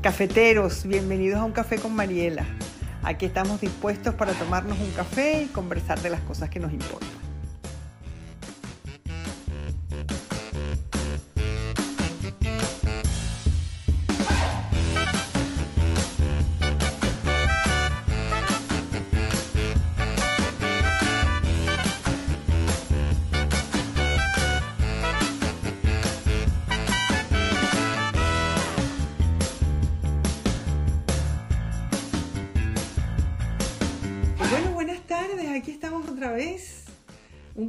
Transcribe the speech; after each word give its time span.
Cafeteros, 0.00 0.86
bienvenidos 0.86 1.40
a 1.40 1.44
un 1.44 1.50
café 1.50 1.76
con 1.76 1.92
Mariela. 1.92 2.46
Aquí 3.02 3.26
estamos 3.26 3.60
dispuestos 3.60 4.14
para 4.14 4.32
tomarnos 4.32 4.78
un 4.78 4.92
café 4.92 5.42
y 5.42 5.46
conversar 5.46 6.00
de 6.00 6.08
las 6.08 6.20
cosas 6.20 6.50
que 6.50 6.60
nos 6.60 6.72
importan. 6.72 7.27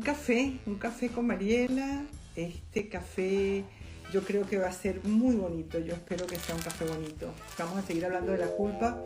Café, 0.09 0.59
un 0.66 0.80
café 0.80 1.09
con 1.09 1.27
Mariela. 1.27 2.04
Este 2.36 2.90
café 2.90 3.63
yo 4.12 4.23
creo 4.23 4.48
que 4.48 4.58
va 4.58 4.67
a 4.67 4.72
ser 4.72 5.04
muy 5.04 5.36
bonito, 5.36 5.77
yo 5.77 5.94
espero 5.94 6.26
que 6.26 6.36
sea 6.36 6.55
un 6.55 6.62
café 6.62 6.86
bonito. 6.86 7.31
Vamos 7.59 7.77
a 7.77 7.84
seguir 7.84 8.05
hablando 8.05 8.31
de 8.31 8.40
la 8.40 8.48
culpa, 8.48 8.98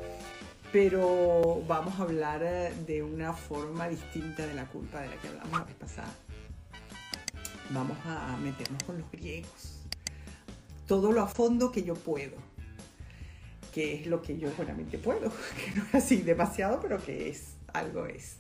pero 0.71 1.61
vamos 1.67 1.99
a 1.99 2.03
hablar 2.03 2.41
eh, 2.41 2.71
de 2.87 3.03
una 3.03 3.33
forma 3.33 3.89
distinta 3.89 4.47
de 4.47 4.53
la 4.53 4.65
culpa 4.67 5.01
de 5.01 5.09
la 5.09 5.17
que 5.17 5.27
hablamos 5.27 5.51
la 5.51 5.65
vez 5.65 5.75
pasada. 5.75 6.15
Vamos 7.71 7.97
a 8.05 8.37
meternos 8.37 8.81
con 8.83 8.97
los 8.97 9.11
griegos. 9.11 9.81
Todo 10.87 11.11
lo 11.11 11.21
a 11.21 11.27
fondo 11.27 11.69
que 11.69 11.83
yo 11.83 11.95
puedo 11.95 12.37
que 13.73 13.95
es 13.95 14.05
lo 14.05 14.21
que 14.21 14.37
yo 14.37 14.51
buenamente 14.55 14.99
puedo, 14.99 15.31
que 15.65 15.71
no 15.75 15.83
es 15.83 15.95
así 15.95 16.17
demasiado, 16.21 16.79
pero 16.79 17.03
que 17.03 17.27
es, 17.27 17.55
algo 17.73 18.05
es. 18.05 18.37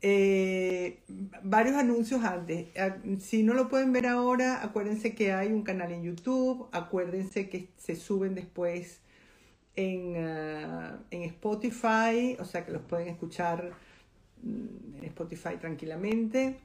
Eh, 0.00 1.00
varios 1.42 1.76
anuncios 1.76 2.22
antes. 2.24 2.68
Ah, 2.78 2.96
Si 3.20 3.42
no 3.42 3.54
lo 3.54 3.68
pueden 3.68 3.92
ver 3.92 4.06
ahora, 4.06 4.62
acuérdense 4.62 5.14
que 5.14 5.32
hay 5.32 5.48
un 5.48 5.62
canal 5.62 5.92
en 5.92 6.02
YouTube, 6.04 6.68
acuérdense 6.72 7.48
que 7.48 7.68
se 7.76 7.96
suben 7.96 8.34
después 8.34 9.00
en, 9.76 10.16
ah, 10.18 10.98
en 11.10 11.22
Spotify, 11.22 12.36
o 12.40 12.44
sea 12.44 12.64
que 12.64 12.72
los 12.72 12.82
pueden 12.82 13.08
escuchar 13.08 13.72
mm, 14.42 14.96
en 14.98 15.04
Spotify 15.04 15.56
tranquilamente. 15.60 16.58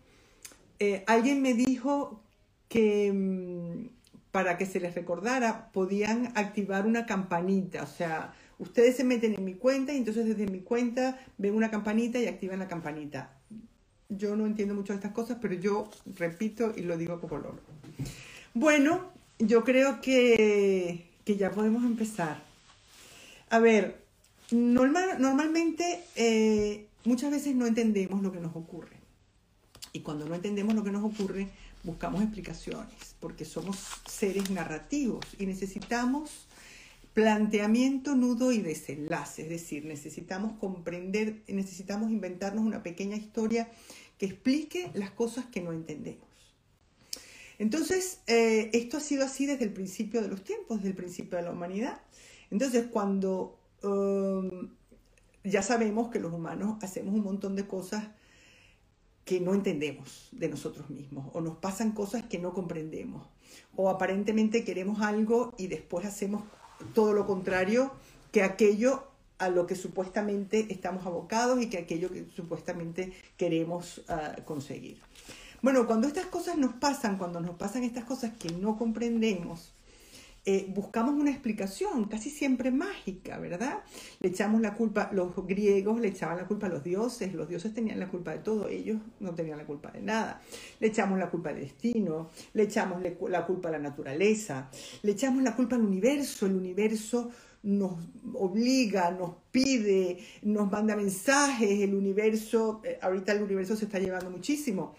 Eh, 0.80 1.03
alguien 1.08 1.42
me 1.42 1.53
dijo 1.53 2.22
que 2.70 3.12
mm, 3.14 3.90
para 4.31 4.58
que 4.58 4.66
se 4.66 4.80
les 4.80 4.95
recordara 4.95 5.72
podían 5.72 6.31
activar 6.36 6.86
una 6.88 7.06
campanita, 7.06 7.84
o 7.84 7.88
sea, 7.88 8.34
ustedes 8.64 8.95
se 8.95 9.03
meten 9.03 9.36
en 9.36 9.44
mi 9.44 9.56
cuenta 9.56 9.94
y 9.94 9.97
entonces 9.97 10.25
desde 10.25 10.47
mi 10.47 10.61
cuenta 10.61 11.19
ven 11.38 11.53
una 11.53 11.69
campanita 11.69 12.19
y 12.19 12.28
activan 12.28 12.59
la 12.59 12.67
campanita. 12.67 13.38
Yo 14.09 14.36
no 14.36 14.45
entiendo 14.45 14.73
mucho 14.73 14.94
de 14.94 14.97
estas 14.97 15.11
cosas, 15.11 15.38
pero 15.42 15.53
yo 15.53 15.89
repito 16.16 16.73
y 16.75 16.81
lo 16.81 16.97
digo 16.97 17.19
como 17.19 17.38
loro. 17.38 17.59
Bueno, 18.53 19.11
yo 19.39 19.64
creo 19.64 20.02
que, 20.02 21.09
que 21.25 21.36
ya 21.36 21.52
podemos 21.52 21.84
empezar. 21.84 22.41
A 23.50 23.59
ver, 23.59 24.03
normal, 24.52 25.17
normalmente 25.19 26.03
eh, 26.16 26.88
muchas 27.03 27.31
veces 27.31 27.56
no 27.56 27.66
entendemos 27.66 28.22
lo 28.22 28.31
que 28.31 28.39
nos 28.39 28.56
ocurre. 28.56 28.97
Y 29.91 30.00
cuando 30.00 30.28
no 30.28 30.36
entendemos 30.36 30.73
lo 30.73 30.84
que 30.84 30.91
nos 30.91 31.03
ocurre, 31.03 31.50
buscamos 31.84 32.22
explicaciones, 32.22 33.16
porque 33.19 33.45
somos 33.45 33.78
seres 34.08 34.50
narrativos 34.50 35.25
y 35.38 35.45
necesitamos 35.45 36.47
planteamiento, 37.14 38.16
nudo 38.16 38.52
y 38.52 38.61
desenlace, 38.61 39.44
es 39.44 39.50
decir, 39.50 39.86
necesitamos 39.86 40.58
comprender, 40.59 41.44
necesitamos 41.47 42.11
inventarnos 42.11 42.66
una 42.66 42.81
pequeña 42.81 43.16
historia 43.16 43.69
que 44.17 44.25
explique 44.25 44.89
las 44.94 45.12
cosas 45.12 45.46
que 45.46 45.62
no 45.62 45.72
entendemos. 45.72 46.28
Entonces, 47.59 48.19
eh, 48.28 48.72
esto 48.73 48.97
ha 48.97 49.00
sido 49.00 49.25
así 49.25 49.46
desde 49.46 49.63
el 49.63 49.73
principio 49.73 50.22
de 50.22 50.28
los 50.28 50.44
tiempos, 50.44 50.78
desde 50.78 50.90
el 50.90 50.96
principio 50.96 51.38
de 51.38 51.44
la 51.44 51.52
humanidad. 51.52 52.02
Entonces, 52.50 52.88
cuando 52.88 53.59
um, 53.84 54.69
ya 55.44 55.62
sabemos 55.62 56.09
que 56.09 56.19
los 56.19 56.34
humanos 56.34 56.78
hacemos 56.81 57.13
un 57.13 57.23
montón 57.23 57.56
de 57.56 57.68
cosas 57.68 58.06
que 59.23 59.40
no 59.40 59.53
entendemos 59.53 60.29
de 60.31 60.50
nosotros 60.50 60.90
mismos, 60.90 61.29
o 61.34 61.41
nos 61.41 61.57
pasan 61.57 61.91
cosas 61.91 62.23
que 62.23 62.40
no 62.40 62.53
comprendemos, 62.53 63.25
o 63.75 63.90
aparentemente 63.90 64.63
queremos 64.63 65.02
algo 65.02 65.53
y 65.57 65.68
después 65.68 66.06
hacemos 66.06 66.44
todo 66.94 67.14
lo 67.14 67.26
contrario 67.26 67.92
que 68.32 68.44
aquello 68.44 69.04
a 69.38 69.50
lo 69.50 69.68
que 69.68 69.76
supuestamente 69.76 70.68
estamos 70.70 71.06
abocados 71.06 71.62
y 71.62 71.70
que 71.70 71.78
aquello 71.78 72.12
que 72.12 72.26
supuestamente 72.36 73.14
queremos 73.38 74.02
ah, 74.08 74.36
conseguir. 74.46 74.98
Bueno, 75.62 75.88
cuando 75.88 76.08
estas 76.08 76.26
cosas 76.26 76.58
nos 76.58 76.74
pasan, 76.74 77.18
cuando 77.18 77.40
nos 77.40 77.56
pasan 77.56 77.84
estas 77.84 78.04
cosas 78.04 78.32
que 78.38 78.52
no 78.52 78.78
comprendemos, 78.78 79.74
eh, 80.46 80.66
buscamos 80.76 81.14
una 81.16 81.31
explicación, 81.31 82.06
casi 82.06 82.30
siempre 82.30 82.70
mágica, 82.70 83.40
¿verdad? 83.40 83.80
Le 84.20 84.28
echamos 84.30 84.59
la 84.62 84.74
culpa, 84.74 85.09
los 85.14 85.34
griegos 85.48 86.02
le 86.02 86.09
echaban 86.09 86.36
la 86.36 86.46
culpa 86.46 86.68
a 86.68 86.70
los 86.70 86.84
dioses, 86.84 87.34
los 87.34 87.48
dioses 87.48 87.74
tenían 87.74 87.98
la 88.00 88.09
culpa 88.09 88.31
de 88.31 88.40
todo, 88.40 88.68
ellos 88.68 89.00
no 89.22 89.34
tenían 89.34 89.58
la 89.58 89.66
culpa 89.66 89.92
de 89.92 90.02
nada. 90.02 90.42
Le 90.82 90.88
echamos 90.88 91.18
la 91.18 91.30
culpa 91.30 91.52
al 91.52 91.62
destino, 91.62 92.30
le 92.53 92.64
echamos 92.64 93.02
la 93.02 93.46
culpa 93.46 93.70
a 93.70 93.72
la 93.72 93.80
naturaleza, 93.80 94.70
le 95.02 95.14
echamos 95.14 95.42
la 95.44 95.56
culpa 95.56 95.78
al 95.78 95.86
universo, 95.86 96.46
el 96.46 96.56
universo 96.56 97.32
nos 97.64 97.94
obliga, 98.34 99.12
nos 99.12 99.36
pide, 99.50 100.20
nos 100.42 100.70
manda 100.70 100.98
mensajes, 100.98 101.80
el 101.80 101.96
universo, 101.96 102.82
eh, 102.84 103.00
ahorita 103.02 103.32
el 103.32 103.44
universo 103.44 103.78
se 103.78 103.86
está 103.86 104.00
llevando 104.00 104.30
muchísimo. 104.30 104.94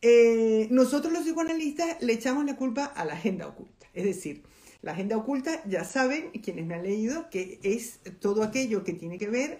Eh, 0.00 0.68
nosotros 0.70 1.12
los 1.12 1.24
psicoanalistas 1.24 2.00
le 2.02 2.14
echamos 2.14 2.46
la 2.46 2.56
culpa 2.56 2.86
a 2.86 3.04
la 3.04 3.12
agenda 3.12 3.46
oculta. 3.46 3.75
Es 3.96 4.04
decir, 4.04 4.42
la 4.82 4.92
agenda 4.92 5.16
oculta, 5.16 5.62
ya 5.66 5.84
saben, 5.84 6.30
quienes 6.30 6.66
me 6.66 6.74
han 6.74 6.84
leído, 6.84 7.28
que 7.30 7.58
es 7.62 8.00
todo 8.20 8.42
aquello 8.42 8.84
que 8.84 8.92
tiene 8.92 9.18
que 9.18 9.28
ver 9.28 9.58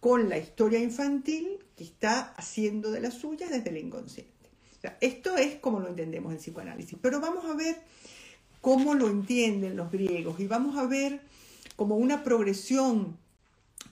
con 0.00 0.28
la 0.28 0.38
historia 0.38 0.80
infantil 0.80 1.58
que 1.76 1.84
está 1.84 2.32
haciendo 2.32 2.90
de 2.90 3.00
la 3.00 3.10
suya 3.10 3.48
desde 3.48 3.70
el 3.70 3.78
inconsciente. 3.78 4.32
Esto 5.00 5.36
es 5.36 5.56
como 5.56 5.80
lo 5.80 5.88
entendemos 5.88 6.32
en 6.32 6.38
psicoanálisis. 6.38 6.98
Pero 7.00 7.20
vamos 7.20 7.44
a 7.44 7.54
ver 7.54 7.76
cómo 8.60 8.94
lo 8.94 9.08
entienden 9.08 9.76
los 9.76 9.90
griegos 9.90 10.40
y 10.40 10.46
vamos 10.46 10.76
a 10.76 10.86
ver 10.86 11.20
como 11.76 11.96
una 11.96 12.22
progresión 12.22 13.16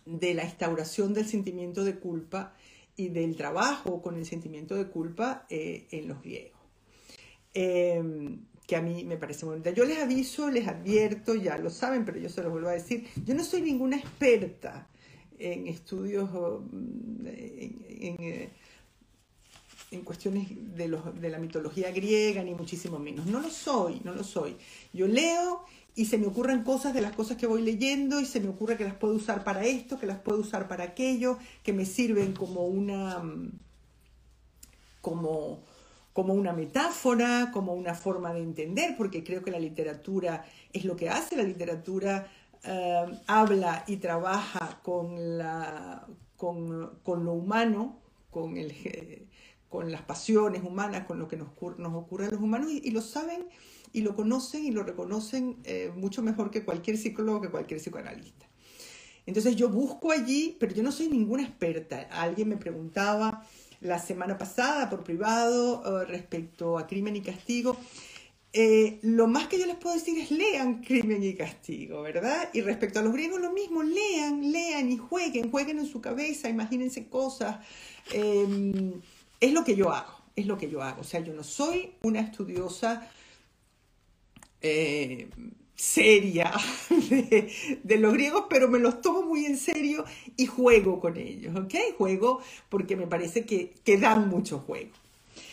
de 0.05 0.35
la 0.35 0.45
instauración 0.45 1.15
del 1.15 1.27
sentimiento 1.27 1.85
de 1.85 1.99
culpa 1.99 2.55
y 2.97 3.09
del 3.09 3.37
trabajo 3.37 4.03
con 4.03 4.17
el 4.17 4.27
sentimiento 4.27 4.75
de 4.75 4.89
culpa 4.89 5.47
eh, 5.49 5.87
en 5.91 6.09
los 6.09 6.23
griegos. 6.23 6.61
Eh, 7.55 8.03
que 8.72 8.77
a 8.77 8.81
mí 8.81 9.05
me 9.05 9.19
parece 9.19 9.44
muy 9.44 9.56
bonita. 9.56 9.71
Yo 9.72 9.84
les 9.84 9.99
aviso, 9.99 10.49
les 10.49 10.66
advierto, 10.66 11.34
ya 11.34 11.59
lo 11.59 11.69
saben, 11.69 12.06
pero 12.06 12.19
yo 12.19 12.31
se 12.31 12.43
los 12.43 12.50
vuelvo 12.50 12.71
a 12.71 12.72
decir, 12.72 13.06
yo 13.22 13.34
no 13.34 13.44
soy 13.44 13.60
ninguna 13.60 13.99
experta 13.99 14.88
en 15.38 15.66
estudios, 15.66 16.31
oh, 16.33 16.65
en, 16.72 17.84
en, 17.87 18.16
eh, 18.19 18.49
en 19.91 20.00
cuestiones 20.00 20.49
de, 20.75 20.88
los, 20.88 21.21
de 21.21 21.28
la 21.28 21.38
mitología 21.38 21.91
griega, 21.91 22.43
ni 22.43 22.55
muchísimo 22.55 22.99
menos. 22.99 23.27
No 23.27 23.41
lo 23.41 23.50
soy, 23.50 24.00
no 24.05 24.15
lo 24.15 24.25
soy. 24.25 24.56
Yo 24.94 25.06
leo 25.06 25.66
y 25.94 26.06
se 26.06 26.16
me 26.16 26.27
ocurren 26.27 26.65
cosas 26.65 26.94
de 26.94 27.03
las 27.03 27.12
cosas 27.12 27.37
que 27.37 27.47
voy 27.47 27.61
leyendo 27.61 28.21
y 28.21 28.25
se 28.25 28.41
me 28.41 28.49
ocurre 28.49 28.78
que 28.78 28.84
las 28.84 28.94
puedo 28.94 29.12
usar 29.12 29.44
para 29.44 29.66
esto, 29.66 29.99
que 29.99 30.06
las 30.06 30.19
puedo 30.19 30.38
usar 30.38 30.66
para 30.66 30.84
aquello, 30.84 31.37
que 31.62 31.75
me 31.75 31.84
sirven 31.84 32.32
como 32.32 32.65
una 32.66 33.19
mm, 33.19 33.53
como, 35.03 35.62
como 36.12 36.34
una 36.34 36.53
metáfora, 36.53 37.50
como 37.53 37.75
una 37.75 37.95
forma 37.95 38.33
de 38.33 38.41
entender, 38.41 38.97
porque 38.97 39.25
creo 39.25 39.43
que 39.43 39.50
la 39.50 39.59
literatura 39.59 40.45
es 40.73 40.84
lo 40.84 40.97
que 40.97 41.09
hace, 41.09 41.37
la 41.37 41.43
literatura 41.43 42.28
eh, 42.65 43.20
habla 43.26 43.85
y 43.87 43.97
trabaja 43.97 44.81
con, 44.82 45.38
la, 45.38 46.06
con, 46.37 46.99
con 47.03 47.25
lo 47.25 47.32
humano, 47.32 48.00
con, 48.31 48.56
el, 48.56 49.26
con 49.69 49.91
las 49.91 50.03
pasiones 50.03 50.62
humanas, 50.62 51.06
con 51.06 51.19
lo 51.19 51.29
que 51.29 51.37
nos, 51.37 51.49
nos 51.79 51.94
ocurre 51.94 52.26
a 52.26 52.31
los 52.31 52.41
humanos 52.41 52.70
y, 52.70 52.81
y 52.85 52.91
lo 52.91 53.00
saben 53.00 53.47
y 53.93 54.00
lo 54.00 54.14
conocen 54.14 54.64
y 54.64 54.70
lo 54.70 54.82
reconocen 54.82 55.59
eh, 55.64 55.93
mucho 55.94 56.23
mejor 56.23 56.50
que 56.50 56.64
cualquier 56.64 56.97
psicólogo, 56.97 57.41
que 57.41 57.50
cualquier 57.50 57.81
psicoanalista. 57.81 58.47
Entonces 59.26 59.55
yo 59.55 59.69
busco 59.69 60.11
allí, 60.11 60.56
pero 60.59 60.75
yo 60.75 60.82
no 60.82 60.91
soy 60.91 61.09
ninguna 61.09 61.43
experta. 61.44 62.09
Alguien 62.11 62.49
me 62.49 62.56
preguntaba 62.56 63.47
la 63.82 63.99
semana 63.99 64.38
pasada 64.38 64.88
por 64.88 65.05
privado 65.05 65.82
eh, 66.02 66.05
respecto 66.06 66.79
a 66.79 66.87
crimen 66.87 67.17
y 67.17 67.20
castigo. 67.20 67.76
Eh, 68.55 68.99
lo 69.02 69.26
más 69.26 69.46
que 69.49 69.58
yo 69.58 69.67
les 69.67 69.76
puedo 69.76 69.94
decir 69.94 70.19
es 70.19 70.31
lean 70.31 70.82
crimen 70.82 71.23
y 71.23 71.34
castigo, 71.34 72.02
¿verdad? 72.02 72.50
Y 72.52 72.61
respecto 72.61 72.99
a 72.99 73.02
los 73.02 73.12
griegos 73.12 73.40
lo 73.40 73.52
mismo, 73.52 73.82
lean, 73.82 74.52
lean 74.52 74.90
y 74.90 74.99
jueguen, 74.99 75.50
jueguen 75.50 75.79
en 75.79 75.87
su 75.87 76.00
cabeza, 76.00 76.49
imagínense 76.49 77.08
cosas. 77.08 77.64
Eh, 78.12 79.00
es 79.40 79.52
lo 79.52 79.64
que 79.64 79.75
yo 79.75 79.90
hago, 79.90 80.12
es 80.37 80.46
lo 80.46 80.58
que 80.58 80.69
yo 80.69 80.82
hago. 80.82 81.00
O 81.00 81.05
sea, 81.05 81.20
yo 81.20 81.32
no 81.32 81.43
soy 81.43 81.94
una 82.02 82.20
estudiosa 82.20 83.11
eh, 84.61 85.28
seria 85.82 86.52
de, 87.82 87.99
los 87.99 88.12
griegos, 88.12 88.44
pero 88.49 88.69
me 88.69 88.79
los 88.79 89.00
tomo 89.00 89.23
muy 89.23 89.46
en 89.46 89.56
serio 89.56 90.05
y 90.37 90.46
juego 90.46 91.00
con 91.00 91.17
ellos, 91.17 91.56
¿ok? 91.56 91.75
Juego 91.99 92.40
porque 92.69 92.94
me 92.94 93.08
parece 93.08 93.44
que, 93.44 93.75
que 93.82 93.99
dan 93.99 94.29
mucho 94.29 94.61
juego. 94.61 94.93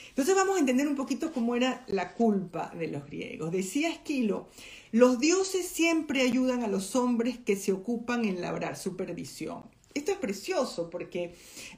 Entonces 0.09 0.35
vamos 0.35 0.57
a 0.57 0.59
entender 0.59 0.87
un 0.87 0.95
poquito 0.95 1.33
cómo 1.33 1.55
era 1.55 1.83
la 1.87 2.13
culpa 2.13 2.71
de 2.77 2.89
los 2.89 3.07
griegos. 3.07 3.51
Decía 3.51 3.89
Esquilo, 3.89 4.49
los 4.91 5.19
dioses 5.19 5.67
siempre 5.67 6.21
ayudan 6.21 6.61
a 6.61 6.67
los 6.67 6.95
hombres 6.95 7.39
que 7.39 7.55
se 7.55 7.71
ocupan 7.71 8.23
en 8.25 8.39
labrar 8.39 8.77
su 8.77 8.95
perdición. 8.95 9.63
Esto 9.95 10.11
es 10.11 10.19
precioso 10.19 10.91
porque 10.91 11.33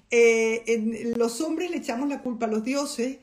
eh, 0.09 1.13
los 1.15 1.39
hombres 1.39 1.71
le 1.71 1.77
echamos 1.77 2.09
la 2.09 2.21
culpa 2.21 2.47
a 2.47 2.49
los 2.49 2.65
dioses, 2.65 3.19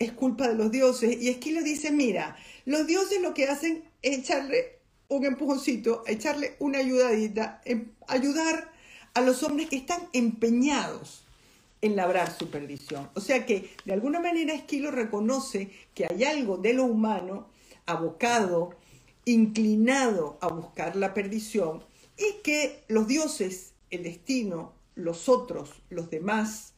es 0.00 0.10
culpa 0.10 0.48
de 0.48 0.56
los 0.56 0.72
dioses, 0.72 1.22
y 1.22 1.28
Esquilo 1.28 1.62
dice, 1.62 1.92
mira, 1.92 2.36
los 2.64 2.88
dioses 2.88 3.20
lo 3.22 3.34
que 3.34 3.46
hacen 3.46 3.84
echarle 4.12 4.78
un 5.08 5.24
empujoncito, 5.24 6.02
echarle 6.06 6.56
una 6.58 6.78
ayudadita, 6.78 7.60
em, 7.64 7.92
ayudar 8.08 8.72
a 9.14 9.20
los 9.20 9.42
hombres 9.42 9.68
que 9.68 9.76
están 9.76 10.08
empeñados 10.12 11.24
en 11.80 11.96
labrar 11.96 12.36
su 12.36 12.50
perdición. 12.50 13.10
O 13.14 13.20
sea 13.20 13.46
que 13.46 13.70
de 13.84 13.92
alguna 13.92 14.20
manera 14.20 14.54
Esquilo 14.54 14.90
reconoce 14.90 15.70
que 15.94 16.06
hay 16.06 16.24
algo 16.24 16.56
de 16.56 16.74
lo 16.74 16.84
humano 16.84 17.48
abocado, 17.86 18.70
inclinado 19.24 20.38
a 20.40 20.48
buscar 20.48 20.96
la 20.96 21.14
perdición 21.14 21.84
y 22.16 22.42
que 22.42 22.84
los 22.88 23.06
dioses, 23.06 23.74
el 23.90 24.02
destino, 24.02 24.72
los 24.94 25.28
otros, 25.28 25.82
los 25.90 26.10
demás, 26.10 26.73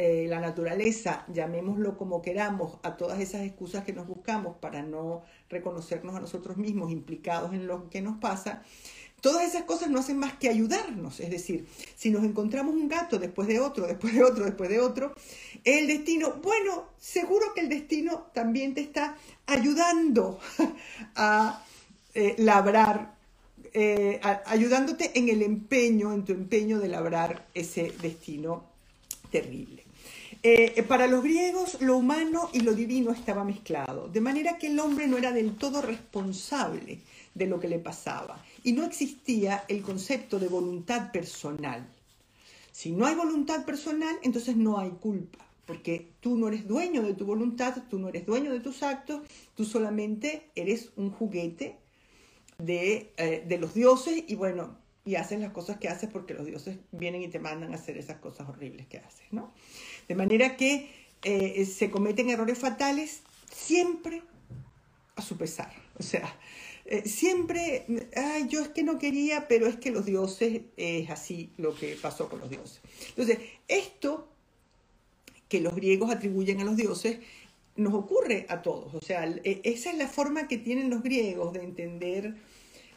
eh, 0.00 0.26
la 0.28 0.38
naturaleza, 0.38 1.24
llamémoslo 1.26 1.98
como 1.98 2.22
queramos, 2.22 2.78
a 2.84 2.96
todas 2.96 3.18
esas 3.18 3.42
excusas 3.42 3.82
que 3.82 3.92
nos 3.92 4.06
buscamos 4.06 4.56
para 4.58 4.80
no 4.80 5.22
reconocernos 5.50 6.14
a 6.14 6.20
nosotros 6.20 6.56
mismos 6.56 6.92
implicados 6.92 7.52
en 7.52 7.66
lo 7.66 7.90
que 7.90 8.00
nos 8.00 8.16
pasa, 8.18 8.62
todas 9.20 9.44
esas 9.44 9.64
cosas 9.64 9.90
no 9.90 9.98
hacen 9.98 10.16
más 10.16 10.34
que 10.34 10.48
ayudarnos. 10.48 11.18
Es 11.18 11.30
decir, 11.30 11.66
si 11.96 12.10
nos 12.10 12.22
encontramos 12.22 12.74
un 12.74 12.88
gato 12.88 13.18
después 13.18 13.48
de 13.48 13.58
otro, 13.58 13.88
después 13.88 14.14
de 14.14 14.22
otro, 14.22 14.44
después 14.44 14.70
de 14.70 14.78
otro, 14.78 15.14
el 15.64 15.88
destino, 15.88 16.34
bueno, 16.42 16.86
seguro 16.98 17.52
que 17.52 17.62
el 17.62 17.68
destino 17.68 18.28
también 18.32 18.74
te 18.74 18.82
está 18.82 19.16
ayudando 19.46 20.38
a 21.16 21.64
eh, 22.14 22.36
labrar 22.38 23.18
eh, 23.74 24.20
ayudándote 24.46 25.18
en 25.18 25.28
el 25.28 25.42
empeño, 25.42 26.12
en 26.12 26.24
tu 26.24 26.32
empeño 26.32 26.78
de 26.78 26.88
labrar 26.88 27.48
ese 27.52 27.92
destino 28.00 28.64
terrible. 29.30 29.87
Eh, 30.42 30.84
para 30.84 31.08
los 31.08 31.24
griegos 31.24 31.80
lo 31.80 31.96
humano 31.96 32.48
y 32.52 32.60
lo 32.60 32.72
divino 32.72 33.10
estaba 33.10 33.42
mezclado, 33.42 34.08
de 34.08 34.20
manera 34.20 34.56
que 34.56 34.68
el 34.68 34.78
hombre 34.78 35.08
no 35.08 35.16
era 35.16 35.32
del 35.32 35.56
todo 35.56 35.82
responsable 35.82 37.00
de 37.34 37.46
lo 37.46 37.58
que 37.58 37.68
le 37.68 37.80
pasaba 37.80 38.44
y 38.62 38.72
no 38.72 38.84
existía 38.84 39.64
el 39.66 39.82
concepto 39.82 40.38
de 40.38 40.46
voluntad 40.46 41.10
personal. 41.10 41.88
Si 42.70 42.92
no 42.92 43.06
hay 43.06 43.16
voluntad 43.16 43.64
personal, 43.64 44.16
entonces 44.22 44.56
no 44.56 44.78
hay 44.78 44.90
culpa, 44.90 45.44
porque 45.66 46.12
tú 46.20 46.36
no 46.36 46.46
eres 46.46 46.68
dueño 46.68 47.02
de 47.02 47.14
tu 47.14 47.24
voluntad, 47.24 47.82
tú 47.90 47.98
no 47.98 48.08
eres 48.08 48.24
dueño 48.24 48.52
de 48.52 48.60
tus 48.60 48.84
actos, 48.84 49.22
tú 49.56 49.64
solamente 49.64 50.50
eres 50.54 50.90
un 50.94 51.10
juguete 51.10 51.76
de, 52.58 53.12
eh, 53.16 53.44
de 53.44 53.58
los 53.58 53.74
dioses 53.74 54.22
y 54.28 54.36
bueno, 54.36 54.76
y 55.04 55.16
haces 55.16 55.40
las 55.40 55.52
cosas 55.52 55.78
que 55.78 55.88
haces 55.88 56.10
porque 56.10 56.34
los 56.34 56.46
dioses 56.46 56.78
vienen 56.92 57.22
y 57.22 57.28
te 57.28 57.38
mandan 57.38 57.72
a 57.72 57.76
hacer 57.76 57.96
esas 57.96 58.18
cosas 58.18 58.48
horribles 58.48 58.86
que 58.86 58.98
haces, 58.98 59.26
¿no? 59.32 59.52
De 60.08 60.14
manera 60.14 60.56
que 60.56 60.90
eh, 61.22 61.64
se 61.66 61.90
cometen 61.90 62.30
errores 62.30 62.58
fatales 62.58 63.22
siempre 63.50 64.22
a 65.16 65.22
su 65.22 65.36
pesar. 65.36 65.72
O 65.98 66.02
sea, 66.02 66.34
eh, 66.86 67.06
siempre, 67.06 67.84
ay, 68.16 68.46
yo 68.48 68.62
es 68.62 68.68
que 68.68 68.82
no 68.82 68.98
quería, 68.98 69.46
pero 69.46 69.66
es 69.66 69.76
que 69.76 69.90
los 69.90 70.06
dioses 70.06 70.62
es 70.76 71.10
así 71.10 71.52
lo 71.58 71.74
que 71.74 71.96
pasó 72.00 72.28
con 72.28 72.40
los 72.40 72.48
dioses. 72.48 72.80
Entonces, 73.10 73.38
esto 73.68 74.28
que 75.48 75.60
los 75.60 75.74
griegos 75.74 76.10
atribuyen 76.10 76.60
a 76.60 76.64
los 76.64 76.76
dioses 76.76 77.18
nos 77.76 77.94
ocurre 77.94 78.46
a 78.48 78.62
todos. 78.62 78.94
O 78.94 79.00
sea, 79.00 79.26
e, 79.26 79.60
esa 79.64 79.90
es 79.90 79.98
la 79.98 80.08
forma 80.08 80.48
que 80.48 80.58
tienen 80.58 80.90
los 80.90 81.02
griegos 81.02 81.52
de 81.52 81.62
entender 81.62 82.36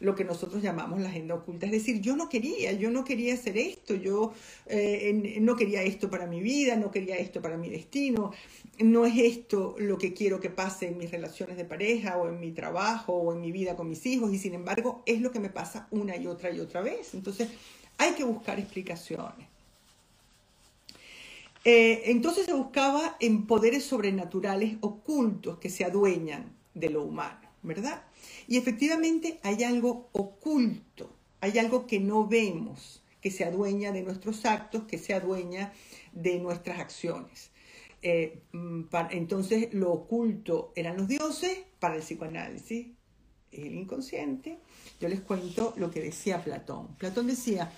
lo 0.02 0.16
que 0.16 0.24
nosotros 0.24 0.62
llamamos 0.62 1.00
la 1.00 1.08
agenda 1.08 1.34
oculta. 1.34 1.66
Es 1.66 1.72
decir, 1.72 2.00
yo 2.00 2.16
no 2.16 2.28
quería, 2.28 2.72
yo 2.72 2.90
no 2.90 3.04
quería 3.04 3.34
hacer 3.34 3.56
esto, 3.56 3.94
yo 3.94 4.32
eh, 4.66 5.38
no 5.40 5.54
quería 5.54 5.82
esto 5.82 6.10
para 6.10 6.26
mi 6.26 6.40
vida, 6.40 6.76
no 6.76 6.90
quería 6.90 7.16
esto 7.16 7.40
para 7.40 7.56
mi 7.56 7.70
destino, 7.70 8.32
no 8.80 9.06
es 9.06 9.16
esto 9.16 9.76
lo 9.78 9.98
que 9.98 10.12
quiero 10.12 10.40
que 10.40 10.50
pase 10.50 10.88
en 10.88 10.98
mis 10.98 11.10
relaciones 11.10 11.56
de 11.56 11.64
pareja 11.64 12.16
o 12.16 12.28
en 12.28 12.40
mi 12.40 12.50
trabajo 12.50 13.12
o 13.12 13.32
en 13.32 13.40
mi 13.40 13.52
vida 13.52 13.76
con 13.76 13.88
mis 13.88 14.04
hijos 14.04 14.32
y 14.32 14.38
sin 14.38 14.54
embargo 14.54 15.02
es 15.06 15.20
lo 15.20 15.30
que 15.30 15.38
me 15.38 15.50
pasa 15.50 15.86
una 15.92 16.16
y 16.16 16.26
otra 16.26 16.50
y 16.50 16.58
otra 16.58 16.80
vez. 16.80 17.14
Entonces 17.14 17.48
hay 17.96 18.12
que 18.12 18.24
buscar 18.24 18.58
explicaciones. 18.58 19.46
Eh, 21.64 22.10
entonces 22.10 22.44
se 22.46 22.52
buscaba 22.52 23.16
en 23.20 23.46
poderes 23.46 23.84
sobrenaturales 23.84 24.78
ocultos 24.80 25.58
que 25.58 25.70
se 25.70 25.84
adueñan 25.84 26.56
de 26.74 26.90
lo 26.90 27.04
humano, 27.04 27.41
¿verdad? 27.62 28.02
Y 28.46 28.56
efectivamente 28.56 29.38
hay 29.42 29.64
algo 29.64 30.08
oculto, 30.12 31.14
hay 31.40 31.58
algo 31.58 31.86
que 31.86 32.00
no 32.00 32.26
vemos, 32.26 33.02
que 33.20 33.30
se 33.30 33.44
adueña 33.44 33.92
de 33.92 34.02
nuestros 34.02 34.44
actos, 34.44 34.84
que 34.84 34.98
se 34.98 35.14
adueña 35.14 35.72
de 36.12 36.38
nuestras 36.38 36.80
acciones. 36.80 37.50
Eh, 38.02 38.42
mm, 38.52 38.82
entonces 39.10 39.72
lo 39.72 39.92
oculto 39.92 40.72
eran 40.74 40.96
los 40.96 41.06
dioses 41.06 41.58
para 41.78 41.94
el 41.94 42.02
psicoanálisis, 42.02 42.88
el 43.52 43.74
inconsciente. 43.74 44.58
Yo 45.00 45.08
les 45.08 45.20
cuento 45.20 45.72
lo 45.76 45.90
que 45.90 46.00
decía 46.00 46.42
Platón. 46.42 46.96
Platón 46.96 47.28
decía, 47.28 47.72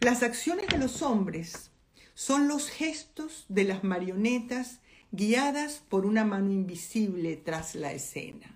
las 0.00 0.22
acciones 0.22 0.68
de 0.68 0.78
los 0.78 1.02
hombres 1.02 1.70
son 2.14 2.46
los 2.46 2.70
gestos 2.70 3.46
de 3.48 3.64
las 3.64 3.82
marionetas 3.82 4.80
guiadas 5.10 5.82
por 5.88 6.06
una 6.06 6.24
mano 6.24 6.52
invisible 6.52 7.36
tras 7.36 7.74
la 7.74 7.92
escena. 7.92 8.53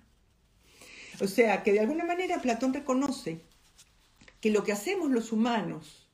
O 1.21 1.27
sea, 1.27 1.63
que 1.63 1.73
de 1.73 1.81
alguna 1.81 2.05
manera 2.05 2.41
Platón 2.41 2.73
reconoce 2.73 3.41
que 4.41 4.51
lo 4.51 4.63
que 4.63 4.71
hacemos 4.71 5.11
los 5.11 5.31
humanos 5.31 6.07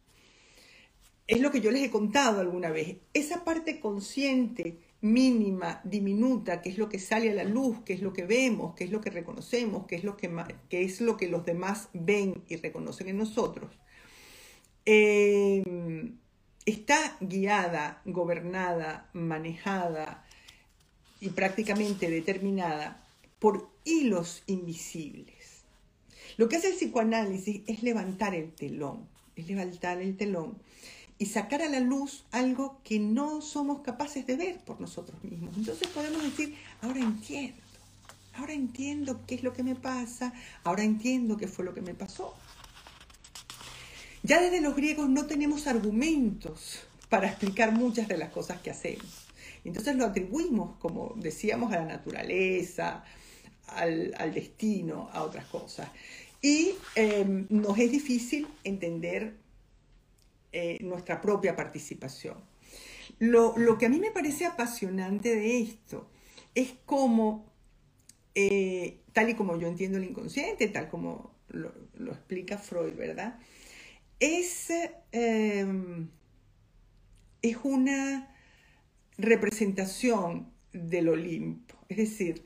es 1.28 1.42
lo 1.42 1.52
que 1.52 1.62
yo 1.62 1.72
les 1.72 1.84
he 1.84 1.92
contado 1.92 2.40
alguna 2.40 2.69
vez, 2.69 2.98
esa 3.13 3.44
parte 3.44 3.80
consciente, 3.80 4.80
mínima, 5.02 5.81
diminuta, 5.84 6.62
que 6.62 6.69
es 6.69 6.78
lo 6.78 6.88
que 6.90 7.00
sale 7.00 7.31
a 7.31 7.34
la 7.34 7.44
luz, 7.44 7.80
que 7.84 7.94
es 7.94 8.02
lo 8.02 8.13
que 8.13 8.25
vemos, 8.25 8.75
que 8.75 8.84
es 8.84 8.92
lo 8.92 9.02
que 9.02 9.10
reconocemos, 9.10 9.86
que 9.88 9.96
es 9.96 10.04
lo 10.04 10.18
que, 10.18 10.30
es 10.69 11.02
lo 11.02 11.18
que 11.18 11.28
los 11.28 11.46
demás 11.46 11.90
ven 11.94 12.44
y 12.48 12.58
reconocen 12.58 13.10
en 13.10 13.18
nosotros, 13.18 13.72
eh, 14.86 15.63
está 16.65 17.18
guiada, 17.22 18.01
gobernada, 18.06 19.10
manejada 19.13 20.25
y 21.20 21.29
prácticamente 21.29 22.10
determinada 22.10 23.03
por 23.39 23.75
hilos 23.86 24.44
invisibles. 24.48 25.63
Lo 26.38 26.50
que 26.50 26.58
hace 26.58 26.70
el 26.70 26.75
psicoanálisis 26.75 27.62
es 27.68 27.84
levantar 27.84 28.36
el 28.36 28.51
telón, 28.51 29.08
es 29.36 29.48
levantar 29.48 30.01
el 30.01 30.18
telón 30.18 30.58
y 31.18 31.27
sacar 31.27 31.62
a 31.62 31.70
la 31.70 31.80
luz 31.80 32.25
algo 32.32 32.82
que 32.84 33.00
no 33.00 33.42
somos 33.42 33.82
capaces 33.82 34.27
de 34.27 34.36
ver 34.36 34.60
por 34.60 34.82
nosotros 34.82 35.24
mismos. 35.24 35.56
Entonces 35.56 35.88
podemos 35.88 36.22
decir, 36.22 36.56
ahora 36.82 37.00
entiendo, 37.00 37.62
ahora 38.34 38.54
entiendo 38.54 39.22
qué 39.25 39.36
es 39.36 39.44
lo 39.44 39.54
que 39.54 39.63
me 39.63 39.75
pasa, 39.75 40.34
ahora 40.63 40.84
entiendo 40.84 41.38
qué 41.38 41.48
fue 41.48 41.63
lo 41.63 41.74
que 41.74 41.82
me 41.82 41.94
pasó. 41.94 42.36
Ya 44.24 44.42
desde 44.42 44.60
los 44.60 44.75
griegos 44.75 45.08
no 45.08 45.25
tenemos 45.27 45.68
argumentos 45.68 46.82
para 47.10 47.27
explicar 47.27 47.72
muchas 47.72 48.08
de 48.08 48.18
las 48.18 48.32
cosas 48.32 48.60
que 48.60 48.72
hacemos. 48.72 49.27
Entonces 49.63 49.96
lo 49.96 50.06
atribuimos, 50.06 50.75
como 50.77 51.13
decíamos, 51.15 51.72
a 51.72 51.77
la 51.77 51.86
naturaleza, 51.86 53.04
al, 53.67 54.34
destino, 54.34 55.10
a 55.12 55.24
otras 55.24 55.45
cosas. 55.45 55.89
Y 56.41 56.72
em, 56.95 57.48
nos 57.50 57.77
es 57.79 57.91
difícil 57.91 58.48
entender 58.63 59.36
eh, 60.51 60.77
nuestra 60.81 61.22
propia 61.22 61.55
participación. 61.55 62.38
Lo, 63.19 63.77
que 63.77 63.86
a 63.86 63.89
mí 63.89 64.00
me 64.00 64.12
parece 64.12 64.45
apasionante 64.45 65.36
de 65.36 65.62
esto 65.62 66.10
es 66.53 66.74
cómo, 66.86 67.45
eh, 68.36 69.00
tal 69.13 69.29
y 69.29 69.36
como 69.36 69.57
yo 69.57 69.67
entiendo 69.67 69.98
el 69.98 70.03
inconsciente, 70.03 70.67
tal 70.67 70.89
como 70.89 71.34
lo, 71.50 71.72
explica 72.12 72.57
Freud, 72.57 72.93
¿verdad? 72.95 73.39
Es, 74.19 74.69
em, 75.12 76.10
es 77.41 77.57
una 77.63 78.36
representación 79.17 80.51
del 80.74 81.10
Olimpo. 81.10 81.75
Es 81.89 81.98
decir, 81.98 82.43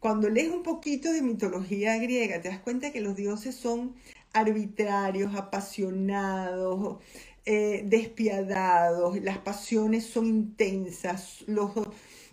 cuando 0.00 0.28
lees 0.28 0.50
un 0.50 0.62
poquito 0.62 1.12
de 1.12 1.22
mitología 1.22 1.96
griega, 1.98 2.40
te 2.40 2.48
das 2.48 2.60
cuenta 2.60 2.92
que 2.92 3.00
los 3.00 3.16
dioses 3.16 3.54
son 3.54 3.94
arbitrarios, 4.32 5.34
apasionados, 5.34 6.98
eh, 7.44 7.82
despiadados, 7.86 9.20
las 9.22 9.38
pasiones 9.38 10.04
son 10.04 10.26
intensas, 10.26 11.44
los, 11.46 11.72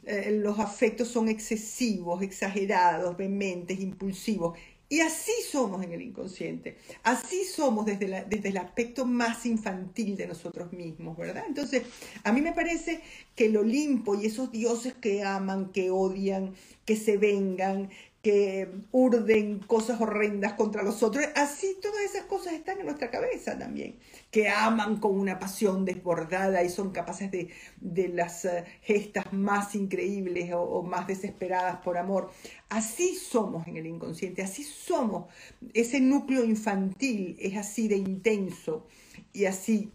eh, 0.06 0.32
los 0.32 0.60
afectos 0.60 1.08
son 1.08 1.30
excesivos, 1.30 2.22
exagerados, 2.22 3.16
vehementes, 3.18 3.80
impulsivos. 3.80 4.58
Y 4.88 5.00
así 5.00 5.32
somos 5.52 5.84
en 5.84 5.94
el 5.94 6.02
inconsciente, 6.04 6.78
así 7.02 7.44
somos 7.44 7.88
desde, 7.88 8.26
desde, 8.30 8.50
el 8.50 8.58
aspecto 8.58 9.06
más 9.06 9.46
infantil 9.48 10.16
de 10.16 10.28
nosotros 10.28 10.72
mismos, 10.74 11.18
¿verdad? 11.18 11.46
Entonces, 11.48 11.84
a 12.24 12.32
mí 12.32 12.42
me 12.42 12.54
parece 12.54 13.02
que 13.36 13.46
el 13.48 13.58
Olimpo 13.58 14.14
y 14.14 14.28
esos 14.28 14.52
dioses 14.52 14.94
que 14.94 15.24
aman, 15.24 15.72
que 15.72 15.90
odian, 15.90 16.54
que 16.86 16.96
se 16.96 17.18
vengan, 17.18 17.90
que 18.26 18.68
urden 18.92 19.60
cosas 19.60 20.02
horrendas 20.02 20.54
contra 20.54 20.82
los 20.82 21.04
otros. 21.04 21.24
Así 21.36 21.78
todas 21.80 22.02
esas 22.02 22.24
cosas 22.24 22.54
están 22.54 22.80
en 22.80 22.86
nuestra 22.88 23.12
cabeza 23.12 23.56
también, 23.56 24.00
que 24.32 24.50
aman 24.50 25.00
con 25.00 25.20
una 25.20 25.38
pasión 25.38 25.86
desbordada 25.86 26.64
y 26.64 26.70
son 26.70 26.90
capaces 26.90 27.30
de, 27.30 28.08
las 28.08 28.46
eh, 28.46 28.66
gestas 28.82 29.32
más 29.32 29.76
increíbles 29.76 30.52
o, 30.54 30.60
o, 30.60 30.82
más 30.82 31.06
desesperadas 31.06 31.78
por 31.82 32.00
amor. 32.00 32.32
Así 32.68 33.14
somos 33.14 33.68
en 33.68 33.78
el 33.78 33.86
inconsciente, 33.86 34.42
así 34.42 34.64
somos. 34.64 35.32
Ese 35.76 36.00
núcleo 36.00 36.44
infantil 36.46 37.38
es 37.40 37.56
así 37.56 37.88
de 37.88 37.98
intenso 37.98 38.88
y 39.34 39.46
así 39.46 39.92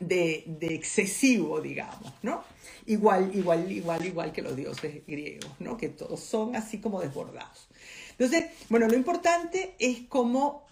de, 0.00 0.58
excesivo, 0.60 1.60
digamos, 1.60 2.12
¿no? 2.22 2.44
Igual, 2.86 3.34
igual, 3.34 3.70
igual, 3.70 4.04
igual 4.06 4.32
que 4.32 4.42
los 4.42 4.56
dioses 4.56 5.06
griegos, 5.06 5.50
¿no? 5.58 5.76
Que 5.76 5.88
todos 5.88 6.20
son 6.20 6.56
así 6.56 6.78
como 6.78 7.00
desbordados. 7.00 7.68
Entonces, 8.12 8.46
bueno, 8.68 8.88
lo 8.88 8.96
importante 8.96 9.74
es 9.78 10.00
cómo 10.08 10.66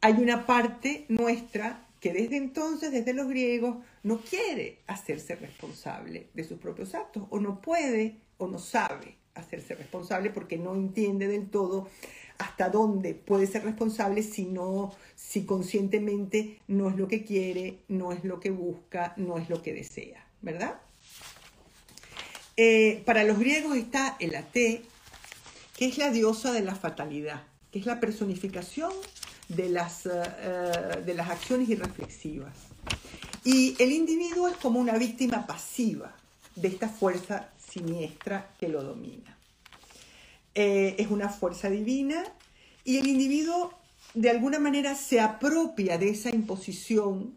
hay 0.00 0.12
una 0.12 0.46
parte 0.46 1.04
nuestra 1.08 1.86
que 2.00 2.12
desde 2.12 2.36
entonces, 2.36 2.92
desde 2.92 3.14
los 3.14 3.28
griegos, 3.28 3.76
no 4.02 4.20
quiere 4.20 4.80
hacerse 4.86 5.34
responsable 5.36 6.28
de 6.34 6.44
sus 6.44 6.58
propios 6.58 6.94
actos, 6.94 7.24
o 7.30 7.40
no 7.40 7.60
puede, 7.60 8.16
o 8.38 8.46
no 8.46 8.58
sabe 8.58 9.16
hacerse 9.36 9.74
responsable 9.74 10.30
porque 10.30 10.58
no 10.58 10.74
entiende 10.74 11.28
del 11.28 11.48
todo 11.48 11.88
hasta 12.38 12.68
dónde 12.68 13.14
puede 13.14 13.46
ser 13.46 13.64
responsable 13.64 14.22
si 14.22 14.44
no, 14.44 14.94
si 15.14 15.44
conscientemente 15.44 16.60
no 16.68 16.90
es 16.90 16.96
lo 16.96 17.08
que 17.08 17.24
quiere, 17.24 17.78
no 17.88 18.12
es 18.12 18.24
lo 18.24 18.40
que 18.40 18.50
busca, 18.50 19.14
no 19.16 19.38
es 19.38 19.48
lo 19.48 19.62
que 19.62 19.72
desea, 19.72 20.26
¿verdad? 20.42 20.80
Eh, 22.56 23.02
para 23.04 23.24
los 23.24 23.38
griegos 23.38 23.76
está 23.76 24.16
el 24.18 24.34
Ate, 24.34 24.82
que 25.76 25.86
es 25.86 25.98
la 25.98 26.10
diosa 26.10 26.52
de 26.52 26.62
la 26.62 26.74
fatalidad, 26.74 27.42
que 27.70 27.78
es 27.78 27.86
la 27.86 28.00
personificación 28.00 28.92
de 29.48 29.68
las, 29.68 30.06
eh, 30.06 30.10
eh, 30.14 31.02
de 31.04 31.14
las 31.14 31.30
acciones 31.30 31.68
irreflexivas. 31.68 32.54
Y 33.44 33.80
el 33.80 33.92
individuo 33.92 34.48
es 34.48 34.56
como 34.56 34.80
una 34.80 34.96
víctima 34.98 35.46
pasiva 35.46 36.16
de 36.54 36.68
esta 36.68 36.88
fuerza 36.88 37.50
siniestra 37.76 38.54
que 38.58 38.68
lo 38.68 38.82
domina. 38.82 39.36
Eh, 40.54 40.96
es 40.98 41.10
una 41.10 41.28
fuerza 41.28 41.68
divina 41.68 42.24
y 42.84 42.96
el 42.96 43.06
individuo 43.06 43.74
de 44.14 44.30
alguna 44.30 44.58
manera 44.58 44.94
se 44.94 45.20
apropia 45.20 45.98
de 45.98 46.08
esa 46.08 46.30
imposición 46.30 47.36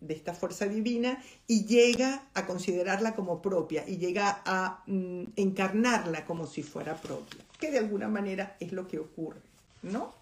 de 0.00 0.14
esta 0.14 0.34
fuerza 0.34 0.66
divina 0.66 1.22
y 1.46 1.64
llega 1.64 2.28
a 2.34 2.46
considerarla 2.46 3.14
como 3.14 3.40
propia 3.40 3.84
y 3.86 3.96
llega 3.96 4.42
a 4.44 4.82
mm, 4.86 5.24
encarnarla 5.36 6.24
como 6.26 6.46
si 6.46 6.62
fuera 6.62 6.96
propia, 6.96 7.40
que 7.58 7.70
de 7.70 7.78
alguna 7.78 8.08
manera 8.08 8.56
es 8.60 8.72
lo 8.72 8.86
que 8.88 8.98
ocurre, 8.98 9.40
¿no? 9.82 10.14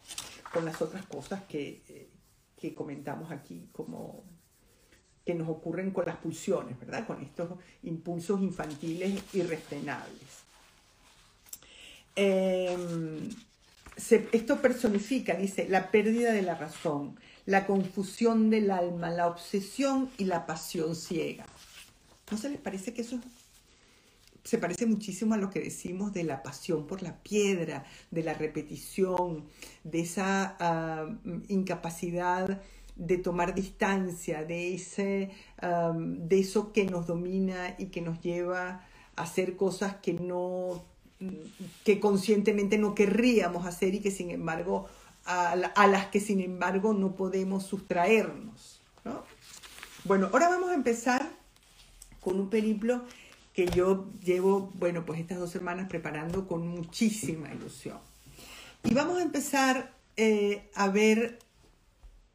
Con 0.52 0.64
las 0.64 0.80
otras 0.82 1.04
cosas 1.06 1.42
que, 1.44 1.82
eh, 1.88 2.08
que 2.56 2.74
comentamos 2.74 3.30
aquí, 3.30 3.68
como 3.72 4.24
que 5.28 5.34
nos 5.34 5.50
ocurren 5.50 5.90
con 5.90 6.06
las 6.06 6.16
pulsiones, 6.16 6.80
¿verdad? 6.80 7.06
Con 7.06 7.20
estos 7.22 7.50
impulsos 7.82 8.40
infantiles 8.40 9.22
irrefrenables. 9.34 10.22
Em, 12.16 13.28
esto 14.32 14.62
personifica, 14.62 15.34
dice, 15.34 15.68
la 15.68 15.90
pérdida 15.90 16.32
de 16.32 16.40
la 16.40 16.54
razón, 16.54 17.20
la 17.44 17.66
confusión 17.66 18.48
del 18.48 18.70
alma, 18.70 19.10
la 19.10 19.26
obsesión 19.26 20.08
y 20.16 20.24
la 20.24 20.46
pasión 20.46 20.96
ciega. 20.96 21.44
¿No 22.30 22.38
se 22.38 22.48
les 22.48 22.58
parece 22.58 22.94
que 22.94 23.02
eso 23.02 23.20
se 24.44 24.56
parece 24.56 24.86
muchísimo 24.86 25.34
a 25.34 25.36
lo 25.36 25.50
que 25.50 25.60
decimos 25.60 26.14
de 26.14 26.24
la 26.24 26.42
pasión 26.42 26.86
por 26.86 27.02
la 27.02 27.22
piedra, 27.22 27.84
de 28.10 28.22
la 28.22 28.32
repetición, 28.32 29.44
de 29.84 30.00
esa 30.00 30.56
ah, 30.58 31.06
incapacidad 31.48 32.62
de 32.98 33.16
tomar 33.16 33.54
distancia, 33.54 34.44
de, 34.44 34.74
ese, 34.74 35.30
de 35.62 36.38
eso 36.38 36.72
que 36.72 36.84
nos 36.84 37.06
domina 37.06 37.74
y 37.78 37.86
que 37.86 38.02
nos 38.02 38.20
lleva 38.20 38.84
a 39.16 39.22
hacer 39.22 39.56
cosas 39.56 39.96
que 39.96 40.12
no 40.12 40.84
que 41.84 41.98
conscientemente 41.98 42.78
no 42.78 42.94
querríamos 42.94 43.66
hacer 43.66 43.94
y 43.94 44.00
que 44.00 44.10
sin 44.10 44.30
embargo, 44.30 44.86
a, 45.24 45.56
las 45.56 46.06
que 46.06 46.20
sin 46.20 46.40
embargo 46.40 46.94
no 46.94 47.16
podemos 47.16 47.64
sustraernos. 47.64 48.80
Bueno, 50.04 50.28
ahora 50.32 50.48
vamos 50.48 50.70
a 50.70 50.74
empezar 50.74 51.28
con 52.20 52.38
un 52.38 52.50
periplo 52.50 53.02
que 53.52 53.66
yo 53.66 54.06
llevo, 54.22 54.70
bueno, 54.74 55.04
pues 55.04 55.18
estas 55.20 55.38
dos 55.38 55.50
semanas 55.50 55.88
preparando 55.88 56.46
con 56.46 56.68
muchísima 56.68 57.52
ilusión. 57.52 57.98
Y 58.84 58.94
vamos 58.94 59.18
a 59.18 59.22
empezar 59.22 59.92
eh, 60.16 60.70
a 60.74 60.88
ver 60.88 61.40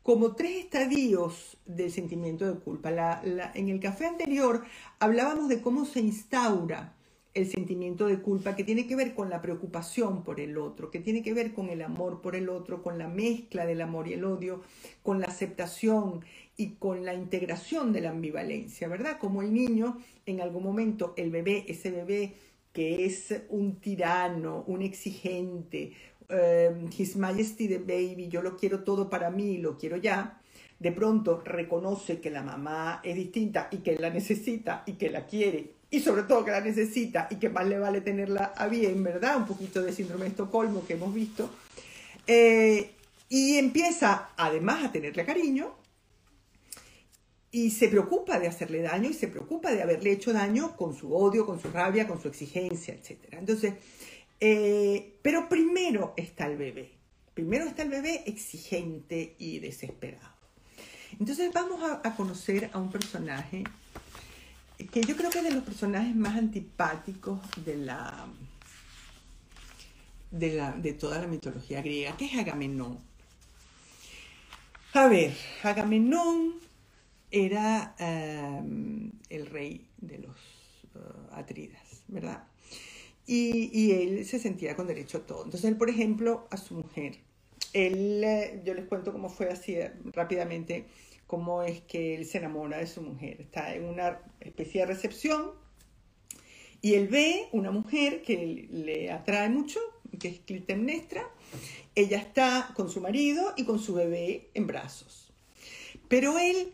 como 0.03 0.35
tres 0.35 0.65
estadios 0.65 1.57
del 1.65 1.89
sentimiento 1.89 2.45
de 2.45 2.59
culpa. 2.59 3.21
en 3.55 3.69
el 3.69 3.79
café 3.79 4.05
anterior 4.05 4.63
hablábamos 4.99 5.47
de 5.47 5.61
cómo 5.61 5.85
se 5.85 6.01
instaura 6.01 6.93
el 7.33 7.49
sentimiento 7.49 8.05
de 8.05 8.21
culpa 8.21 8.55
que 8.55 8.63
tiene 8.63 8.85
que 8.85 8.95
ver 8.95 9.15
con 9.15 9.29
la 9.29 9.41
preocupación 9.41 10.23
por 10.23 10.39
el 10.39 10.57
otro, 10.57 10.91
que 10.91 10.99
tiene 10.99 11.23
que 11.23 11.33
ver 11.33 11.53
con 11.53 11.69
el 11.69 11.81
amor 11.81 12.21
por 12.21 12.35
el 12.35 12.47
otro, 12.49 12.83
con 12.83 12.99
la 12.99 13.07
mezcla 13.07 13.65
del 13.65 13.81
amor 13.81 14.07
y 14.07 14.13
el 14.13 14.25
odio, 14.25 14.61
con 15.01 15.19
la 15.19 15.27
aceptación 15.27 16.23
y 16.57 16.75
con 16.75 17.05
la 17.05 17.15
integración 17.15 17.91
de 17.91 18.01
la 18.01 18.11
ambivalencia, 18.11 18.87
¿verdad? 18.87 19.17
Como 19.19 19.41
el 19.41 19.51
niño, 19.51 19.97
en 20.27 20.41
algún 20.41 20.63
momento, 20.63 21.13
el 21.17 21.31
bebé, 21.31 21.65
ese 21.67 21.89
bebé 21.89 22.35
que 22.73 23.05
es 23.05 23.33
un 23.49 23.79
tirano, 23.79 24.63
un 24.67 24.81
exigente, 24.81 25.93
um, 26.33 26.89
His 26.97 27.15
Majesty 27.15 27.67
the 27.67 27.77
Baby, 27.77 28.27
yo 28.27 28.41
lo 28.41 28.57
quiero 28.57 28.83
todo 28.83 29.09
para 29.09 29.29
mí, 29.29 29.59
lo 29.59 29.77
quiero 29.77 29.97
ya, 29.97 30.41
de 30.79 30.91
pronto 30.91 31.41
reconoce 31.45 32.19
que 32.19 32.29
la 32.29 32.41
mamá 32.41 32.99
es 33.03 33.15
distinta 33.15 33.69
y 33.71 33.77
que 33.77 33.95
la 33.95 34.09
necesita 34.09 34.83
y 34.85 34.93
que 34.93 35.09
la 35.09 35.25
quiere 35.25 35.83
y 35.93 35.99
sobre 35.99 36.23
todo 36.23 36.43
que 36.43 36.49
la 36.49 36.59
necesita 36.59 37.27
y 37.29 37.35
que 37.35 37.49
más 37.49 37.67
le 37.67 37.77
vale 37.77 38.01
tenerla 38.01 38.53
a 38.57 38.67
bien, 38.67 39.03
¿verdad? 39.03 39.37
Un 39.37 39.45
poquito 39.45 39.79
de 39.83 39.93
síndrome 39.93 40.23
de 40.23 40.31
Estocolmo 40.31 40.83
que 40.87 40.93
hemos 40.93 41.13
visto. 41.13 41.51
Eh, 42.25 42.89
y 43.29 43.57
empieza 43.57 44.29
además 44.35 44.85
a 44.85 44.91
tenerle 44.91 45.23
cariño 45.23 45.75
y 47.51 47.69
se 47.69 47.89
preocupa 47.89 48.39
de 48.39 48.47
hacerle 48.47 48.81
daño 48.81 49.07
y 49.07 49.13
se 49.13 49.27
preocupa 49.27 49.71
de 49.71 49.83
haberle 49.83 50.13
hecho 50.13 50.33
daño 50.33 50.75
con 50.75 50.95
su 50.95 51.15
odio, 51.15 51.45
con 51.45 51.61
su 51.61 51.69
rabia, 51.69 52.07
con 52.07 52.19
su 52.19 52.27
exigencia, 52.27 52.95
etc. 52.95 53.19
Entonces, 53.29 53.75
eh, 54.45 55.19
pero 55.21 55.47
primero 55.47 56.13
está 56.17 56.47
el 56.47 56.57
bebé. 56.57 56.91
Primero 57.33 57.65
está 57.65 57.83
el 57.83 57.89
bebé 57.89 58.23
exigente 58.25 59.35
y 59.39 59.59
desesperado. 59.59 60.33
Entonces 61.19 61.51
vamos 61.53 61.79
a 62.03 62.15
conocer 62.15 62.69
a 62.73 62.79
un 62.79 62.91
personaje 62.91 63.63
que 64.91 65.01
yo 65.01 65.15
creo 65.15 65.29
que 65.29 65.39
es 65.39 65.43
de 65.43 65.51
los 65.51 65.63
personajes 65.63 66.15
más 66.15 66.35
antipáticos 66.35 67.39
de 67.63 67.77
la, 67.77 68.27
de, 70.31 70.93
toda 70.99 71.19
la 71.19 71.27
mitología 71.27 71.81
griega, 71.81 72.17
que 72.17 72.25
es 72.25 72.35
Agamenón. 72.35 72.99
A 74.93 75.07
ver, 75.07 75.35
Agamenón 75.63 76.55
era 77.31 77.95
em, 77.97 79.11
el 79.29 79.45
rey 79.47 79.87
de 79.97 80.19
los 80.19 80.35
uh, 80.95 81.33
Atridas, 81.33 82.03
¿verdad? 82.07 82.43
Y, 83.25 83.69
y, 83.71 83.91
él 83.91 84.25
se 84.25 84.37
sentía 84.37 84.75
con 84.75 84.87
derecho 84.87 85.19
a 85.19 85.25
todo. 85.25 85.45
Entonces 85.45 85.69
él, 85.69 85.77
por 85.77 85.89
ejemplo, 85.89 86.45
a 86.51 86.57
su 86.57 86.75
mujer, 86.75 87.19
él, 87.73 88.23
eh, 88.23 88.61
yo 88.65 88.73
les 88.73 88.85
cuento 88.85 89.11
cómo 89.11 89.29
fue 89.29 89.49
así 89.49 89.75
eh, 89.75 89.93
rápidamente, 90.11 90.85
cómo 91.27 91.63
es 91.63 91.81
que 91.81 92.15
él 92.15 92.25
se 92.25 92.37
enamora 92.37 92.77
de 92.77 92.87
su 92.87 93.01
mujer. 93.01 93.41
Está 93.41 93.73
en 93.73 93.85
una 93.85 94.21
especie 94.39 94.81
de 94.81 94.87
recepción 94.87 95.51
y 96.81 96.95
él 96.95 97.07
ve 97.07 97.47
una 97.53 97.71
mujer 97.71 98.21
que 98.21 98.67
le 98.69 99.09
atrae 99.09 99.49
mucho, 99.49 99.79
que 100.19 100.27
es 100.27 100.39
Clitemnestra. 100.41 101.27
Ella 101.95 102.17
está 102.17 102.71
con 102.75 102.89
su 102.89 102.99
marido 102.99 103.53
y 103.55 103.63
con 103.63 103.79
su 103.79 103.93
bebé 103.93 104.49
en 104.53 104.67
brazos. 104.67 105.31
Pero 106.07 106.37
él 106.37 106.73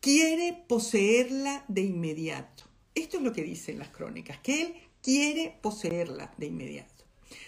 quiere 0.00 0.64
poseerla 0.68 1.64
de 1.66 1.82
inmediato. 1.82 2.64
Esto 2.94 3.16
es 3.16 3.22
lo 3.22 3.32
que 3.32 3.42
dicen 3.42 3.78
las 3.78 3.88
crónicas, 3.88 4.38
que 4.38 4.62
él 4.62 4.74
quiere 5.08 5.56
poseerla 5.62 6.34
de 6.36 6.48
inmediato. 6.48 7.02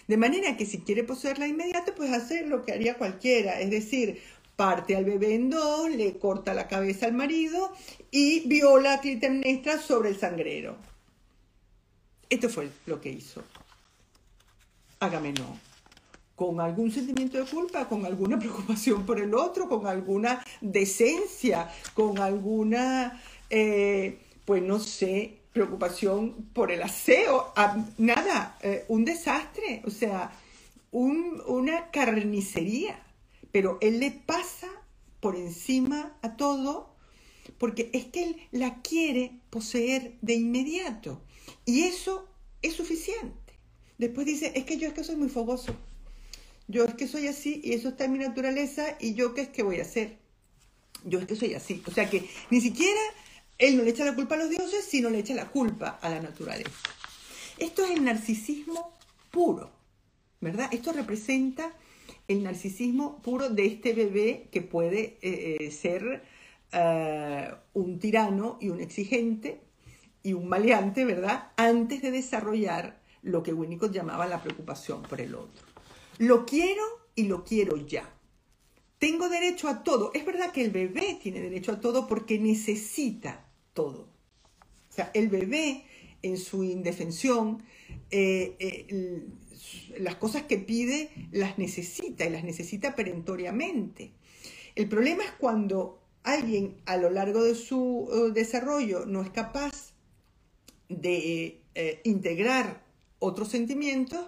De 0.07 0.17
manera 0.17 0.57
que 0.57 0.65
si 0.65 0.79
quiere 0.79 1.03
poseerla 1.03 1.45
de 1.45 1.51
inmediato, 1.51 1.93
pues 1.93 2.11
hacer 2.11 2.47
lo 2.47 2.65
que 2.65 2.71
haría 2.71 2.97
cualquiera, 2.97 3.61
es 3.61 3.69
decir, 3.69 4.19
parte 4.55 4.95
al 4.95 5.05
bebé 5.05 5.35
en 5.35 5.51
dos, 5.51 5.91
le 5.91 6.17
corta 6.17 6.55
la 6.55 6.67
cabeza 6.67 7.05
al 7.05 7.13
marido 7.13 7.71
y 8.09 8.47
viola 8.47 8.93
a 8.93 9.01
Clitemnestra 9.01 9.77
sobre 9.77 10.09
el 10.09 10.17
sangrero. 10.17 10.75
Esto 12.31 12.49
fue 12.49 12.67
lo 12.87 12.99
que 12.99 13.11
hizo 13.11 13.43
Agamenón? 14.99 15.59
¿Con 16.35 16.61
algún 16.61 16.91
sentimiento 16.91 17.37
de 17.37 17.45
culpa? 17.45 17.87
¿Con 17.87 18.07
alguna 18.07 18.39
preocupación 18.39 19.05
por 19.05 19.19
el 19.19 19.35
otro? 19.35 19.69
¿Con 19.69 19.85
alguna 19.85 20.43
decencia? 20.61 21.69
¿Con 21.93 22.17
alguna, 22.17 23.21
eh, 23.51 24.17
pues 24.45 24.63
no 24.63 24.79
sé, 24.79 25.40
preocupación 25.53 26.49
por 26.53 26.71
el 26.71 26.81
aseo? 26.83 27.51
Ah, 27.55 27.77
nada, 27.97 28.57
eh, 28.61 28.85
un 28.87 29.05
desastre, 29.05 29.81
o 29.85 29.89
sea, 29.89 30.31
una 30.91 31.91
carnicería. 31.91 33.03
Pero 33.51 33.77
él 33.81 33.99
le 33.99 34.11
pasa 34.11 34.67
por 35.19 35.35
encima 35.35 36.13
a 36.21 36.35
todo 36.37 36.91
porque 37.57 37.89
es 37.93 38.05
que 38.05 38.23
él 38.23 38.37
la 38.51 38.81
quiere 38.81 39.39
poseer 39.49 40.17
de 40.21 40.33
inmediato. 40.35 41.21
Y 41.65 41.83
eso 41.83 42.27
es 42.61 42.73
suficiente. 42.73 43.53
Después 43.97 44.25
dice, 44.25 44.51
es 44.55 44.65
que 44.65 44.77
yo 44.77 44.87
es 44.87 44.93
que 44.93 45.03
soy 45.03 45.15
muy 45.15 45.29
fogoso. 45.29 45.75
Yo 46.67 46.85
es 46.85 46.95
que 46.95 47.07
soy 47.07 47.27
así 47.27 47.61
y 47.63 47.73
eso 47.73 47.89
está 47.89 48.05
en 48.05 48.13
mi 48.13 48.19
naturaleza 48.19 48.97
y 48.99 49.13
yo 49.13 49.33
qué 49.33 49.41
es 49.41 49.49
que 49.49 49.63
voy 49.63 49.79
a 49.79 49.83
hacer. 49.83 50.17
Yo 51.03 51.19
es 51.19 51.25
que 51.25 51.35
soy 51.35 51.53
así. 51.53 51.83
O 51.85 51.91
sea 51.91 52.09
que 52.09 52.27
ni 52.49 52.61
siquiera 52.61 53.01
él 53.61 53.77
no 53.77 53.83
le 53.83 53.91
echa 53.91 54.03
la 54.03 54.15
culpa 54.15 54.33
a 54.35 54.39
los 54.39 54.49
dioses, 54.49 54.83
sino 54.83 55.09
le 55.09 55.19
echa 55.19 55.35
la 55.35 55.49
culpa 55.49 55.99
a 56.01 56.09
la 56.09 56.19
naturaleza. 56.19 56.71
Esto 57.59 57.85
es 57.85 57.91
el 57.91 58.03
narcisismo 58.03 58.97
puro, 59.29 59.69
¿verdad? 60.39 60.67
Esto 60.71 60.91
representa 60.91 61.71
el 62.27 62.41
narcisismo 62.41 63.21
puro 63.21 63.49
de 63.49 63.67
este 63.67 63.93
bebé 63.93 64.47
que 64.51 64.63
puede 64.63 65.19
eh, 65.21 65.57
eh, 65.59 65.71
ser 65.71 66.23
eh, 66.71 67.51
un 67.73 67.99
tirano 67.99 68.57
y 68.59 68.69
un 68.69 68.81
exigente 68.81 69.61
y 70.23 70.33
un 70.33 70.49
maleante, 70.49 71.05
¿verdad? 71.05 71.51
Antes 71.55 72.01
de 72.01 72.09
desarrollar 72.09 72.99
lo 73.21 73.43
que 73.43 73.53
Winnicott 73.53 73.91
llamaba 73.91 74.25
la 74.25 74.41
preocupación 74.41 75.03
por 75.03 75.21
el 75.21 75.35
otro. 75.35 75.67
Lo 76.17 76.47
quiero 76.47 76.81
y 77.13 77.25
lo 77.25 77.43
quiero 77.43 77.77
ya. 77.77 78.09
Tengo 78.97 79.29
derecho 79.29 79.67
a 79.67 79.83
todo. 79.83 80.11
Es 80.15 80.25
verdad 80.25 80.51
que 80.51 80.63
el 80.63 80.71
bebé 80.71 81.19
tiene 81.21 81.41
derecho 81.41 81.73
a 81.73 81.79
todo 81.79 82.07
porque 82.07 82.39
necesita 82.39 83.50
todo. 83.73 84.07
O 84.89 84.93
sea, 84.93 85.11
el 85.13 85.29
bebé 85.29 85.85
en 86.21 86.37
su 86.37 86.63
indefensión, 86.63 87.63
eh, 88.09 88.55
eh, 88.59 89.25
las 89.97 90.15
cosas 90.15 90.43
que 90.43 90.57
pide 90.57 91.09
las 91.31 91.57
necesita 91.57 92.25
y 92.25 92.29
las 92.29 92.43
necesita 92.43 92.95
perentoriamente. 92.95 94.11
El 94.75 94.87
problema 94.87 95.23
es 95.23 95.31
cuando 95.31 96.01
alguien 96.23 96.77
a 96.85 96.97
lo 96.97 97.09
largo 97.09 97.43
de 97.43 97.55
su 97.55 98.09
eh, 98.11 98.31
desarrollo 98.33 99.05
no 99.05 99.21
es 99.21 99.29
capaz 99.29 99.93
de 100.89 101.61
integrar 102.03 102.83
otros 103.19 103.47
sentimientos 103.47 104.27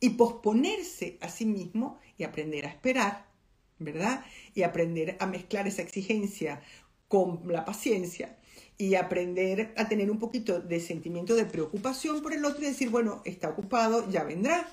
y 0.00 0.10
posponerse 0.10 1.18
a 1.20 1.28
sí 1.28 1.46
mismo 1.46 2.00
y 2.18 2.24
aprender 2.24 2.66
a 2.66 2.70
esperar, 2.70 3.28
¿verdad? 3.78 4.24
Y 4.52 4.64
aprender 4.64 5.16
a 5.20 5.26
mezclar 5.26 5.68
esa 5.68 5.82
exigencia 5.82 6.62
con 7.06 7.42
la 7.46 7.64
paciencia 7.64 8.39
y 8.80 8.94
aprender 8.94 9.74
a 9.76 9.88
tener 9.88 10.10
un 10.10 10.18
poquito 10.18 10.58
de 10.58 10.80
sentimiento 10.80 11.34
de 11.34 11.44
preocupación 11.44 12.22
por 12.22 12.32
el 12.32 12.46
otro 12.46 12.62
y 12.62 12.68
decir, 12.68 12.88
bueno, 12.88 13.20
está 13.26 13.50
ocupado, 13.50 14.08
ya 14.08 14.24
vendrá. 14.24 14.72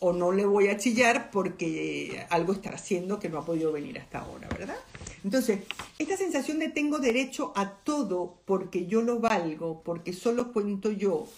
O 0.00 0.12
no 0.12 0.32
le 0.32 0.44
voy 0.44 0.66
a 0.66 0.76
chillar 0.76 1.30
porque 1.30 2.26
algo 2.28 2.52
está 2.52 2.70
haciendo 2.70 3.20
que 3.20 3.28
no 3.28 3.38
ha 3.38 3.44
podido 3.44 3.70
venir 3.70 4.00
hasta 4.00 4.18
ahora, 4.18 4.48
¿verdad? 4.48 4.76
Entonces, 5.22 5.60
esta 5.96 6.16
sensación 6.16 6.58
de 6.58 6.70
tengo 6.70 6.98
derecho 6.98 7.52
a 7.54 7.70
todo 7.70 8.40
porque 8.44 8.86
yo 8.86 9.00
lo 9.00 9.20
valgo, 9.20 9.80
porque 9.84 10.12
solo 10.12 10.52
cuento 10.52 10.90
yo, 10.90 11.28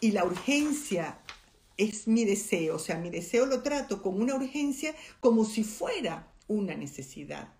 y 0.00 0.12
la 0.12 0.24
urgencia 0.24 1.18
es 1.76 2.08
mi 2.08 2.24
deseo, 2.24 2.76
o 2.76 2.78
sea, 2.78 2.96
mi 2.96 3.10
deseo 3.10 3.44
lo 3.44 3.62
trato 3.62 4.00
como 4.00 4.18
una 4.20 4.34
urgencia, 4.34 4.94
como 5.20 5.44
si 5.44 5.64
fuera 5.64 6.32
una 6.48 6.74
necesidad. 6.74 7.52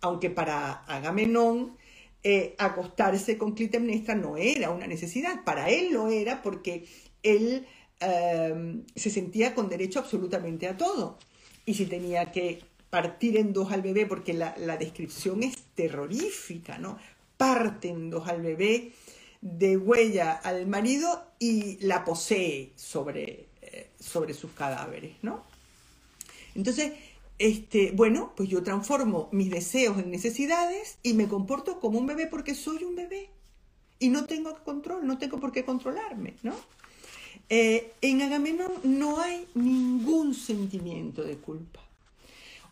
Aunque 0.00 0.30
para 0.30 0.72
Agamenón 0.84 1.76
eh, 2.22 2.54
acostarse 2.58 3.38
con 3.38 3.52
Clitemnestra 3.52 4.14
no 4.14 4.36
era 4.36 4.70
una 4.70 4.86
necesidad, 4.86 5.42
para 5.44 5.70
él 5.70 5.92
lo 5.92 6.08
era 6.08 6.42
porque 6.42 6.84
él 7.22 7.66
eh, 8.00 8.82
se 8.94 9.10
sentía 9.10 9.54
con 9.54 9.68
derecho 9.68 10.00
absolutamente 10.00 10.68
a 10.68 10.76
todo. 10.76 11.18
Y 11.64 11.74
si 11.74 11.86
tenía 11.86 12.32
que 12.32 12.62
partir 12.90 13.36
en 13.36 13.52
dos 13.52 13.72
al 13.72 13.82
bebé, 13.82 14.06
porque 14.06 14.34
la, 14.34 14.54
descripción 14.76 15.42
es 15.42 15.56
terrorífica, 15.74 16.78
¿no? 16.78 16.98
Parten 17.36 18.10
dos 18.10 18.28
al 18.28 18.42
bebé, 18.42 18.92
de 19.40 19.76
huella 19.76 20.32
al 20.32 20.66
marido 20.66 21.24
y 21.38 21.78
la 21.86 22.04
posee 22.04 22.72
sobre, 22.76 23.46
eh, 23.62 23.88
sobre 23.98 24.34
sus 24.34 24.50
cadáveres, 24.52 25.12
¿no? 25.22 25.44
Entonces, 26.54 26.92
este, 27.40 27.92
bueno, 27.92 28.34
pues 28.36 28.50
yo 28.50 28.62
transformo 28.62 29.30
mis 29.32 29.50
deseos 29.50 29.98
en 29.98 30.10
necesidades 30.10 30.98
y 31.02 31.14
me 31.14 31.26
comporto 31.26 31.80
como 31.80 31.98
un 31.98 32.06
bebé 32.06 32.26
porque 32.26 32.54
soy 32.54 32.84
un 32.84 32.94
bebé 32.94 33.30
y 33.98 34.10
no 34.10 34.26
tengo 34.26 34.54
control, 34.62 35.06
no 35.06 35.16
tengo 35.16 35.40
por 35.40 35.50
qué 35.50 35.64
controlarme, 35.64 36.34
¿no? 36.42 36.54
Eh, 37.48 37.94
en 38.02 38.20
Agamenón 38.20 38.70
no 38.84 39.20
hay 39.20 39.46
ningún 39.54 40.34
sentimiento 40.34 41.24
de 41.24 41.36
culpa. 41.36 41.80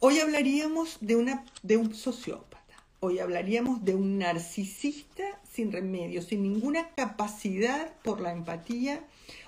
Hoy 0.01 0.21
hablaríamos 0.21 0.99
de, 1.01 1.17
un 1.17 1.95
sociópata, 1.95 2.75
hoy 3.01 3.21
hablaríamos 3.21 3.83
de 3.87 3.95
un 3.95 4.19
narcisista 4.19 5.25
sin 5.51 5.73
remedio, 5.73 6.21
sin 6.21 6.43
ninguna 6.43 6.91
capacidad 6.91 7.91
por 8.03 8.21
la 8.21 8.33
empatía 8.33 9.03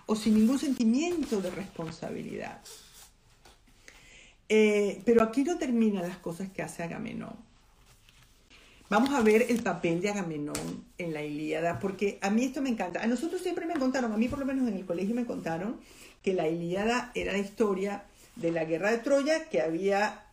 o 0.07 0.17
sin 0.17 0.35
ningún 0.35 0.59
sentimiento 0.59 1.43
de 1.43 1.51
responsabilidad. 1.51 2.63
Eh, 4.53 5.01
pero 5.05 5.23
aquí 5.23 5.45
no 5.45 5.59
terminan 5.59 6.03
las 6.03 6.19
cosas 6.19 6.51
que 6.51 6.61
hace 6.61 6.83
Agamenón. 6.83 7.37
Vamos 8.89 9.11
a 9.11 9.23
ver 9.23 9.47
el 9.49 9.63
papel 9.63 10.01
de 10.01 10.11
Agamenón 10.11 10.85
en 10.99 11.15
la 11.15 11.23
Ilíada, 11.23 11.79
porque 11.79 12.19
a 12.21 12.31
mí 12.31 12.47
esto 12.47 12.61
me 12.61 12.69
encanta. 12.69 13.01
A 13.01 13.07
nosotros 13.07 13.41
siempre 13.41 13.65
me 13.65 13.75
contaron, 13.75 14.13
a 14.13 14.17
mí 14.17 14.27
por 14.27 14.41
lo 14.41 14.47
menos 14.47 14.69
en 14.69 14.75
el 14.75 14.85
colegio 14.85 15.15
me 15.15 15.25
contaron, 15.25 15.79
que 16.25 16.35
la 16.35 16.49
Ilíada 16.49 17.13
era 17.15 17.31
la 17.31 17.39
historia 17.39 18.03
de 18.35 18.51
la 18.51 18.65
guerra 18.65 18.91
de 18.91 18.99
Troya 18.99 19.49
que 19.49 19.63
había 19.63 20.25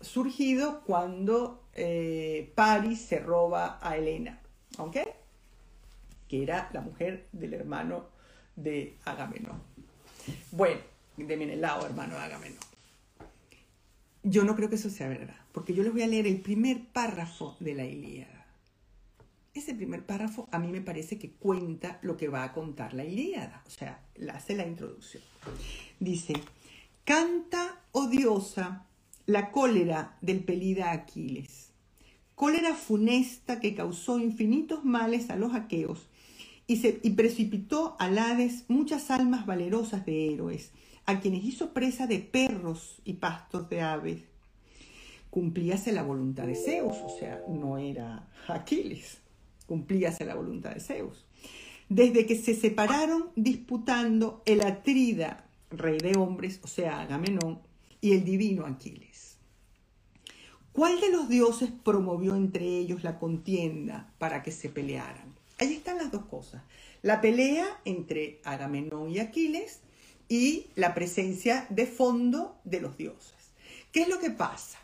surgido 0.00 0.80
cuando 0.80 1.62
eh, 1.74 2.50
Paris 2.56 3.00
se 3.00 3.20
roba 3.20 3.78
a 3.80 3.96
Helena, 3.96 4.40
¿ok? 4.78 4.96
Que 6.28 6.42
era 6.42 6.68
la 6.72 6.80
mujer 6.80 7.28
del 7.30 7.54
hermano 7.54 8.06
de 8.56 8.96
Agamenón. 9.04 9.62
Bueno, 10.50 10.80
de 11.16 11.36
Menelao, 11.36 11.86
hermano 11.86 12.14
de 12.14 12.20
Agamenón. 12.20 12.58
Yo 14.22 14.44
no 14.44 14.56
creo 14.56 14.68
que 14.68 14.76
eso 14.76 14.90
sea 14.90 15.08
verdad, 15.08 15.36
porque 15.52 15.74
yo 15.74 15.82
les 15.82 15.92
voy 15.92 16.02
a 16.02 16.06
leer 16.06 16.26
el 16.26 16.40
primer 16.40 16.86
párrafo 16.86 17.56
de 17.60 17.74
la 17.74 17.84
Ilíada. 17.84 18.46
Ese 19.52 19.74
primer 19.74 20.04
párrafo 20.04 20.48
a 20.50 20.58
mí 20.58 20.68
me 20.68 20.80
parece 20.80 21.18
que 21.18 21.30
cuenta 21.30 21.98
lo 22.02 22.16
que 22.16 22.28
va 22.28 22.42
a 22.42 22.52
contar 22.52 22.94
la 22.94 23.04
Ilíada, 23.04 23.62
o 23.66 23.70
sea, 23.70 24.00
hace 24.32 24.56
la 24.56 24.66
introducción. 24.66 25.22
Dice, 26.00 26.32
Canta, 27.04 27.82
odiosa, 27.92 28.86
la 29.26 29.50
cólera 29.52 30.16
del 30.22 30.42
pelida 30.42 30.90
Aquiles, 30.92 31.70
cólera 32.34 32.74
funesta 32.74 33.60
que 33.60 33.74
causó 33.74 34.18
infinitos 34.18 34.84
males 34.84 35.30
a 35.30 35.36
los 35.36 35.54
aqueos 35.54 36.08
y, 36.66 36.78
se, 36.78 37.00
y 37.02 37.10
precipitó 37.10 37.96
al 37.98 38.18
Hades 38.18 38.64
muchas 38.68 39.10
almas 39.10 39.46
valerosas 39.46 40.04
de 40.06 40.32
héroes, 40.32 40.72
a 41.06 41.20
quienes 41.20 41.44
hizo 41.44 41.72
presa 41.72 42.06
de 42.06 42.18
perros 42.18 43.00
y 43.04 43.14
pastos 43.14 43.68
de 43.68 43.82
aves. 43.82 44.22
Cumplíase 45.30 45.92
la 45.92 46.02
voluntad 46.02 46.46
de 46.46 46.54
Zeus, 46.54 46.96
o 47.04 47.18
sea, 47.18 47.42
no 47.48 47.78
era 47.78 48.28
Aquiles, 48.46 49.18
cumplíase 49.66 50.24
la 50.24 50.34
voluntad 50.34 50.70
de 50.70 50.80
Zeus. 50.80 51.24
Desde 51.88 52.24
que 52.24 52.36
se 52.36 52.54
separaron 52.54 53.30
disputando 53.34 54.42
el 54.46 54.62
Atrida 54.62 55.44
rey 55.70 55.98
de 55.98 56.16
hombres, 56.16 56.60
o 56.62 56.68
sea, 56.68 57.00
Agamenón, 57.00 57.60
y 58.00 58.12
el 58.12 58.24
divino 58.24 58.66
Aquiles. 58.66 59.36
¿Cuál 60.72 61.00
de 61.00 61.10
los 61.10 61.28
dioses 61.28 61.70
promovió 61.70 62.34
entre 62.36 62.66
ellos 62.66 63.04
la 63.04 63.18
contienda 63.18 64.12
para 64.18 64.42
que 64.42 64.50
se 64.50 64.68
pelearan? 64.68 65.34
Ahí 65.58 65.74
están 65.74 65.98
las 65.98 66.10
dos 66.10 66.24
cosas. 66.26 66.62
La 67.02 67.20
pelea 67.20 67.66
entre 67.84 68.40
Agamenón 68.44 69.10
y 69.10 69.20
Aquiles 69.20 69.80
y 70.34 70.66
la 70.74 70.94
presencia 70.94 71.64
de 71.70 71.86
fondo 71.86 72.58
de 72.64 72.80
los 72.80 72.96
dioses. 72.96 73.36
¿Qué 73.92 74.02
es 74.02 74.08
lo 74.08 74.18
que 74.18 74.30
pasa? 74.30 74.80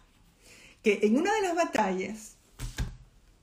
Que 0.84 1.00
en 1.02 1.16
una 1.16 1.34
de 1.34 1.42
las 1.42 1.56
batallas 1.56 2.36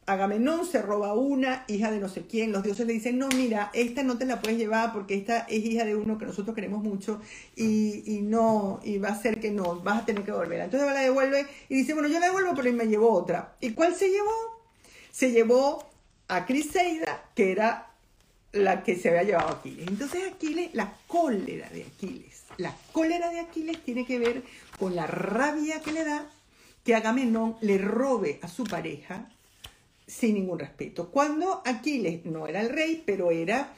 Agamenón 0.06 0.65
se 0.65 0.82
roba 0.82 1.13
una 1.15 1.65
hija 1.67 1.91
de 1.91 2.00
no 2.00 2.08
sé 2.08 2.26
quién, 2.26 2.54
los 2.54 2.63
dioses 2.63 2.88
le 2.88 2.93
dicen, 2.93 3.20
no, 3.20 3.28
mira, 3.28 3.72
esta 3.74 4.04
no 4.04 4.17
te 4.17 4.24
la 4.24 4.41
puedes 4.41 4.58
llevar 4.58 4.93
porque 4.93 5.15
esta 5.15 5.39
es 5.50 5.65
hija 5.65 5.84
de 5.84 5.98
uno 5.98 6.17
que 6.17 6.26
nosotros 6.26 6.56
queremos 6.56 6.82
mucho 6.82 7.20
y, 7.58 8.22
no, 8.24 8.80
y 8.86 9.00
va 9.00 9.10
a 9.10 9.22
ser 9.22 9.41
que 9.41 9.52
no, 9.52 9.82
vas 9.82 10.04
a 10.04 10.06
tener 10.06 10.24
que 10.24 10.32
volverla. 10.32 10.63
Entonces 10.63 10.89
la 10.89 11.02
devuelve 11.02 11.46
y 11.67 11.76
dice, 11.76 11.93
bueno, 11.93 12.08
yo 12.08 12.22
la 12.22 12.28
devuelvo, 12.28 12.54
pero 12.56 12.72
me 12.72 12.88
llevó 12.88 13.12
otra. 13.12 13.58
¿Y 13.60 13.72
cuál 13.72 13.96
se 13.96 14.08
llevó? 14.08 14.63
Se 15.12 15.34
llevó 15.34 15.86
a 16.30 16.46
Criseida, 16.46 17.30
que 17.36 17.52
era 17.52 17.87
la 18.58 18.84
que 18.84 18.96
se 18.96 19.10
había 19.10 19.24
llevado 19.24 19.50
Aquiles. 19.50 19.88
Entonces 19.88 20.22
Aquiles, 20.32 20.74
la 20.74 20.93
cólera 21.08 21.70
de 21.70 21.84
Aquiles, 21.84 22.43
la 22.58 22.76
cólera 22.91 23.30
de 23.30 23.39
Aquiles 23.39 23.84
tiene 23.84 24.06
que 24.06 24.20
ver 24.20 24.43
con 24.80 24.96
la 24.96 25.08
rabia 25.08 25.82
que 25.82 25.91
le 25.91 26.04
da 26.04 26.30
que 26.84 26.96
Agamenón 26.96 27.58
le 27.62 27.78
robe 27.78 28.39
a 28.41 28.48
su 28.48 28.63
pareja 28.63 29.30
sin 30.08 30.36
ningún 30.36 30.60
respeto. 30.60 31.10
Cuando 31.10 31.62
Aquiles 31.65 32.26
no 32.26 32.48
era 32.48 32.62
el 32.62 32.70
rey, 32.70 33.04
pero 33.06 33.32
era 33.32 33.74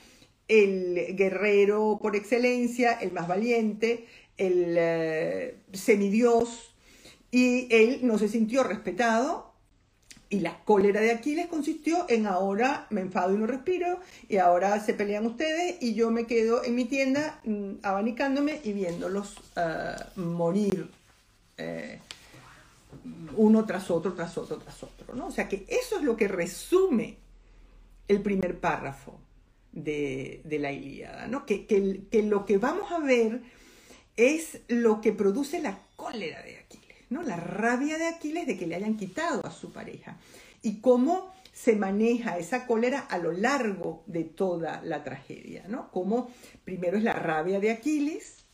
el 0.48 1.16
guerrero 1.16 2.00
por 2.02 2.16
excelencia, 2.16 2.94
el 2.94 3.12
más 3.12 3.28
valiente, 3.28 4.06
el 4.38 4.76
eh, 4.78 5.56
semidios, 5.74 6.74
y 7.32 7.68
él 7.74 8.00
no 8.04 8.18
se 8.18 8.28
sintió 8.28 8.64
respetado. 8.64 9.49
Y 10.32 10.42
la 10.42 10.60
cólera 10.64 11.02
de 11.02 11.12
Aquiles 11.12 11.48
consistió 11.48 12.06
en 12.08 12.28
ahora 12.28 12.86
me 12.92 13.02
enfado 13.02 13.34
y 13.34 13.38
no 13.38 13.48
respiro, 13.48 14.00
y 14.28 14.38
ahora 14.38 14.80
se 14.80 14.94
pelean 14.94 15.26
ustedes, 15.26 15.78
y 15.82 15.96
yo 15.96 16.12
me 16.12 16.28
quedo 16.28 16.64
en 16.64 16.76
mi 16.76 16.86
tienda 16.86 17.40
mm, 17.46 17.78
abanicándome 17.82 18.62
y 18.64 18.74
viéndolos 18.74 19.38
eh, 19.56 19.96
morir. 20.16 20.90
Eh, 21.58 22.00
uno 23.36 23.66
tras 23.66 23.90
otro, 23.92 24.14
tras 24.14 24.38
otro, 24.38 24.58
tras 24.58 24.84
otro, 24.84 25.16
¿no? 25.16 25.28
O 25.28 25.32
sea 25.32 25.48
que 25.48 25.66
eso 25.68 25.98
es 25.98 26.04
lo 26.04 26.16
que 26.16 26.28
resume 26.28 27.18
el 28.08 28.22
primer 28.22 28.60
párrafo 28.60 29.20
de, 29.72 30.42
la 30.60 30.72
Ilíada, 30.72 31.28
¿no? 31.28 31.46
Que, 31.46 31.66
que, 31.66 32.24
lo 32.24 32.46
que 32.46 32.58
vamos 32.58 32.92
a 32.92 33.00
ver 33.00 33.42
es 34.18 34.60
lo 34.68 35.02
que 35.02 35.14
produce 35.14 35.62
la 35.62 35.80
cólera 35.96 36.42
de 36.42 36.58
Aquiles, 36.58 36.79
La 37.10 37.36
rabia 37.36 37.98
de 37.98 38.08
Aquiles 38.08 38.48
de 38.48 38.58
que 38.58 38.68
le 38.68 38.76
hayan 38.76 38.98
quitado 38.98 39.46
a 39.46 39.52
su 39.52 39.72
pareja 39.72 40.18
y 40.62 40.80
cómo 40.80 41.34
se 41.54 41.76
maneja 41.76 42.38
esa 42.38 42.66
cólera 42.66 43.00
a 43.00 43.18
lo 43.18 43.32
largo 43.32 44.04
de 44.08 44.24
toda 44.24 44.82
la 44.84 45.04
tragedia, 45.04 45.66
¿no? 45.68 45.92
Como 45.92 46.30
primero 46.64 46.98
es 46.98 47.04
la 47.04 47.14
rabia 47.14 47.60
de 47.60 47.72
Aquiles, 47.72 48.46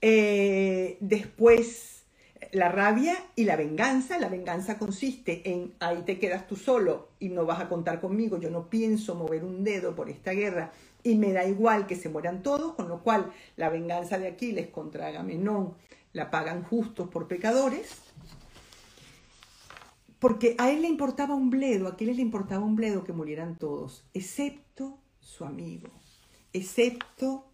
eh, 0.00 0.96
después 1.00 2.02
la 2.50 2.68
rabia 2.68 3.14
y 3.36 3.44
la 3.44 3.56
venganza. 3.56 4.18
La 4.18 4.28
venganza 4.28 4.78
consiste 4.78 5.48
en 5.50 5.74
ahí 5.80 6.02
te 6.04 6.18
quedas 6.18 6.46
tú 6.46 6.56
solo 6.56 7.08
y 7.20 7.28
no 7.28 7.46
vas 7.46 7.60
a 7.60 7.68
contar 7.68 8.00
conmigo, 8.00 8.38
yo 8.38 8.50
no 8.50 8.68
pienso 8.68 9.14
mover 9.14 9.44
un 9.44 9.62
dedo 9.64 9.94
por 9.94 10.10
esta 10.10 10.32
guerra 10.32 10.72
y 11.04 11.16
me 11.16 11.32
da 11.32 11.44
igual 11.46 11.86
que 11.86 11.96
se 11.96 12.08
mueran 12.08 12.42
todos, 12.42 12.74
con 12.74 12.88
lo 12.88 13.02
cual 13.02 13.32
la 13.56 13.68
venganza 13.68 14.18
de 14.18 14.28
Aquiles 14.28 14.68
contra 14.68 15.08
Agamenón 15.08 15.74
la 16.12 16.30
pagan 16.30 16.62
justos 16.62 17.08
por 17.08 17.28
pecadores. 17.28 17.98
Porque 20.18 20.54
a 20.58 20.70
él 20.70 20.82
le 20.82 20.88
importaba 20.88 21.34
un 21.34 21.50
bledo, 21.50 21.86
a 21.86 21.92
Aquiles 21.92 22.16
le 22.16 22.22
importaba 22.22 22.64
un 22.64 22.76
bledo 22.76 23.02
que 23.02 23.12
murieran 23.12 23.56
todos, 23.58 24.04
excepto 24.14 24.98
su 25.18 25.44
amigo, 25.44 25.88
excepto 26.52 27.48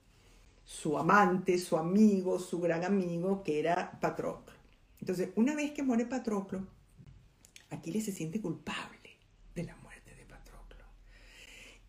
su 0.64 0.98
amante, 0.98 1.58
su 1.58 1.78
amigo, 1.78 2.38
su 2.38 2.60
gran 2.60 2.84
amigo, 2.84 3.42
que 3.42 3.58
era 3.58 3.98
Patroclo. 4.00 4.52
Entonces, 5.00 5.30
una 5.34 5.54
vez 5.54 5.70
que 5.70 5.82
muere 5.82 6.04
Patroclo, 6.04 6.66
Aquiles 7.70 8.04
se 8.04 8.12
siente 8.12 8.40
culpable 8.40 9.16
de 9.54 9.64
la 9.64 9.76
muerte 9.76 10.14
de 10.14 10.26
Patroclo. 10.26 10.84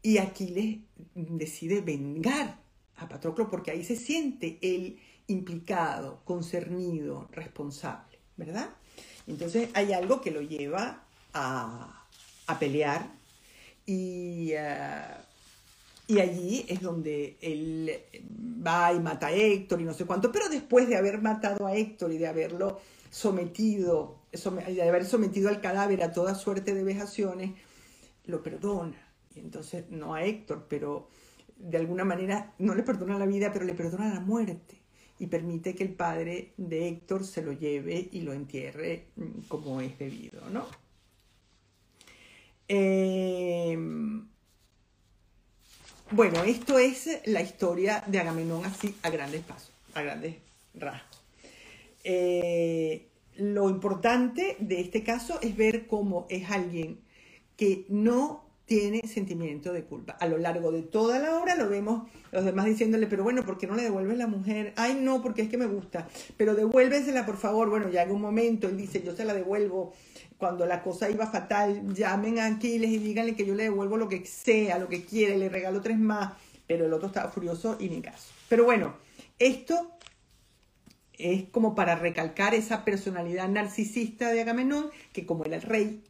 Y 0.01 0.17
Aquiles 0.17 0.77
decide 1.13 1.81
vengar 1.81 2.57
a 2.95 3.09
Patroclo 3.09 3.49
porque 3.49 3.71
ahí 3.71 3.83
se 3.83 3.97
siente 3.97 4.59
él 4.61 4.99
implicado, 5.29 6.21
concernido, 6.25 7.27
responsable, 7.31 8.19
¿verdad? 8.37 8.69
Entonces 9.27 9.69
hay 9.73 9.93
algo 9.93 10.21
que 10.21 10.31
lo 10.31 10.41
lleva 10.41 11.03
a, 11.33 12.05
pelear 12.59 13.11
y, 13.85 14.51
eh, 14.53 15.03
y 16.07 16.19
allí 16.19 16.65
es 16.67 16.81
donde 16.81 17.37
él 17.39 17.91
va 18.65 18.91
y 18.91 18.99
mata 18.99 19.27
a 19.27 19.31
Héctor 19.31 19.79
y 19.79 19.83
no 19.83 19.93
sé 19.93 20.05
cuánto, 20.05 20.31
pero 20.31 20.49
después 20.49 20.89
de 20.89 20.97
haber 20.97 21.21
matado 21.21 21.67
a 21.67 21.75
Héctor 21.75 22.11
y 22.11 22.17
de 22.17 22.27
haberlo 22.27 22.79
sometido, 23.11 24.19
de 24.31 24.89
haber 24.89 25.05
sometido 25.05 25.49
al 25.49 25.61
cadáver 25.61 26.03
a 26.03 26.11
toda 26.11 26.35
suerte 26.35 26.73
de 26.73 26.83
vejaciones, 26.83 27.51
lo 28.25 28.41
perdona. 28.41 28.97
Y 29.35 29.39
entonces, 29.39 29.85
no 29.89 30.15
a 30.15 30.23
Héctor, 30.23 30.65
pero 30.67 31.09
de 31.57 31.77
alguna 31.77 32.05
manera 32.05 32.53
no 32.57 32.73
le 32.73 32.83
perdona 32.83 33.19
la 33.19 33.25
vida, 33.25 33.51
pero 33.53 33.65
le 33.65 33.73
perdona 33.73 34.13
la 34.13 34.19
muerte. 34.19 34.78
Y 35.19 35.27
permite 35.27 35.75
que 35.75 35.83
el 35.83 35.93
padre 35.93 36.53
de 36.57 36.87
Héctor 36.87 37.25
se 37.25 37.41
lo 37.41 37.51
lleve 37.51 38.09
y 38.11 38.21
lo 38.21 38.33
entierre 38.33 39.07
mm, 39.15 39.41
como 39.47 39.81
es 39.81 39.97
debido, 39.99 40.49
¿no? 40.49 40.65
Em, 42.67 44.27
bueno, 46.11 46.43
esto 46.43 46.79
es 46.79 47.21
la 47.25 47.41
historia 47.41 48.03
de 48.07 48.19
Agamenón 48.19 48.65
así 48.65 48.95
a 49.03 49.09
grandes 49.09 49.41
pasos, 49.41 49.71
a 49.93 50.01
grandes 50.01 50.35
rasgos. 50.75 51.21
Eh, 52.03 53.07
lo 53.37 53.69
importante 53.69 54.55
de 54.59 54.81
este 54.81 55.03
caso 55.03 55.39
es 55.41 55.55
ver 55.55 55.87
cómo 55.87 56.27
es 56.29 56.49
alguien 56.49 56.99
que 57.55 57.85
no 57.89 58.48
tiene 58.69 59.01
sentimiento 59.07 59.73
de 59.73 59.83
culpa. 59.83 60.13
A 60.19 60.27
lo 60.27 60.37
largo 60.37 60.71
de 60.71 60.83
toda 60.83 61.17
la 61.17 61.39
obra 61.39 61.55
lo 61.55 61.67
vemos 61.67 62.07
los 62.31 62.45
demás 62.45 62.67
diciéndole, 62.67 63.07
pero 63.07 63.23
bueno, 63.23 63.43
¿por 63.43 63.57
qué 63.57 63.65
no 63.65 63.75
le 63.75 63.81
devuelves 63.81 64.15
la 64.15 64.27
mujer? 64.27 64.73
Ay, 64.77 64.95
no, 65.01 65.23
porque 65.23 65.41
es 65.41 65.49
que 65.49 65.57
me 65.57 65.65
gusta, 65.65 66.07
pero 66.37 66.53
devuélvesela, 66.53 67.25
por 67.25 67.37
favor. 67.37 67.71
Bueno, 67.71 67.89
ya 67.89 68.03
en 68.03 68.11
un 68.11 68.21
momento 68.21 68.67
él 68.67 68.77
dice, 68.77 69.01
yo 69.01 69.15
se 69.15 69.25
la 69.25 69.33
devuelvo. 69.33 69.93
Cuando 70.37 70.67
la 70.67 70.83
cosa 70.83 71.09
iba 71.09 71.25
fatal, 71.25 71.95
llamen 71.95 72.37
a 72.37 72.45
Aquiles 72.45 72.91
y 72.91 72.99
díganle 72.99 73.35
que 73.35 73.43
yo 73.43 73.55
le 73.55 73.63
devuelvo 73.63 73.97
lo 73.97 74.07
que 74.07 74.23
sea, 74.23 74.77
lo 74.77 74.87
que 74.87 75.03
quiere, 75.03 75.35
le 75.35 75.49
regalo 75.49 75.81
tres 75.81 75.97
más. 75.97 76.33
Pero 76.67 76.85
el 76.85 76.93
otro 76.93 77.07
estaba 77.07 77.31
furioso 77.31 77.75
y 77.79 77.89
ni 77.89 78.01
caso. 78.01 78.31
Pero 78.47 78.65
bueno, 78.65 78.93
esto 79.39 79.97
es 81.13 81.49
como 81.49 81.73
para 81.73 81.95
recalcar 81.95 82.53
esa 82.53 82.85
personalidad 82.85 83.49
narcisista 83.49 84.29
de 84.29 84.41
Agamenón, 84.41 84.91
que 85.11 85.25
como 85.25 85.43
era 85.43 85.55
el 85.55 85.63
rey, 85.63 86.03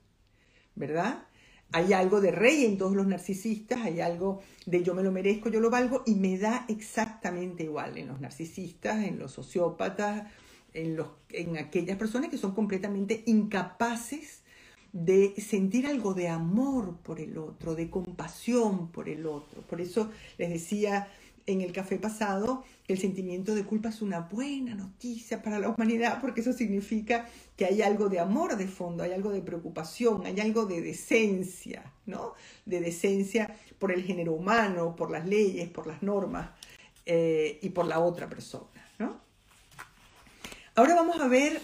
¿verdad? 0.76 1.24
Hay 1.72 1.94
algo 1.94 2.20
de 2.20 2.32
rey 2.32 2.66
en 2.66 2.78
todos 2.78 2.96
los 2.96 3.06
narcisistas, 3.06 3.82
hay 3.82 4.02
algo 4.02 4.42
de 4.66 4.84
yo 4.84 4.96
me 4.96 5.04
lo 5.04 5.12
merezco, 5.12 5.50
yo 5.50 5.60
lo 5.60 5.70
valgo, 5.70 6.04
y 6.06 6.16
me 6.16 6.38
da 6.38 6.66
exactamente 6.68 7.64
igual 7.64 7.98
en 7.98 8.08
los 8.08 8.20
narcisistas, 8.20 9.04
en 9.04 9.20
los 9.20 9.34
sociópatas, 9.34 10.28
en, 10.74 10.96
los, 10.96 11.10
en 11.30 11.58
aquellas 11.58 11.98
personas 11.98 12.30
que 12.30 12.38
son 12.38 12.54
completamente 12.54 13.24
incapaces 13.28 14.42
de 14.92 15.36
sentir 15.40 15.86
algo 15.86 16.14
de 16.14 16.30
amor 16.30 16.98
por 17.04 17.20
el 17.20 17.38
otro, 17.38 17.76
de 17.76 17.90
compasión 17.90 18.92
por 18.92 19.08
el 19.08 19.28
otro. 19.28 19.62
Por 19.62 19.82
eso 19.82 20.10
les 20.38 20.50
decía 20.50 21.08
en 21.46 21.62
el 21.62 21.72
café 21.72 21.98
pasado, 21.98 22.64
el 22.88 22.98
sentimiento 22.98 23.56
de 23.56 23.64
culpa 23.64 23.90
es 23.90 24.02
una 24.02 24.22
buena 24.22 24.76
noticia 24.76 25.42
para 25.42 25.60
la 25.60 25.70
humanidad 25.70 26.20
porque 26.22 26.42
eso 26.42 26.54
significa 26.54 27.28
que 27.56 27.66
hay 27.66 27.82
algo 27.82 28.10
de 28.10 28.20
amor 28.20 28.56
de 28.58 28.68
fondo, 28.68 29.04
hay 29.04 29.12
algo 29.12 29.32
de 29.32 29.42
preocupación, 29.42 30.26
hay 30.26 30.40
algo 30.40 30.66
de 30.66 30.82
decencia, 30.82 31.84
¿no? 32.06 32.34
De 32.66 32.82
decencia 32.82 33.56
por 33.78 33.92
el 33.92 34.04
género 34.04 34.34
humano, 34.34 34.96
por 34.96 35.12
las 35.12 35.28
leyes, 35.28 35.70
por 35.70 35.88
las 35.88 36.02
normas 36.02 36.50
eh, 37.06 37.60
y 37.62 37.70
por 37.70 37.86
la 37.86 38.00
otra 38.00 38.28
persona, 38.30 38.88
¿no? 38.98 39.20
Ahora 40.76 40.96
vamos 40.96 41.20
a 41.20 41.28
ver 41.28 41.62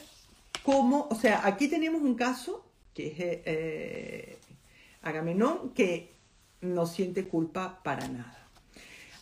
cómo, 0.63 1.07
o 1.09 1.15
sea, 1.15 1.45
aquí 1.45 1.67
tenemos 1.67 2.01
un 2.01 2.15
caso 2.15 2.65
que 2.93 3.07
es 3.07 3.15
eh, 3.17 4.37
Agamenón 5.01 5.69
que 5.69 6.11
no 6.61 6.85
siente 6.85 7.27
culpa 7.27 7.79
para 7.83 8.07
nada. 8.07 8.44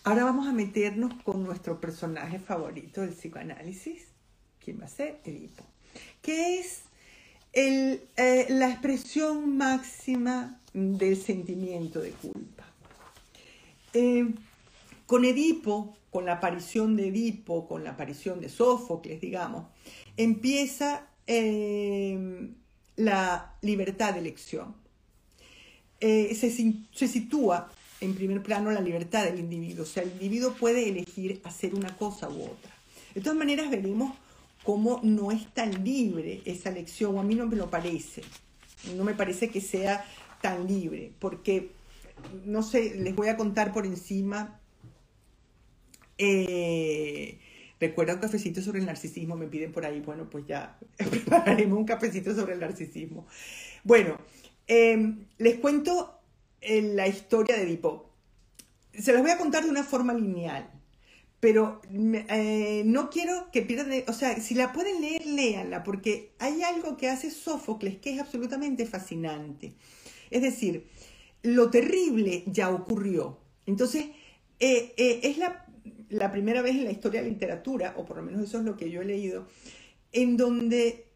Ahora 0.05 0.25
vamos 0.25 0.47
a 0.47 0.51
meternos 0.51 1.13
con 1.23 1.45
nuestro 1.45 1.79
personaje 1.79 2.37
favorito 2.37 2.99
del 2.99 3.11
psicoanálisis. 3.11 4.07
¿Quién 4.59 4.81
va 4.81 4.85
a 4.85 4.89
ser? 4.89 5.21
Edipo. 5.23 5.63
Que 6.21 6.59
es 6.59 6.81
eh, 7.53 8.47
la 8.49 8.69
expresión 8.69 9.55
máxima 9.55 10.59
del 10.73 11.15
sentimiento 11.15 12.01
de 12.01 12.11
culpa. 12.11 12.65
Eh, 13.93 14.33
con 15.05 15.23
Edipo, 15.23 15.95
con 16.11 16.25
la 16.25 16.33
aparición 16.33 16.97
de 16.97 17.07
Edipo, 17.07 17.65
con 17.65 17.85
la 17.85 17.91
aparición 17.91 18.41
de 18.41 18.49
Sófocles, 18.49 19.21
digamos, 19.21 19.67
empieza 20.17 21.07
eh, 21.27 22.49
la 22.97 23.55
libertad 23.61 24.13
de 24.13 24.19
elección. 24.19 24.75
se 26.01 27.07
sitúa 27.07 27.69
en 28.03 28.15
primer 28.15 28.41
plano 28.41 28.71
la 28.71 28.81
libertad 28.81 29.23
del 29.23 29.39
individuo. 29.39 29.83
O 29.83 29.87
sea, 29.87 30.03
el 30.03 30.11
individuo 30.11 30.53
puede 30.53 30.87
elegir 30.87 31.41
hacer 31.43 31.75
una 31.75 31.95
cosa 31.95 32.29
u 32.29 32.43
otra. 32.43 32.71
De 33.13 33.21
todas 33.21 33.37
maneras, 33.37 33.69
veremos 33.69 34.13
cómo 34.63 34.99
no 35.03 35.31
es 35.31 35.47
tan 35.53 35.83
libre 35.83 36.41
esa 36.45 36.69
elección, 36.69 37.15
o 37.15 37.19
a 37.19 37.23
mí 37.23 37.35
no 37.35 37.47
me 37.47 37.55
lo 37.55 37.69
parece. 37.69 38.21
No 38.95 39.03
me 39.03 39.13
parece 39.13 39.49
que 39.49 39.61
sea 39.61 40.05
tan 40.41 40.67
libre, 40.67 41.11
porque, 41.19 41.71
no 42.45 42.63
sé, 42.63 42.95
les 42.95 43.15
voy 43.15 43.29
a 43.29 43.37
contar 43.37 43.71
por 43.73 43.85
encima. 43.85 44.59
Eh, 46.17 47.39
Recuerda 47.83 48.13
un 48.13 48.21
cafecito 48.21 48.61
sobre 48.61 48.79
el 48.79 48.85
narcisismo, 48.85 49.35
me 49.35 49.47
piden 49.47 49.73
por 49.73 49.85
ahí, 49.85 49.99
bueno, 49.99 50.29
pues 50.29 50.47
ya 50.47 50.79
prepararemos 50.97 51.77
un 51.77 51.83
cafecito 51.83 52.33
sobre 52.33 52.53
el 52.53 52.61
narcisismo. 52.61 53.27
Bueno, 53.83 54.19
eh, 54.67 55.15
les 55.37 55.55
cuento 55.59 56.17
la 56.67 57.07
historia 57.07 57.55
de 57.57 57.63
Edipo. 57.63 58.09
se 58.93 59.13
los 59.13 59.21
voy 59.21 59.31
a 59.31 59.37
contar 59.37 59.63
de 59.63 59.69
una 59.69 59.83
forma 59.83 60.13
lineal, 60.13 60.69
pero 61.39 61.81
eh, 61.91 62.83
no 62.85 63.09
quiero 63.09 63.51
que 63.51 63.63
pierdan, 63.63 63.91
o 64.07 64.13
sea, 64.13 64.39
si 64.39 64.55
la 64.55 64.71
pueden 64.71 65.01
leer, 65.01 65.25
léanla, 65.25 65.83
porque 65.83 66.31
hay 66.39 66.63
algo 66.63 66.95
que 66.95 67.09
hace 67.09 67.31
Sófocles 67.31 67.97
que 67.97 68.13
es 68.13 68.21
absolutamente 68.21 68.85
fascinante. 68.85 69.73
Es 70.31 70.41
decir, 70.41 70.87
lo 71.41 71.69
terrible 71.69 72.43
ya 72.47 72.69
ocurrió. 72.69 73.39
Entonces, 73.65 74.05
eh, 74.59 74.93
eh, 74.95 75.19
es 75.23 75.37
la, 75.37 75.65
la, 76.07 76.31
primera 76.31 76.61
vez 76.61 76.75
en 76.75 76.85
la 76.85 76.91
historia 76.91 77.21
de 77.21 77.27
la 77.27 77.33
literatura, 77.33 77.95
o 77.97 78.05
por 78.05 78.15
lo 78.15 78.23
menos 78.23 78.41
eso 78.41 78.59
es 78.59 78.63
lo 78.63 78.77
que 78.77 78.89
yo 78.89 79.01
he 79.01 79.05
leído, 79.05 79.45
en 80.13 80.37
donde 80.37 81.07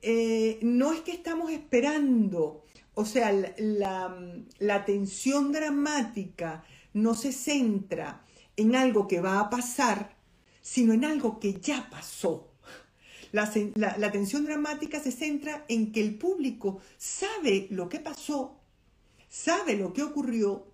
no 0.62 0.92
es 0.92 1.00
que 1.02 1.12
estamos 1.12 1.52
esperando, 1.52 2.66
o 3.00 3.06
sea, 3.06 3.32
la, 3.32 4.18
la 4.58 4.84
tensión 4.84 5.52
dramática, 5.52 6.64
no 6.94 7.14
se 7.14 7.32
centra 7.32 8.26
en 8.56 8.76
algo 8.76 9.08
que 9.08 9.22
va 9.22 9.40
a 9.40 9.52
pasar, 9.52 10.18
sino 10.64 10.94
en 10.94 11.06
algo 11.06 11.40
que 11.40 11.60
ya 11.62 11.92
pasó. 11.92 12.56
La, 13.32 13.52
la, 13.76 14.12
tensión 14.12 14.46
dramática 14.46 15.00
se 15.00 15.12
centra 15.12 15.64
en 15.68 15.92
que 15.92 16.02
el 16.02 16.18
público 16.18 16.80
sabe 16.98 17.68
lo 17.70 17.88
que 17.88 18.00
pasó, 18.00 18.62
sabe 19.30 19.76
lo 19.76 19.94
que 19.94 20.02
ocurrió, 20.02 20.66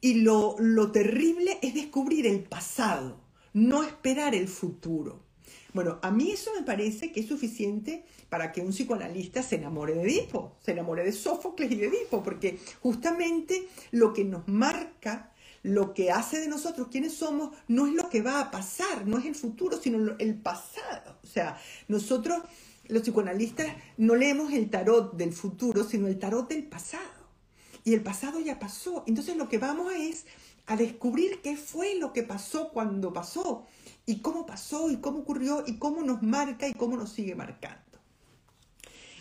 y 0.00 0.14
lo, 0.14 0.56
lo 0.58 0.90
terrible 0.90 1.60
es 1.62 1.74
descubrir 1.74 2.26
el 2.26 2.42
pasado, 2.42 3.20
no 3.52 3.84
esperar 3.84 4.34
el 4.34 4.48
futuro. 4.48 5.22
Bueno, 5.72 5.98
a 6.02 6.10
mí 6.10 6.30
eso 6.30 6.50
me 6.54 6.62
parece 6.62 7.12
que 7.12 7.20
es 7.20 7.26
suficiente 7.26 8.04
para 8.28 8.52
que 8.52 8.60
un 8.60 8.72
psicoanalista 8.72 9.42
se 9.42 9.56
enamore 9.56 9.94
de 9.94 10.02
Edipo, 10.02 10.56
se 10.60 10.72
enamore 10.72 11.02
de 11.02 11.12
Sófocles 11.12 11.70
y 11.72 11.76
de 11.76 11.86
Edipo, 11.86 12.22
porque 12.22 12.58
justamente 12.80 13.68
lo 13.90 14.12
que 14.12 14.24
nos 14.24 14.46
marca, 14.48 15.32
lo 15.62 15.94
que 15.94 16.10
hace 16.10 16.40
de 16.40 16.48
nosotros 16.48 16.88
quienes 16.90 17.14
somos, 17.14 17.56
no 17.68 17.86
es 17.86 17.94
lo 17.94 18.10
que 18.10 18.20
va 18.20 18.40
a 18.40 18.50
pasar, 18.50 19.06
no 19.06 19.16
es 19.16 19.24
el 19.24 19.34
futuro, 19.34 19.78
sino 19.80 20.14
el 20.18 20.34
pasado. 20.34 21.16
O 21.24 21.26
sea, 21.26 21.58
nosotros, 21.88 22.42
los 22.88 23.02
psicoanalistas, 23.02 23.68
no 23.96 24.14
leemos 24.14 24.52
el 24.52 24.68
tarot 24.68 25.14
del 25.16 25.32
futuro, 25.32 25.84
sino 25.84 26.06
el 26.06 26.18
tarot 26.18 26.48
del 26.50 26.64
pasado. 26.64 27.22
Y 27.84 27.94
el 27.94 28.02
pasado 28.02 28.40
ya 28.40 28.58
pasó. 28.58 29.04
Entonces 29.06 29.36
lo 29.36 29.48
que 29.48 29.58
vamos 29.58 29.92
es 29.94 30.26
a 30.66 30.76
descubrir 30.76 31.40
qué 31.42 31.56
fue 31.56 31.94
lo 31.94 32.12
que 32.12 32.22
pasó 32.22 32.68
cuando 32.68 33.12
pasó 33.12 33.66
y 34.06 34.20
cómo 34.20 34.46
pasó 34.46 34.90
y 34.90 34.96
cómo 34.96 35.20
ocurrió 35.20 35.64
y 35.66 35.78
cómo 35.78 36.02
nos 36.02 36.22
marca 36.22 36.68
y 36.68 36.74
cómo 36.74 36.96
nos 36.96 37.12
sigue 37.12 37.34
marcando. 37.34 37.80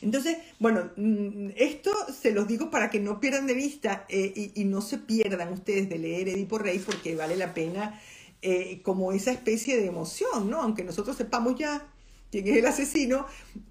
Entonces, 0.01 0.37
bueno, 0.59 0.89
mm, 0.95 1.49
esto 1.55 1.91
se 2.11 2.31
los 2.31 2.47
digo 2.47 2.71
para 2.71 2.89
que 2.89 2.99
no 2.99 3.19
pierdan 3.19 3.45
de 3.45 3.53
vista 3.53 4.05
eh, 4.09 4.51
y, 4.55 4.63
no 4.65 4.81
se 4.81 4.97
pierdan 4.97 5.53
ustedes 5.53 5.89
de 5.89 5.99
leer 5.99 6.29
Edipo 6.29 6.57
Rey 6.57 6.79
porque 6.79 7.15
vale 7.15 7.35
la 7.35 7.53
pena 7.53 8.01
eh, 8.41 8.81
como 8.81 9.11
esa 9.11 9.31
especie 9.31 9.77
de 9.77 9.85
emoción, 9.85 10.49
¿no? 10.49 10.61
Aunque 10.61 10.83
nosotros 10.83 11.15
sepamos 11.15 11.55
ya 11.55 11.87
quién 12.31 12.47
es 12.47 12.57
el 12.57 12.65
asesino, 12.65 13.27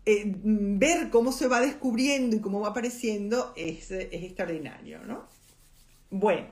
eh, 0.07 0.23
ver 0.45 1.11
cómo 1.11 1.33
se 1.33 1.49
va 1.49 1.61
descubriendo 1.61 2.37
y 2.37 2.41
cómo 2.41 2.61
va 2.61 2.69
apareciendo 2.69 3.53
es, 3.57 3.91
es 3.91 4.23
extraordinario, 4.23 5.01
¿no? 5.05 5.27
Bueno, 6.11 6.47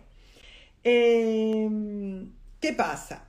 ¿qué 0.83 2.73
pasa? 2.77 3.28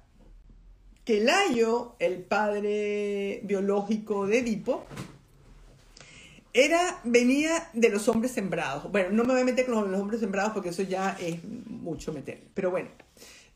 Que 1.09 1.21
Layo, 1.21 1.95
el 1.97 2.21
padre 2.21 3.41
biológico 3.43 4.27
de 4.27 4.37
Edipo, 4.37 4.85
era, 6.53 7.01
venía 7.03 7.67
de 7.73 7.89
los 7.89 8.07
hombres 8.07 8.31
sembrados. 8.31 8.91
Bueno, 8.91 9.09
no 9.09 9.23
me 9.23 9.33
voy 9.33 9.41
a 9.41 9.45
meter 9.45 9.65
con 9.65 9.91
los 9.91 9.99
hombres 9.99 10.19
sembrados 10.19 10.53
porque 10.53 10.69
eso 10.69 10.83
ya 10.83 11.17
es 11.19 11.43
mucho 11.43 12.13
meter. 12.13 12.43
Pero 12.53 12.69
bueno, 12.69 12.89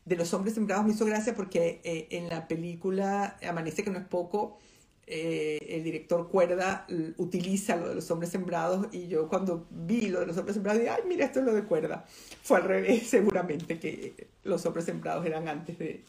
de 0.04 0.16
los 0.16 0.34
hombres 0.34 0.54
sembrados 0.54 0.84
me 0.84 0.94
hizo 0.94 1.04
gracia 1.06 1.36
porque 1.36 1.80
eh, 1.84 2.08
en 2.10 2.28
la 2.28 2.48
película 2.48 3.38
Amanece 3.48 3.84
que 3.84 3.90
no 3.90 4.00
es 4.00 4.06
poco, 4.06 4.58
eh, 5.06 5.58
el 5.68 5.84
director 5.84 6.28
Cuerda 6.28 6.88
utiliza 7.18 7.76
lo 7.76 7.88
de 7.88 7.94
los 7.94 8.10
hombres 8.10 8.32
sembrados 8.32 8.88
y 8.90 9.06
yo 9.06 9.28
cuando 9.28 9.68
vi 9.70 10.08
lo 10.08 10.18
de 10.18 10.26
los 10.26 10.36
hombres 10.38 10.54
sembrados 10.54 10.80
dije, 10.80 10.92
ay, 10.92 11.02
mira, 11.06 11.24
esto 11.24 11.38
es 11.38 11.46
lo 11.46 11.54
de 11.54 11.62
Cuerda. 11.62 12.04
Fue 12.42 12.56
al 12.56 12.64
revés, 12.64 13.06
seguramente 13.06 13.78
que 13.78 14.26
los 14.42 14.66
hombres 14.66 14.86
sembrados 14.86 15.24
eran 15.24 15.46
antes 15.46 15.78
de, 15.78 16.02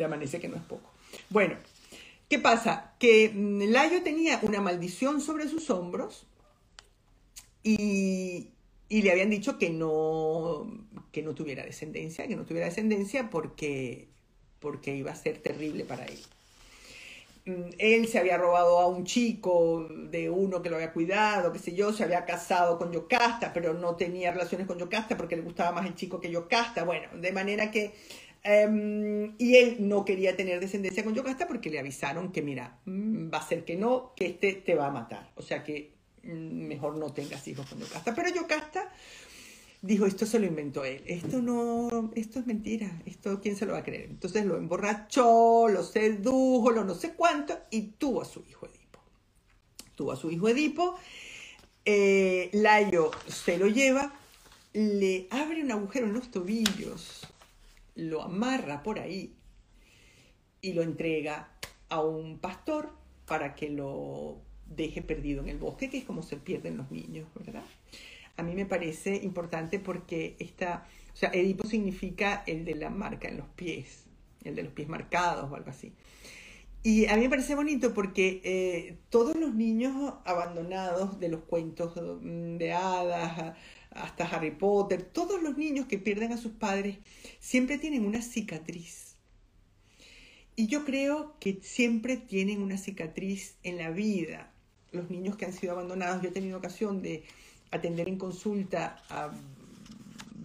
de 0.00 0.06
Amanece, 0.06 0.40
que 0.40 0.48
no 0.48 0.56
es 0.56 0.62
poco. 0.62 0.90
Bueno, 1.28 1.56
¿qué 2.28 2.38
pasa? 2.38 2.94
Que 2.98 3.30
mm, 3.30 3.70
Layo 3.70 4.02
tenía 4.02 4.40
una 4.42 4.60
maldición 4.60 5.20
sobre 5.20 5.48
sus 5.48 5.70
hombros 5.70 6.26
y, 7.62 8.48
le 8.88 9.10
habían 9.10 9.30
dicho 9.30 9.58
que 9.58 9.70
no, 9.70 10.66
que 11.12 11.22
no 11.22 11.34
tuviera 11.34 11.64
descendencia, 11.64 12.26
que 12.26 12.36
no 12.36 12.44
tuviera 12.44 12.66
descendencia 12.66 13.30
porque, 13.30 14.08
porque 14.58 14.96
iba 14.96 15.12
a 15.12 15.16
ser 15.16 15.38
terrible 15.38 15.84
para 15.84 16.06
él. 16.06 16.18
Mm, 17.44 17.70
él 17.78 18.08
se 18.08 18.18
había 18.18 18.38
robado 18.38 18.78
a 18.78 18.86
un 18.86 19.04
chico 19.04 19.86
de 19.90 20.30
uno 20.30 20.62
que 20.62 20.70
lo 20.70 20.76
había 20.76 20.92
cuidado, 20.92 21.52
qué 21.52 21.58
sé 21.58 21.74
yo, 21.74 21.92
se 21.92 22.04
había 22.04 22.24
casado 22.24 22.78
con 22.78 22.92
Yocasta, 22.92 23.52
pero 23.52 23.74
no 23.74 23.96
tenía 23.96 24.32
relaciones 24.32 24.66
con 24.66 24.78
Yocasta 24.78 25.16
porque 25.16 25.36
le 25.36 25.42
gustaba 25.42 25.72
más 25.72 25.86
el 25.86 25.94
chico 25.94 26.20
que 26.20 26.30
Yocasta. 26.30 26.84
Bueno, 26.84 27.08
de 27.14 27.32
manera 27.32 27.70
que 27.70 27.92
Em, 28.42 29.34
y 29.36 29.56
él 29.56 29.76
no 29.80 30.04
quería 30.04 30.34
tener 30.34 30.60
descendencia 30.60 31.04
con 31.04 31.14
Yocasta 31.14 31.46
porque 31.46 31.68
le 31.68 31.78
avisaron 31.78 32.32
que, 32.32 32.40
mira, 32.40 32.80
mm, 32.86 33.32
va 33.32 33.38
a 33.38 33.46
ser 33.46 33.64
que 33.64 33.76
no, 33.76 34.12
que 34.16 34.26
este 34.26 34.54
te 34.54 34.74
va 34.74 34.86
a 34.86 34.90
matar. 34.90 35.30
O 35.36 35.42
sea 35.42 35.62
que 35.62 35.92
mm, 36.22 36.66
mejor 36.66 36.96
no 36.96 37.12
tengas 37.12 37.46
hijos 37.48 37.66
con 37.68 37.78
Yocasta. 37.78 38.14
Pero 38.14 38.30
Yocasta 38.30 38.90
dijo, 39.82 40.06
esto 40.06 40.24
se 40.24 40.38
lo 40.38 40.46
inventó 40.46 40.84
él. 40.84 41.02
Esto 41.06 41.42
no, 41.42 42.10
esto 42.14 42.40
es 42.40 42.46
mentira. 42.46 43.02
Esto, 43.04 43.40
¿quién 43.40 43.56
se 43.56 43.66
lo 43.66 43.72
va 43.72 43.80
a 43.80 43.84
creer? 43.84 44.08
Entonces 44.10 44.46
lo 44.46 44.56
emborrachó, 44.56 45.68
lo 45.68 45.82
sedujo, 45.82 46.70
lo 46.70 46.84
no 46.84 46.94
sé 46.94 47.12
cuánto, 47.14 47.58
y 47.70 47.82
tuvo 47.92 48.22
a 48.22 48.24
su 48.24 48.42
hijo 48.48 48.66
Edipo. 48.66 49.00
Tuvo 49.94 50.12
a 50.12 50.16
su 50.16 50.30
hijo 50.30 50.48
Edipo. 50.48 50.96
Eh, 51.84 52.50
Layo 52.52 53.10
se 53.26 53.58
lo 53.58 53.66
lleva, 53.66 54.14
le 54.72 55.28
abre 55.30 55.62
un 55.62 55.72
agujero 55.72 56.06
en 56.06 56.12
los 56.12 56.30
tobillos 56.30 57.26
lo 58.00 58.22
amarra 58.22 58.82
por 58.82 58.98
ahí 58.98 59.34
y 60.62 60.72
lo 60.72 60.82
entrega 60.82 61.50
a 61.88 62.00
un 62.00 62.38
pastor 62.38 62.90
para 63.26 63.54
que 63.54 63.68
lo 63.68 64.40
deje 64.66 65.02
perdido 65.02 65.42
en 65.42 65.48
el 65.48 65.58
bosque, 65.58 65.90
que 65.90 65.98
es 65.98 66.04
como 66.04 66.22
se 66.22 66.36
pierden 66.36 66.76
los 66.76 66.90
niños, 66.90 67.28
¿verdad? 67.34 67.64
A 68.36 68.42
mí 68.42 68.54
me 68.54 68.66
parece 68.66 69.16
importante 69.16 69.78
porque 69.78 70.36
esta, 70.38 70.86
o 71.12 71.16
sea, 71.16 71.30
Edipo 71.32 71.66
significa 71.66 72.42
el 72.46 72.64
de 72.64 72.74
la 72.74 72.88
marca 72.88 73.28
en 73.28 73.36
los 73.36 73.48
pies, 73.48 74.04
el 74.44 74.54
de 74.54 74.62
los 74.62 74.72
pies 74.72 74.88
marcados 74.88 75.50
o 75.50 75.54
algo 75.54 75.70
así. 75.70 75.92
Y 76.82 77.06
a 77.06 77.16
mí 77.16 77.22
me 77.22 77.28
parece 77.28 77.54
bonito 77.54 77.92
porque 77.92 78.40
eh, 78.42 78.96
todos 79.10 79.36
los 79.36 79.54
niños 79.54 80.14
abandonados 80.24 81.20
de 81.20 81.28
los 81.28 81.42
cuentos 81.42 81.92
de 82.22 82.72
hadas, 82.72 83.54
hasta 84.02 84.24
Harry 84.24 84.50
Potter, 84.50 85.02
todos 85.02 85.42
los 85.42 85.56
niños 85.56 85.86
que 85.86 85.98
pierden 85.98 86.32
a 86.32 86.36
sus 86.36 86.52
padres 86.52 86.98
siempre 87.38 87.78
tienen 87.78 88.04
una 88.04 88.22
cicatriz. 88.22 89.16
Y 90.56 90.66
yo 90.66 90.84
creo 90.84 91.36
que 91.40 91.60
siempre 91.62 92.16
tienen 92.16 92.62
una 92.62 92.76
cicatriz 92.76 93.54
en 93.62 93.78
la 93.78 93.90
vida. 93.90 94.52
Los 94.92 95.10
niños 95.10 95.36
que 95.36 95.46
han 95.46 95.52
sido 95.52 95.72
abandonados, 95.72 96.22
yo 96.22 96.28
he 96.28 96.32
tenido 96.32 96.58
ocasión 96.58 97.00
de 97.02 97.24
atender 97.70 98.08
en 98.08 98.18
consulta 98.18 99.02
a 99.08 99.32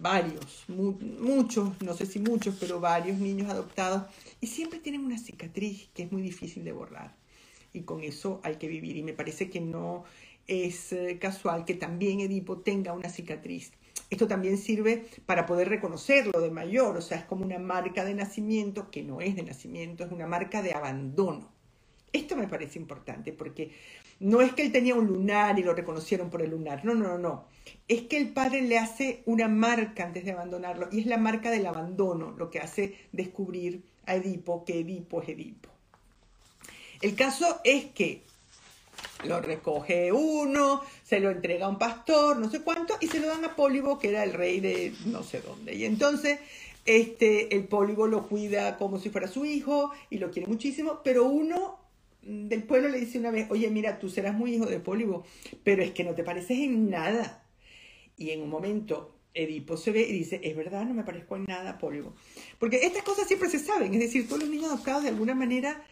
varios, 0.00 0.64
muchos, 0.68 1.82
no 1.82 1.94
sé 1.94 2.06
si 2.06 2.18
muchos, 2.18 2.56
pero 2.60 2.80
varios 2.80 3.18
niños 3.18 3.50
adoptados, 3.50 4.04
y 4.40 4.46
siempre 4.46 4.78
tienen 4.78 5.04
una 5.04 5.18
cicatriz 5.18 5.88
que 5.94 6.04
es 6.04 6.12
muy 6.12 6.22
difícil 6.22 6.64
de 6.64 6.72
borrar. 6.72 7.16
Y 7.72 7.82
con 7.82 8.02
eso 8.02 8.40
hay 8.42 8.56
que 8.56 8.68
vivir. 8.68 8.96
Y 8.96 9.02
me 9.02 9.12
parece 9.12 9.50
que 9.50 9.60
no 9.60 10.04
es 10.46 10.92
eh, 10.92 11.18
casual 11.20 11.64
que 11.64 11.74
también 11.74 12.20
Edipo 12.20 12.58
tenga 12.58 12.92
una 12.92 13.08
cicatriz. 13.08 13.72
Esto 14.08 14.28
también 14.28 14.56
sirve 14.58 15.04
para 15.26 15.46
poder 15.46 15.68
reconocerlo 15.68 16.40
de 16.40 16.50
mayor, 16.50 16.96
o 16.96 17.00
sea, 17.00 17.18
es 17.18 17.24
como 17.24 17.44
una 17.44 17.58
marca 17.58 18.04
de 18.04 18.14
nacimiento 18.14 18.90
que 18.90 19.02
no 19.02 19.20
es 19.20 19.34
de 19.34 19.42
nacimiento, 19.42 20.04
es 20.04 20.12
una 20.12 20.26
marca 20.26 20.62
de 20.62 20.74
abandono. 20.74 21.50
Esto 22.12 22.36
me 22.36 22.46
parece 22.46 22.78
importante 22.78 23.32
porque 23.32 23.72
no 24.20 24.40
es 24.40 24.52
que 24.52 24.62
él 24.62 24.72
tenía 24.72 24.94
un 24.94 25.06
lunar 25.06 25.58
y 25.58 25.64
lo 25.64 25.74
reconocieron 25.74 26.30
por 26.30 26.40
el 26.40 26.50
lunar, 26.50 26.84
no, 26.84 26.94
no, 26.94 27.18
no, 27.18 27.44
es 27.88 28.02
que 28.02 28.16
el 28.16 28.32
padre 28.32 28.62
le 28.62 28.78
hace 28.78 29.22
una 29.26 29.48
marca 29.48 30.04
antes 30.04 30.24
de 30.24 30.32
abandonarlo 30.32 30.88
y 30.92 31.00
es 31.00 31.06
la 31.06 31.18
marca 31.18 31.50
del 31.50 31.66
abandono 31.66 32.30
lo 32.30 32.50
que 32.50 32.60
hace 32.60 32.96
descubrir 33.12 33.82
a 34.06 34.14
Edipo 34.14 34.64
que 34.64 34.80
Edipo 34.80 35.20
es 35.20 35.28
Edipo. 35.28 35.68
El 37.02 37.14
caso 37.14 37.60
es 37.64 37.86
que 37.86 38.22
lo 39.24 39.40
recoge 39.40 40.12
uno, 40.12 40.82
se 41.02 41.20
lo 41.20 41.30
entrega 41.30 41.66
a 41.66 41.68
un 41.68 41.78
pastor, 41.78 42.38
no 42.38 42.50
sé 42.50 42.62
cuánto, 42.62 42.96
y 43.00 43.08
se 43.08 43.20
lo 43.20 43.28
dan 43.28 43.44
a 43.44 43.56
Pólibo, 43.56 43.98
que 43.98 44.10
era 44.10 44.24
el 44.24 44.32
rey 44.32 44.60
de 44.60 44.92
no 45.06 45.22
sé 45.22 45.40
dónde. 45.40 45.74
Y 45.74 45.84
entonces 45.84 46.38
este, 46.86 47.54
el 47.54 47.64
Pólibo 47.64 48.06
lo 48.06 48.28
cuida 48.28 48.76
como 48.76 48.98
si 48.98 49.10
fuera 49.10 49.26
su 49.26 49.44
hijo 49.44 49.90
y 50.08 50.18
lo 50.18 50.30
quiere 50.30 50.48
muchísimo, 50.48 51.00
pero 51.02 51.24
uno 51.24 51.80
del 52.22 52.62
pueblo 52.64 52.88
le 52.88 53.00
dice 53.00 53.18
una 53.18 53.30
vez, 53.30 53.48
oye, 53.50 53.70
mira, 53.70 53.98
tú 53.98 54.08
serás 54.08 54.34
muy 54.34 54.54
hijo 54.54 54.66
de 54.66 54.80
Pólibo, 54.80 55.24
pero 55.64 55.82
es 55.82 55.92
que 55.92 56.04
no 56.04 56.14
te 56.14 56.24
pareces 56.24 56.58
en 56.58 56.90
nada. 56.90 57.44
Y 58.16 58.30
en 58.30 58.42
un 58.42 58.48
momento 58.48 59.16
Edipo 59.34 59.76
se 59.76 59.90
ve 59.90 60.00
y 60.00 60.12
dice, 60.12 60.40
es 60.42 60.56
verdad, 60.56 60.84
no 60.86 60.94
me 60.94 61.04
parezco 61.04 61.36
en 61.36 61.44
nada 61.44 61.70
a 61.70 61.78
Pólibo. 61.78 62.14
Porque 62.58 62.84
estas 62.84 63.02
cosas 63.02 63.26
siempre 63.26 63.50
se 63.50 63.58
saben, 63.58 63.92
es 63.92 64.00
decir, 64.00 64.26
todos 64.26 64.42
los 64.42 64.50
niños 64.50 64.70
adoptados 64.70 65.02
de 65.02 65.10
alguna 65.10 65.34
manera 65.34 65.84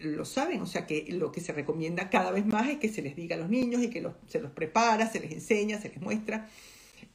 lo 0.00 0.24
saben, 0.24 0.60
o 0.60 0.66
sea 0.66 0.86
que 0.86 1.06
lo 1.10 1.32
que 1.32 1.40
se 1.40 1.52
recomienda 1.52 2.10
cada 2.10 2.30
vez 2.30 2.46
más 2.46 2.68
es 2.68 2.78
que 2.78 2.88
se 2.88 3.02
les 3.02 3.16
diga 3.16 3.36
a 3.36 3.38
los 3.38 3.48
niños 3.48 3.82
y 3.82 3.90
que 3.90 4.06
se 4.28 4.40
los 4.40 4.50
prepara, 4.52 5.10
se 5.10 5.20
les 5.20 5.32
enseña, 5.32 5.80
se 5.80 5.88
les 5.88 6.00
muestra, 6.00 6.48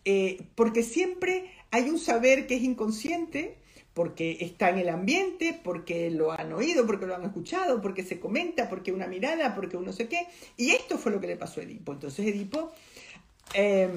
eh, 0.03 0.41
porque 0.55 0.83
siempre 0.83 1.51
hay 1.71 1.89
un 1.89 1.99
saber 1.99 2.47
que 2.47 2.55
es 2.55 2.63
inconsciente, 2.63 3.57
porque 3.93 4.37
está 4.41 4.69
en 4.69 4.77
el 4.79 4.89
ambiente, 4.89 5.59
porque 5.63 6.11
lo 6.11 6.31
han 6.31 6.51
oído, 6.51 6.85
porque 6.85 7.05
lo 7.05 7.15
han 7.15 7.23
escuchado, 7.23 7.81
porque 7.81 8.03
se 8.03 8.19
comenta, 8.19 8.69
porque 8.69 8.91
una 8.91 9.07
mirada, 9.07 9.55
porque 9.55 9.77
uno 9.77 9.93
sé 9.93 10.07
qué, 10.07 10.27
y 10.57 10.71
esto 10.71 10.97
fue 10.97 11.11
lo 11.11 11.21
que 11.21 11.27
le 11.27 11.37
pasó 11.37 11.61
a 11.61 11.63
Edipo. 11.63 11.93
Entonces 11.93 12.25
Edipo... 12.27 12.71
Em, 13.53 13.93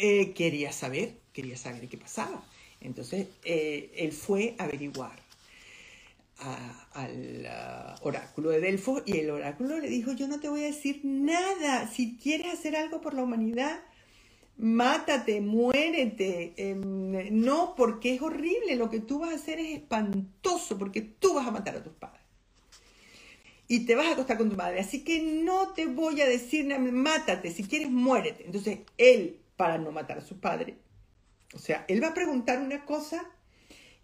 eh, 0.00 0.32
quería 0.32 0.70
saber, 0.70 1.18
quería 1.32 1.56
saber 1.56 1.88
qué 1.88 1.98
pasaba. 1.98 2.42
Entonces 2.80 3.26
eh, 3.44 3.90
él 3.96 4.12
fue 4.12 4.54
a 4.58 4.64
averiguar 4.64 5.27
al 6.38 7.48
oráculo 8.02 8.50
de 8.50 8.60
Delfos 8.60 9.02
y 9.06 9.18
el 9.18 9.30
oráculo 9.30 9.78
le 9.78 9.88
dijo, 9.88 10.12
yo 10.12 10.28
no 10.28 10.40
te 10.40 10.48
voy 10.48 10.62
a 10.62 10.66
decir 10.66 11.00
nada, 11.02 11.88
si 11.88 12.16
quieres 12.16 12.54
hacer 12.54 12.76
algo 12.76 13.00
por 13.00 13.14
la 13.14 13.22
humanidad, 13.22 13.80
mátate, 14.56 15.40
muérete, 15.40 16.52
em, 16.56 17.40
no, 17.40 17.74
porque 17.76 18.14
es 18.14 18.22
horrible, 18.22 18.76
lo 18.76 18.90
que 18.90 19.00
tú 19.00 19.20
vas 19.20 19.32
a 19.32 19.36
hacer 19.36 19.58
es 19.60 19.78
espantoso, 19.78 20.78
porque 20.78 21.00
tú 21.00 21.34
vas 21.34 21.46
a 21.46 21.50
matar 21.50 21.76
a 21.76 21.82
tus 21.82 21.92
padres. 21.94 22.22
Y 23.66 23.84
te 23.84 23.94
vas 23.94 24.06
a 24.06 24.12
acostar 24.12 24.38
con 24.38 24.48
tu 24.48 24.56
madre, 24.56 24.80
así 24.80 25.04
que 25.04 25.20
no 25.20 25.74
te 25.74 25.86
voy 25.86 26.20
a 26.20 26.26
decir 26.26 26.66
nada, 26.66 26.80
mátate, 26.80 27.50
si 27.50 27.64
quieres, 27.64 27.90
muérete. 27.90 28.46
Entonces 28.46 28.80
él 28.96 29.38
para 29.56 29.76
no 29.76 29.92
matar 29.92 30.18
a 30.18 30.22
su 30.22 30.40
padre. 30.40 30.78
O 31.54 31.58
sea, 31.58 31.84
él 31.88 32.02
va 32.02 32.08
a 32.08 32.14
preguntar 32.14 32.60
una 32.60 32.84
cosa 32.84 33.28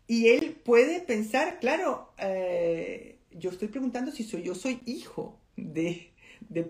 y 0.07 0.29
él 0.29 0.57
puede 0.65 1.01
pensar, 1.01 1.59
claro, 1.61 2.13
eh, 2.19 3.17
yo 3.33 3.51
estoy 3.51 3.69
preguntando 3.69 4.13
si 4.13 4.23
soy 4.23 4.43
yo 4.43 4.55
soy 4.55 4.81
hijo 4.85 5.39
de, 5.57 6.11
de 6.49 6.69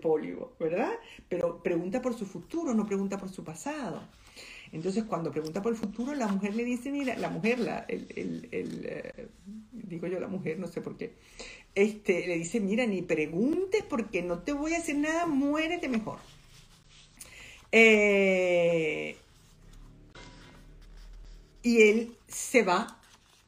¿verdad? 0.59 0.93
Pero 1.27 1.61
pregunta 1.61 2.01
por 2.01 2.17
su 2.17 2.25
futuro, 2.25 2.73
no 2.73 2.85
pregunta 2.85 3.17
por 3.17 3.29
su 3.29 3.43
pasado. 3.43 4.01
Entonces, 4.71 5.03
cuando 5.03 5.31
pregunta 5.31 5.61
por 5.61 5.71
el 5.71 5.77
futuro, 5.77 6.13
la 6.15 6.27
mujer 6.27 6.55
le 6.55 6.65
dice, 6.65 6.91
mira, 6.91 7.15
la 7.17 7.29
mujer, 7.29 7.59
la, 7.59 7.85
el, 7.87 8.07
el, 8.15 8.49
eh, 8.85 9.27
digo 9.71 10.07
yo 10.07 10.19
la 10.19 10.27
mujer, 10.27 10.59
no 10.59 10.67
sé 10.67 10.81
por 10.81 10.97
qué, 10.97 11.13
este, 11.75 12.27
le 12.27 12.37
dice, 12.37 12.59
mira, 12.59 12.85
ni 12.85 13.01
preguntes 13.01 13.83
porque 13.83 14.21
no 14.21 14.39
te 14.39 14.53
voy 14.53 14.73
a 14.73 14.79
hacer 14.79 14.97
nada, 14.97 15.27
muérete 15.27 15.87
mejor. 15.87 16.19
Eh, 17.71 19.15
y 21.61 21.81
él 21.81 22.15
se 22.27 22.63
va 22.63 22.99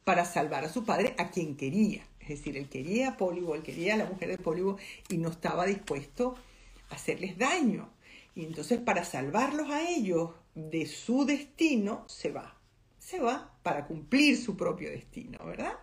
para 0.08 0.24
salvar 0.24 0.64
a 0.64 0.70
su 0.70 0.86
padre, 0.86 1.14
a 1.18 1.28
quien 1.28 1.54
quería. 1.54 2.02
Es 2.18 2.28
decir, 2.28 2.56
él 2.56 2.70
quería 2.70 3.08
a 3.08 3.16
Pólibo, 3.18 3.54
él 3.54 3.62
quería 3.62 3.92
a 3.92 3.98
la 3.98 4.06
mujer 4.06 4.30
de 4.30 4.38
Pólibo 4.38 4.78
y 5.10 5.18
no 5.18 5.28
estaba 5.28 5.66
dispuesto 5.66 6.34
a 6.88 6.94
hacerles 6.94 7.36
daño. 7.36 7.90
Y 8.34 8.46
entonces 8.46 8.80
para 8.80 9.04
salvarlos 9.04 9.68
a 9.68 9.86
ellos 9.86 10.30
de 10.54 10.86
su 10.86 11.26
destino, 11.26 12.06
se 12.08 12.30
va. 12.30 12.56
Se 12.98 13.20
va 13.20 13.52
para 13.62 13.86
cumplir 13.86 14.38
su 14.38 14.56
propio 14.56 14.88
destino, 14.88 15.44
¿verdad? 15.44 15.74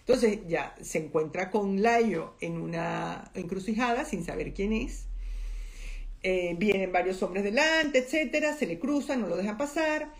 Entonces 0.00 0.40
ya 0.46 0.74
se 0.82 0.98
encuentra 0.98 1.50
con 1.50 1.80
Layo 1.80 2.34
en 2.42 2.58
una 2.60 3.30
encrucijada 3.32 4.04
sin 4.04 4.22
saber 4.22 4.52
quién 4.52 4.74
es. 4.74 5.06
Eh, 6.22 6.56
vienen 6.58 6.92
varios 6.92 7.22
hombres 7.22 7.42
delante, 7.42 8.00
etcétera, 8.00 8.54
se 8.54 8.66
le 8.66 8.78
cruzan, 8.78 9.22
no 9.22 9.28
lo 9.28 9.36
dejan 9.38 9.56
pasar. 9.56 10.12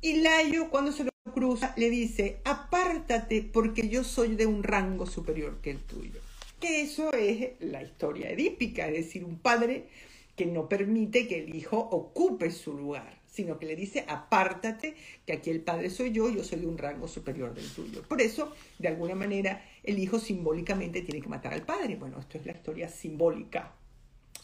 Y 0.00 0.20
Layo, 0.20 0.70
cuando 0.70 0.92
se 0.92 1.02
lo 1.02 1.09
cruza, 1.32 1.74
le 1.76 1.90
dice: 1.90 2.40
Apártate 2.44 3.42
porque 3.42 3.88
yo 3.88 4.04
soy 4.04 4.36
de 4.36 4.46
un 4.46 4.62
rango 4.62 5.06
superior 5.06 5.60
que 5.60 5.70
el 5.70 5.78
tuyo. 5.78 6.20
Que 6.60 6.82
eso 6.82 7.12
es 7.12 7.52
la 7.60 7.82
historia 7.82 8.30
edípica, 8.30 8.86
es 8.88 9.06
decir, 9.06 9.24
un 9.24 9.38
padre 9.38 9.88
que 10.36 10.46
no 10.46 10.68
permite 10.68 11.26
que 11.26 11.38
el 11.38 11.54
hijo 11.54 11.78
ocupe 11.78 12.50
su 12.50 12.74
lugar, 12.74 13.18
sino 13.26 13.58
que 13.58 13.66
le 13.66 13.76
dice: 13.76 14.04
Apártate, 14.08 14.94
que 15.26 15.32
aquí 15.32 15.50
el 15.50 15.60
padre 15.60 15.90
soy 15.90 16.12
yo, 16.12 16.28
yo 16.30 16.44
soy 16.44 16.60
de 16.60 16.66
un 16.66 16.78
rango 16.78 17.08
superior 17.08 17.54
del 17.54 17.68
tuyo. 17.70 18.02
Por 18.02 18.20
eso, 18.20 18.52
de 18.78 18.88
alguna 18.88 19.14
manera, 19.14 19.64
el 19.82 19.98
hijo 19.98 20.18
simbólicamente 20.18 21.02
tiene 21.02 21.20
que 21.20 21.28
matar 21.28 21.54
al 21.54 21.62
padre. 21.62 21.96
Bueno, 21.96 22.18
esto 22.18 22.38
es 22.38 22.46
la 22.46 22.52
historia 22.52 22.88
simbólica 22.88 23.74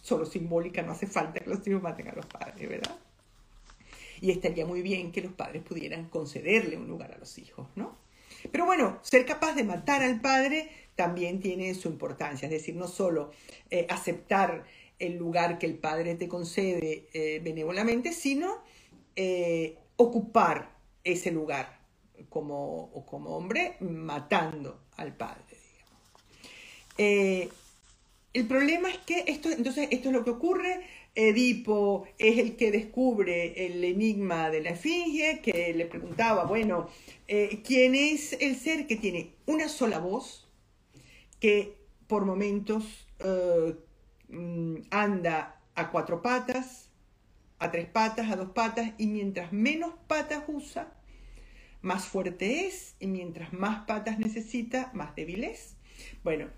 solo 0.07 0.25
simbólica, 0.25 0.83
no 0.83 0.93
hace 0.93 1.09
falta 1.09 1.41
que 1.41 1.51
los 1.51 1.67
hijos 1.67 1.83
maten 1.83 2.07
a 2.07 2.13
los 2.13 2.27
padres, 2.27 2.69
¿verdad? 2.69 2.97
Y 4.27 4.33
estaría 4.33 4.67
muy 4.67 4.83
bien 4.83 5.13
que 5.13 5.21
los 5.21 5.33
padres 5.35 5.63
pudieran 5.63 6.09
concederle 6.09 6.77
un 6.77 6.89
lugar 6.89 7.13
a 7.13 7.17
los 7.17 7.39
hijos, 7.39 7.69
¿no? 7.77 7.97
Pero 8.51 8.67
bueno, 8.67 8.99
ser 9.03 9.25
capaz 9.25 9.55
de 9.55 9.63
matar 9.63 10.03
al 10.03 10.21
padre 10.21 10.69
también 10.97 11.39
tiene 11.39 11.73
su 11.75 11.87
importancia, 11.87 12.47
es 12.47 12.51
decir, 12.51 12.75
no 12.75 12.89
solo 12.89 13.31
eh, 13.71 13.87
aceptar 13.89 14.65
el 14.99 15.17
lugar 15.17 15.61
que 15.61 15.67
el 15.67 15.79
padre 15.79 16.17
te 16.17 16.27
concede 16.27 17.07
eh, 17.13 17.41
benévolamente, 17.41 18.13
sino 18.13 18.65
eh, 19.15 19.79
ocupar 19.95 20.75
ese 21.05 21.31
lugar 21.31 21.79
como, 22.29 22.91
como 23.07 23.37
hombre 23.37 23.77
matando 23.79 24.81
al 24.97 25.15
padre. 25.15 25.45
El 26.99 28.47
problema 28.49 28.91
es 28.91 28.99
que 28.99 29.23
esto, 29.29 29.53
entonces, 29.53 29.87
esto 29.93 30.09
es 30.09 30.15
lo 30.15 30.25
que 30.25 30.31
ocurre. 30.31 30.85
Edipo 31.17 32.07
es 32.19 32.39
el 32.39 32.57
que 32.57 32.71
descubre 32.71 33.67
el 33.67 33.83
enigma 33.83 34.51
de 34.51 34.61
la 34.61 34.71
esfinge, 34.71 35.41
que 35.41 35.73
le 35.73 35.87
preguntaba, 35.87 36.45
bueno, 36.45 36.89
eh, 37.27 37.63
¿quién 37.65 37.95
es 37.95 38.35
el 38.35 38.55
ser 38.55 38.87
que 38.87 38.97
tiene 38.97 39.33
una 39.47 39.69
sola 39.69 39.99
voz, 39.99 40.47
que 41.41 41.75
por 42.07 42.27
momentos 42.27 43.09
eh, 43.21 43.75
mm, 44.29 44.77
anda 44.91 45.59
a 45.75 45.91
cuatro 45.91 46.21
patas, 46.21 46.91
a 47.59 47.71
tres 47.71 47.87
patas, 47.87 48.31
a 48.31 48.37
dos 48.37 48.51
patas, 48.51 48.93
y 48.99 49.07
mientras 49.07 49.55
menos 49.55 49.95
patas 50.07 50.45
usa, 50.49 50.93
más 51.81 52.05
fuerte 52.05 52.67
es, 52.67 52.95
y 53.01 53.07
mientras 53.07 53.55
más 53.55 53.87
patas 53.87 54.19
necesita, 54.19 54.91
más 54.93 55.17
débil 55.17 55.45
es? 55.45 55.77
Bueno, 56.23 56.49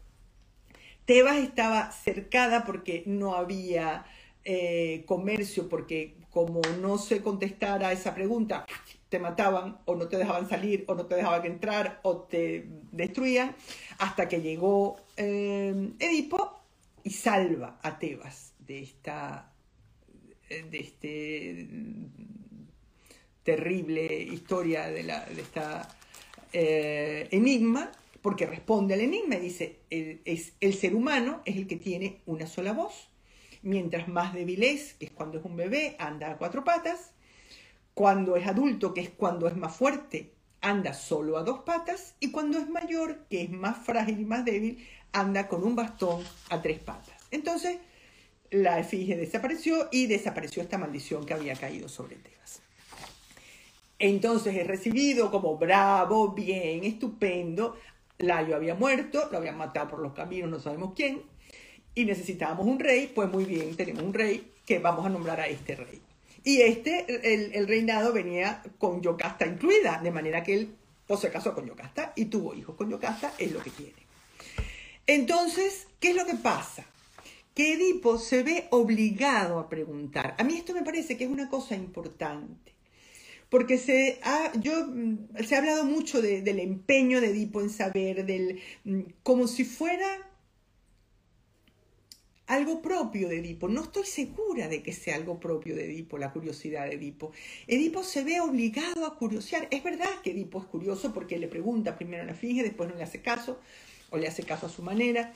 Tebas 1.04 1.38
estaba 1.38 1.90
cercada 1.90 2.66
porque 2.66 3.02
no 3.06 3.34
había 3.34 4.04
eh, 4.50 5.04
comercio, 5.04 5.68
porque 5.68 6.16
como 6.30 6.62
no 6.80 6.96
se 6.96 7.20
contestara 7.20 7.92
esa 7.92 8.14
pregunta, 8.14 8.64
te 9.11 9.18
mataban 9.18 9.78
o 9.84 9.94
no 9.94 10.08
te 10.08 10.16
dejaban 10.16 10.48
salir 10.48 10.87
o 10.88 10.94
no 10.94 11.04
te 11.04 11.16
dejaban 11.16 11.44
entrar 11.44 12.00
o 12.02 12.22
te 12.22 12.66
destruían, 12.90 13.54
hasta 13.98 14.26
que 14.26 14.40
llegó 14.40 14.96
eh, 15.18 15.92
Edipo 15.98 16.62
y 17.04 17.11
salva 17.11 17.78
a 17.82 17.98
Tebas 17.98 18.54
de 18.58 18.84
esta 18.84 19.52
de 20.48 20.78
este 20.78 21.68
terrible 23.42 24.22
historia 24.22 24.88
de, 24.88 25.02
la, 25.02 25.26
de 25.26 25.42
esta 25.42 25.94
eh, 26.54 27.28
enigma 27.32 27.92
porque 28.22 28.46
responde 28.46 28.94
al 28.94 29.02
enigma 29.02 29.37
y 29.37 29.40
dice, 29.40 29.80
el, 29.90 30.22
es, 30.24 30.54
el 30.61 30.72
ser 30.72 30.94
humano 30.94 31.42
es 31.44 31.56
el 31.56 31.66
que 31.66 31.76
tiene 31.76 32.22
una 32.24 32.46
sola 32.46 32.72
voz, 32.72 33.11
mientras 33.62 34.08
más 34.08 34.34
débil 34.34 34.62
es, 34.62 34.94
que 34.94 35.06
es 35.06 35.10
cuando 35.10 35.38
es 35.38 35.44
un 35.44 35.56
bebé, 35.56 35.96
anda 35.98 36.30
a 36.30 36.36
cuatro 36.36 36.64
patas, 36.64 37.12
cuando 37.94 38.36
es 38.36 38.46
adulto, 38.46 38.94
que 38.94 39.00
es 39.00 39.10
cuando 39.10 39.48
es 39.48 39.56
más 39.56 39.74
fuerte, 39.74 40.32
anda 40.60 40.94
solo 40.94 41.36
a 41.38 41.42
dos 41.42 41.60
patas, 41.60 42.14
y 42.20 42.30
cuando 42.30 42.58
es 42.58 42.68
mayor, 42.68 43.26
que 43.30 43.42
es 43.42 43.50
más 43.50 43.78
frágil 43.78 44.20
y 44.20 44.24
más 44.24 44.44
débil, 44.44 44.86
anda 45.12 45.48
con 45.48 45.64
un 45.64 45.74
bastón 45.74 46.22
a 46.50 46.62
tres 46.62 46.78
patas. 46.78 47.16
Entonces, 47.30 47.78
la 48.50 48.78
efigie 48.78 49.16
desapareció 49.16 49.88
y 49.90 50.06
desapareció 50.06 50.62
esta 50.62 50.78
maldición 50.78 51.26
que 51.26 51.34
había 51.34 51.54
caído 51.54 51.88
sobre 51.88 52.16
Tebas. 52.16 52.62
Entonces 53.98 54.56
es 54.56 54.66
recibido 54.66 55.30
como 55.30 55.56
bravo, 55.56 56.32
bien, 56.32 56.84
estupendo, 56.84 57.76
Layo 58.18 58.56
había 58.56 58.74
muerto, 58.74 59.28
lo 59.30 59.38
habían 59.38 59.59
matado 59.59 59.88
por 59.88 60.00
los 60.00 60.12
caminos, 60.12 60.50
no 60.50 60.61
sabemos 60.61 60.92
quién, 60.94 61.22
y 61.99 62.05
necesitábamos 62.05 62.64
un 62.64 62.78
rey, 62.78 63.11
pues 63.12 63.28
muy 63.28 63.44
bien, 63.44 63.74
tenemos 63.74 64.05
un 64.05 64.14
rey 64.14 64.53
que 64.64 64.78
vamos 64.78 65.05
a 65.05 65.09
nombrar 65.09 65.40
a 65.40 65.49
este 65.49 65.74
rey. 65.74 66.01
Y 66.44 66.61
este, 66.61 67.05
el, 67.34 67.66
reinado 67.66 68.12
venía 68.12 68.62
con 68.78 69.03
Yocasta 69.03 69.44
incluida, 69.44 70.01
de 70.01 70.12
manera 70.12 70.44
que 70.44 70.55
él 70.55 70.76
pues, 71.09 71.18
se 71.18 71.30
casó 71.32 71.55
con 71.55 71.66
Yocasta 71.66 72.12
y 72.14 72.26
tuvo 72.26 72.55
hijos 72.55 72.76
con 72.76 72.88
Yocasta, 72.88 73.32
es 73.36 73.51
lo 73.51 73.61
que 73.61 73.70
tiene. 73.70 73.96
Entonces, 75.09 75.88
¿qué 75.99 76.11
es 76.11 76.16
lo 76.16 76.24
que 76.24 76.36
pasa? 76.36 76.86
Que 77.53 77.72
Edipo 77.72 78.16
se 78.16 78.44
ve 78.44 78.68
obligado 78.70 79.59
a 79.59 79.68
preguntar. 79.68 80.36
A 80.38 80.44
mí 80.44 80.55
esto 80.55 80.74
me 80.74 80.84
parece 80.84 81.16
que 81.16 81.24
es 81.24 81.30
una 81.30 81.49
cosa 81.49 81.74
importante. 81.74 82.74
Porque 83.51 83.76
se 83.76 84.20
ha, 84.22 84.53
yo, 84.55 84.86
mm, 84.86 85.42
se 85.44 85.57
ha 85.57 85.59
hablado 85.59 85.84
mucho 85.84 86.22
del 86.22 86.61
empeño 86.61 87.20
de 87.20 87.30
Edipo 87.30 87.61
en 87.61 87.70
saber, 87.70 88.24
del, 88.24 88.61
mm, 88.84 89.01
como 89.24 89.49
si 89.49 89.64
fuera 89.64 90.28
algo 92.49 92.80
propio 92.80 93.28
de 93.28 93.38
Edipo. 93.38 93.68
No 93.68 93.82
estoy 93.82 94.07
segura 94.07 94.68
de 94.68 94.82
que 94.82 94.92
sea 94.92 95.14
algo 95.16 95.38
propio 95.38 95.76
de 95.76 95.84
Edipo, 95.84 96.18
la 96.18 96.32
curiosidad 96.32 96.86
de 96.86 96.94
Edipo. 96.94 97.30
Edipo 97.66 98.03
se 98.03 98.24
ve 98.24 98.40
obligado 98.40 99.07
a 99.07 99.16
curiosear. 99.16 99.68
Es 99.70 99.84
verdad 99.84 100.09
que 100.24 100.30
Edipo 100.30 100.59
es 100.59 100.64
curioso 100.64 101.12
porque 101.12 101.38
le 101.38 101.46
pregunta 101.46 101.96
primero 101.96 102.22
a 102.22 102.26
la 102.26 102.34
Finge, 102.34 102.62
después 102.62 102.88
no 102.88 102.96
le 102.96 103.03
hace 103.03 103.20
caso, 103.20 103.61
o 104.11 104.16
le 104.16 104.26
hace 104.26 104.42
caso 104.42 104.66
a 104.66 104.70
su 104.70 104.82
manera. 104.82 105.32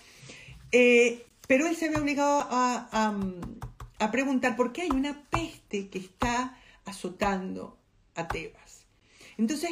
Eh, 0.72 1.26
pero 1.46 1.66
él 1.66 1.76
se 1.76 1.90
ve 1.90 1.96
obligado 1.96 2.46
a, 2.50 4.10
preguntar 4.10 4.56
por 4.56 4.72
qué 4.72 4.82
hay 4.82 4.90
una 4.90 5.22
peste 5.30 5.88
que 5.88 5.98
está 5.98 6.58
azotando 6.84 7.78
a 8.14 8.26
Tebas. 8.26 8.86
Entonces, 9.38 9.70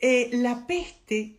eh, 0.00 0.30
la 0.32 0.66
peste 0.66 1.37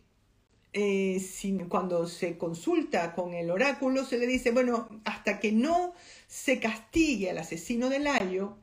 eh, 0.72 1.20
cuando 1.68 2.06
se 2.06 2.38
consulta 2.38 3.14
con 3.14 3.34
el 3.34 3.50
oráculo, 3.50 4.04
se 4.04 4.18
le 4.18 4.26
dice, 4.26 4.52
bueno, 4.52 4.88
hasta 5.04 5.40
que 5.40 5.52
no 5.52 5.94
se 6.26 6.60
castigue 6.60 7.30
al 7.30 7.38
asesino 7.38 7.88
del 7.88 8.06
ayo, 8.06 8.56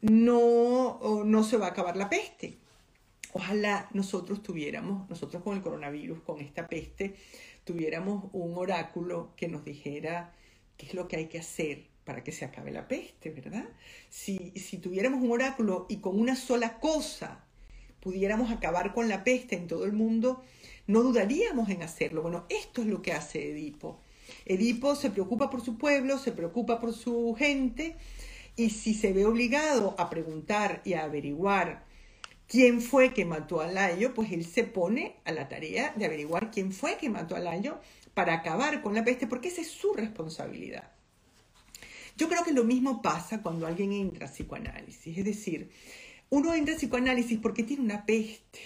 no, 0.00 1.24
no 1.24 1.44
se 1.44 1.56
va 1.56 1.66
a 1.66 1.70
acabar 1.70 1.96
la 1.96 2.10
peste. 2.10 2.58
Ojalá 3.32 3.88
nosotros 3.92 4.42
tuviéramos, 4.42 5.08
nosotros 5.08 5.42
con 5.42 5.56
el 5.56 5.62
coronavirus, 5.62 6.20
con 6.22 6.40
esta 6.40 6.66
peste, 6.66 7.14
tuviéramos 7.64 8.24
un 8.32 8.56
oráculo 8.56 9.32
que 9.36 9.48
nos 9.48 9.64
dijera 9.64 10.34
qué 10.76 10.86
es 10.86 10.94
lo 10.94 11.08
que 11.08 11.16
hay 11.16 11.26
que 11.26 11.38
hacer 11.38 11.86
para 12.04 12.24
que 12.24 12.32
se 12.32 12.46
acabe 12.46 12.70
la 12.70 12.88
peste, 12.88 13.30
¿verdad? 13.30 13.68
Si, 14.08 14.52
si 14.52 14.78
tuviéramos 14.78 15.22
un 15.22 15.30
oráculo 15.30 15.86
y 15.90 15.98
con 15.98 16.18
una 16.18 16.36
sola 16.36 16.78
cosa 16.78 17.44
pudiéramos 18.00 18.50
acabar 18.50 18.94
con 18.94 19.08
la 19.08 19.24
peste 19.24 19.56
en 19.56 19.66
todo 19.66 19.84
el 19.84 19.92
mundo, 19.92 20.42
no 20.88 21.02
dudaríamos 21.02 21.68
en 21.68 21.82
hacerlo. 21.82 22.22
Bueno, 22.22 22.44
esto 22.48 22.80
es 22.80 22.88
lo 22.88 23.00
que 23.00 23.12
hace 23.12 23.50
Edipo. 23.50 24.00
Edipo 24.44 24.96
se 24.96 25.10
preocupa 25.10 25.48
por 25.50 25.62
su 25.62 25.78
pueblo, 25.78 26.18
se 26.18 26.32
preocupa 26.32 26.80
por 26.80 26.92
su 26.92 27.36
gente 27.38 27.96
y 28.56 28.70
si 28.70 28.94
se 28.94 29.12
ve 29.12 29.24
obligado 29.24 29.94
a 29.98 30.10
preguntar 30.10 30.80
y 30.84 30.94
a 30.94 31.04
averiguar 31.04 31.84
quién 32.46 32.80
fue 32.80 33.12
que 33.12 33.26
mató 33.26 33.60
a 33.60 33.66
Layo, 33.66 34.14
pues 34.14 34.32
él 34.32 34.44
se 34.44 34.64
pone 34.64 35.16
a 35.24 35.32
la 35.32 35.48
tarea 35.48 35.92
de 35.94 36.06
averiguar 36.06 36.50
quién 36.50 36.72
fue 36.72 36.96
que 36.96 37.10
mató 37.10 37.36
a 37.36 37.40
Layo 37.40 37.78
para 38.14 38.34
acabar 38.34 38.82
con 38.82 38.94
la 38.94 39.04
peste, 39.04 39.26
porque 39.26 39.48
esa 39.48 39.60
es 39.60 39.68
su 39.68 39.92
responsabilidad. 39.92 40.90
Yo 42.16 42.28
creo 42.28 42.42
que 42.44 42.52
lo 42.52 42.64
mismo 42.64 43.00
pasa 43.02 43.42
cuando 43.42 43.66
alguien 43.66 43.92
entra 43.92 44.26
a 44.26 44.30
psicoanálisis, 44.30 45.18
es 45.18 45.24
decir, 45.24 45.70
uno 46.30 46.52
entra 46.54 46.74
a 46.74 46.78
psicoanálisis 46.78 47.38
porque 47.38 47.62
tiene 47.62 47.82
una 47.82 48.04
peste 48.04 48.58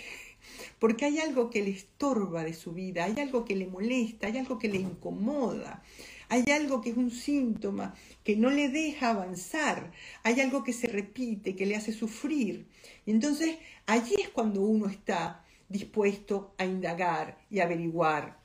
porque 0.83 1.05
hay 1.05 1.21
algo 1.21 1.49
que 1.49 1.63
le 1.63 1.71
estorba 1.71 2.43
de 2.43 2.55
su 2.55 2.73
vida, 2.73 3.05
hay 3.05 3.15
algo 3.21 3.45
que 3.45 3.55
le 3.55 3.69
molesta, 3.69 4.27
hay 4.27 4.37
algo 4.37 4.59
que 4.59 4.67
le 4.67 4.79
incomoda, 4.79 5.81
hay 6.29 6.43
algo 6.51 6.81
que 6.81 6.91
es 6.91 6.97
un 6.97 7.13
síntoma 7.13 7.95
que 8.25 8.35
no 8.35 8.51
le 8.51 8.69
deja 8.69 9.11
avanzar, 9.11 9.93
hay 10.25 10.41
algo 10.41 10.65
que 10.65 10.73
se 10.73 10.89
repite, 10.89 11.55
que 11.55 11.67
le 11.67 11.77
hace 11.77 11.93
sufrir. 11.93 12.67
Y 13.07 13.13
entonces 13.13 13.59
allí 13.87 14.17
es 14.21 14.31
cuando 14.31 14.61
uno 14.63 14.87
está 14.89 15.45
dispuesto 15.69 16.53
a 16.59 16.65
indagar 16.65 17.39
y 17.49 17.61
averiguar 17.61 18.41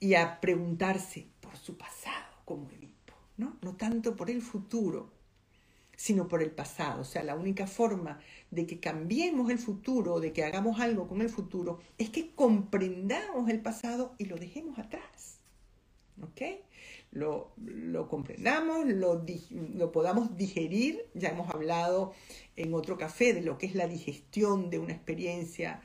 y 0.00 0.14
a 0.14 0.40
preguntarse 0.40 1.26
por 1.42 1.58
su 1.58 1.76
pasado 1.76 2.40
como 2.46 2.70
Edipo, 2.70 3.12
¿no? 3.36 3.58
No 3.60 3.76
tanto 3.76 4.16
por 4.16 4.30
el 4.30 4.40
futuro, 4.40 5.12
sino 5.96 6.28
por 6.28 6.42
el 6.42 6.50
pasado. 6.50 7.00
O 7.00 7.04
sea, 7.04 7.24
la 7.24 7.34
única 7.34 7.66
forma 7.66 8.20
de 8.50 8.66
que 8.66 8.78
cambiemos 8.78 9.50
el 9.50 9.58
futuro, 9.58 10.20
de 10.20 10.32
que 10.32 10.44
hagamos 10.44 10.78
algo 10.80 11.08
con 11.08 11.22
el 11.22 11.30
futuro, 11.30 11.80
es 11.98 12.10
que 12.10 12.34
comprendamos 12.34 13.48
el 13.48 13.60
pasado 13.60 14.14
y 14.18 14.26
lo 14.26 14.36
dejemos 14.36 14.78
atrás. 14.78 15.38
¿Ok? 16.22 16.42
Lo, 17.12 17.54
comprendamos, 18.08 18.86
lo, 18.86 19.24
lo, 19.50 19.92
podamos 19.92 20.36
digerir. 20.36 21.06
Ya 21.14 21.30
hemos 21.30 21.48
hablado 21.50 22.12
en 22.56 22.74
otro 22.74 22.98
café 22.98 23.32
de 23.32 23.40
lo 23.40 23.56
que 23.56 23.66
es 23.66 23.74
la 23.74 23.88
digestión 23.88 24.68
de 24.68 24.78
una 24.78 24.92
experiencia 24.92 25.80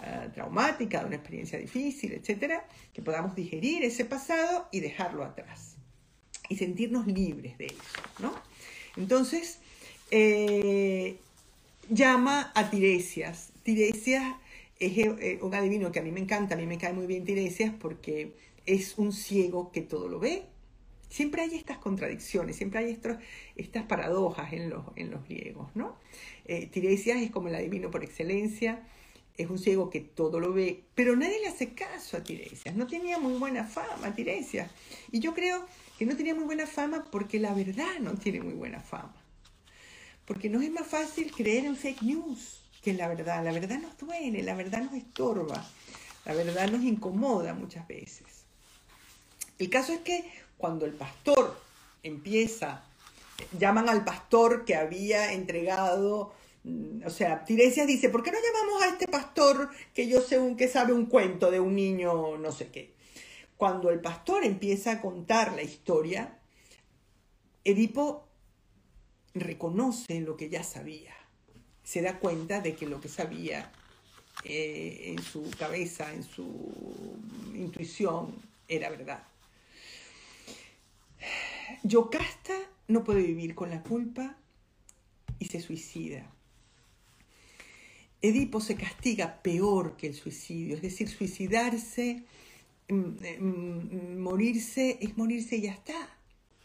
ah, 0.00 0.28
traumática, 0.34 1.00
de 1.00 1.06
una 1.06 1.16
experiencia 1.16 1.58
difícil, 1.58 2.12
etcétera. 2.12 2.66
Que 2.92 3.00
podamos 3.00 3.34
digerir 3.34 3.82
ese 3.82 4.04
pasado 4.04 4.68
y 4.72 4.80
dejarlo 4.80 5.24
atrás. 5.24 5.76
Y 6.50 6.56
sentirnos 6.56 7.06
libres 7.06 7.56
de 7.56 7.66
eso, 7.66 8.02
¿no? 8.18 8.34
Entonces, 8.96 9.58
eh, 10.10 11.16
llama 11.88 12.52
a 12.54 12.70
Tiresias. 12.70 13.50
Tiresias 13.62 14.36
es 14.78 14.98
eh, 14.98 15.38
un 15.42 15.54
adivino 15.54 15.92
que 15.92 16.00
a 16.00 16.02
mí 16.02 16.10
me 16.10 16.20
encanta, 16.20 16.54
a 16.54 16.58
mí 16.58 16.66
me 16.66 16.78
cae 16.78 16.92
muy 16.92 17.06
bien 17.06 17.24
Tiresias 17.24 17.72
porque 17.78 18.32
es 18.66 18.98
un 18.98 19.12
ciego 19.12 19.72
que 19.72 19.82
todo 19.82 20.08
lo 20.08 20.18
ve. 20.18 20.44
Siempre 21.08 21.42
hay 21.42 21.54
estas 21.54 21.78
contradicciones, 21.78 22.56
siempre 22.56 22.80
hay 22.80 22.98
estas 23.56 23.82
paradojas 23.84 24.52
en 24.52 24.68
los, 24.68 24.84
en 24.96 25.10
los 25.10 25.24
griegos, 25.28 25.68
¿no? 25.74 25.96
Eh, 26.44 26.66
Tiresias 26.66 27.22
es 27.22 27.30
como 27.30 27.48
el 27.48 27.54
adivino 27.54 27.90
por 27.90 28.02
excelencia, 28.02 28.82
es 29.36 29.48
un 29.48 29.58
ciego 29.58 29.90
que 29.90 30.00
todo 30.00 30.40
lo 30.40 30.52
ve, 30.52 30.82
pero 30.94 31.14
nadie 31.14 31.38
le 31.40 31.48
hace 31.48 31.72
caso 31.74 32.16
a 32.16 32.24
Tiresias, 32.24 32.74
no 32.74 32.86
tenía 32.88 33.18
muy 33.18 33.38
buena 33.38 33.64
fama 33.64 34.14
Tiresias. 34.14 34.70
Y 35.12 35.20
yo 35.20 35.34
creo 35.34 35.64
que 35.98 36.06
no 36.06 36.16
tenía 36.16 36.34
muy 36.34 36.44
buena 36.44 36.66
fama 36.66 37.04
porque 37.10 37.38
la 37.38 37.54
verdad 37.54 37.98
no 38.00 38.14
tiene 38.14 38.40
muy 38.40 38.54
buena 38.54 38.80
fama. 38.80 39.14
Porque 40.26 40.48
nos 40.48 40.62
es 40.62 40.70
más 40.70 40.86
fácil 40.86 41.32
creer 41.32 41.66
en 41.66 41.76
fake 41.76 42.02
news 42.02 42.60
que 42.82 42.90
en 42.90 42.98
la 42.98 43.08
verdad. 43.08 43.42
La 43.44 43.52
verdad 43.52 43.78
nos 43.78 43.96
duele, 43.98 44.42
la 44.42 44.54
verdad 44.54 44.82
nos 44.82 44.94
estorba, 44.94 45.64
la 46.24 46.34
verdad 46.34 46.70
nos 46.70 46.82
incomoda 46.82 47.54
muchas 47.54 47.86
veces. 47.88 48.26
El 49.58 49.70
caso 49.70 49.92
es 49.92 50.00
que 50.00 50.24
cuando 50.58 50.84
el 50.84 50.92
pastor 50.92 51.58
empieza, 52.02 52.84
llaman 53.58 53.88
al 53.88 54.04
pastor 54.04 54.64
que 54.64 54.76
había 54.76 55.32
entregado, 55.32 56.32
mm, 56.64 57.06
o 57.06 57.10
sea, 57.10 57.44
Tiresias 57.44 57.86
dice, 57.86 58.08
¿por 58.08 58.22
qué 58.22 58.32
no 58.32 58.38
llamamos 58.38 58.82
a 58.82 58.88
este 58.88 59.08
pastor 59.08 59.70
que 59.94 60.06
yo 60.08 60.20
sé 60.20 60.38
un, 60.38 60.56
que 60.56 60.68
sabe 60.68 60.92
un 60.92 61.06
cuento 61.06 61.50
de 61.50 61.60
un 61.60 61.74
niño 61.74 62.36
no 62.36 62.52
sé 62.52 62.68
qué? 62.68 62.92
Cuando 63.56 63.90
el 63.90 64.00
pastor 64.00 64.44
empieza 64.44 64.92
a 64.92 65.00
contar 65.00 65.52
la 65.54 65.62
historia, 65.62 66.38
Edipo 67.64 68.28
reconoce 69.34 70.20
lo 70.20 70.36
que 70.36 70.48
ya 70.48 70.62
sabía. 70.62 71.14
Se 71.82 72.02
da 72.02 72.18
cuenta 72.18 72.60
de 72.60 72.74
que 72.74 72.86
lo 72.86 73.00
que 73.00 73.08
sabía 73.08 73.70
eh, 74.44 75.14
en 75.16 75.22
su 75.22 75.50
cabeza, 75.58 76.12
en 76.12 76.22
su 76.22 77.16
intuición, 77.54 78.34
era 78.68 78.90
verdad. 78.90 79.22
Yocasta 81.82 82.54
no 82.88 83.04
puede 83.04 83.22
vivir 83.22 83.54
con 83.54 83.70
la 83.70 83.82
culpa 83.82 84.36
y 85.38 85.46
se 85.46 85.60
suicida. 85.60 86.30
Edipo 88.22 88.60
se 88.60 88.76
castiga 88.76 89.42
peor 89.42 89.96
que 89.96 90.06
el 90.06 90.14
suicidio, 90.14 90.76
es 90.76 90.82
decir, 90.82 91.08
suicidarse, 91.08 92.22
morirse 92.88 94.98
es 95.00 95.16
morirse 95.16 95.56
y 95.56 95.62
ya 95.62 95.72
está 95.72 96.14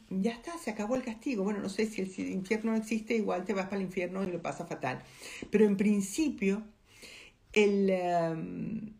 ya 0.09 0.31
está, 0.31 0.57
se 0.57 0.71
acabó 0.71 0.95
el 0.95 1.03
castigo. 1.03 1.43
Bueno, 1.43 1.59
no 1.59 1.69
sé 1.69 1.85
si 1.85 2.01
el 2.01 2.31
infierno 2.31 2.71
no 2.71 2.77
existe, 2.77 3.15
igual 3.15 3.45
te 3.45 3.53
vas 3.53 3.65
para 3.65 3.77
el 3.77 3.83
infierno 3.83 4.23
y 4.23 4.31
lo 4.31 4.41
pasa 4.41 4.65
fatal. 4.65 5.03
Pero 5.51 5.65
en 5.65 5.77
principio, 5.77 6.63
el, 7.53 7.89
em, 7.89 8.93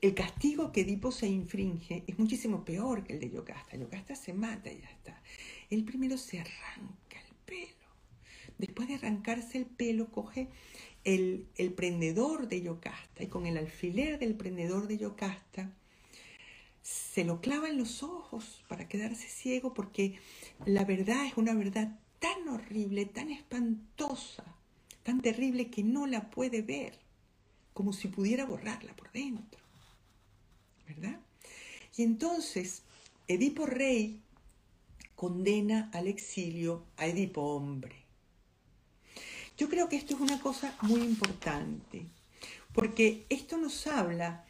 el 0.00 0.14
castigo 0.14 0.72
que 0.72 0.82
Edipo 0.82 1.10
se 1.10 1.28
infringe 1.28 2.04
es 2.06 2.18
muchísimo 2.18 2.64
peor 2.64 3.04
que 3.04 3.14
el 3.14 3.20
de 3.20 3.30
Yocasta. 3.30 3.76
Yocasta 3.76 4.14
se 4.14 4.32
mata 4.32 4.70
y 4.70 4.80
ya 4.80 4.90
está. 4.90 5.22
Él 5.70 5.84
primero 5.84 6.18
se 6.18 6.40
arranca 6.40 7.20
el 7.28 7.34
pelo. 7.46 7.86
Después 8.58 8.88
de 8.88 8.96
arrancarse 8.96 9.58
el 9.58 9.66
pelo, 9.66 10.10
coge 10.10 10.48
el, 11.04 11.46
el 11.56 11.72
prendedor 11.72 12.48
de 12.48 12.60
Yocasta 12.60 13.22
y 13.22 13.28
con 13.28 13.46
el 13.46 13.56
alfiler 13.56 14.18
del 14.18 14.34
prendedor 14.34 14.86
de 14.86 14.98
Yocasta 14.98 15.72
se 16.82 17.24
lo 17.24 17.40
clava 17.40 17.68
en 17.68 17.78
los 17.78 18.02
ojos 18.02 18.64
para 18.68 18.88
quedarse 18.88 19.28
ciego 19.28 19.74
porque 19.74 20.18
la 20.66 20.84
verdad 20.84 21.26
es 21.26 21.36
una 21.36 21.54
verdad 21.54 21.98
tan 22.18 22.48
horrible, 22.48 23.06
tan 23.06 23.30
espantosa, 23.30 24.44
tan 25.02 25.20
terrible 25.20 25.70
que 25.70 25.82
no 25.82 26.06
la 26.06 26.30
puede 26.30 26.62
ver, 26.62 26.98
como 27.72 27.92
si 27.92 28.08
pudiera 28.08 28.44
borrarla 28.44 28.94
por 28.94 29.10
dentro. 29.12 29.60
¿Verdad? 30.86 31.20
Y 31.96 32.02
entonces 32.02 32.82
Edipo 33.28 33.64
rey 33.64 34.20
condena 35.14 35.90
al 35.92 36.08
exilio 36.08 36.84
a 36.96 37.06
Edipo 37.06 37.42
hombre. 37.42 38.04
Yo 39.56 39.68
creo 39.68 39.88
que 39.88 39.96
esto 39.96 40.14
es 40.14 40.20
una 40.20 40.40
cosa 40.40 40.76
muy 40.82 41.02
importante, 41.02 42.06
porque 42.72 43.26
esto 43.28 43.56
nos 43.58 43.86
habla 43.86 44.46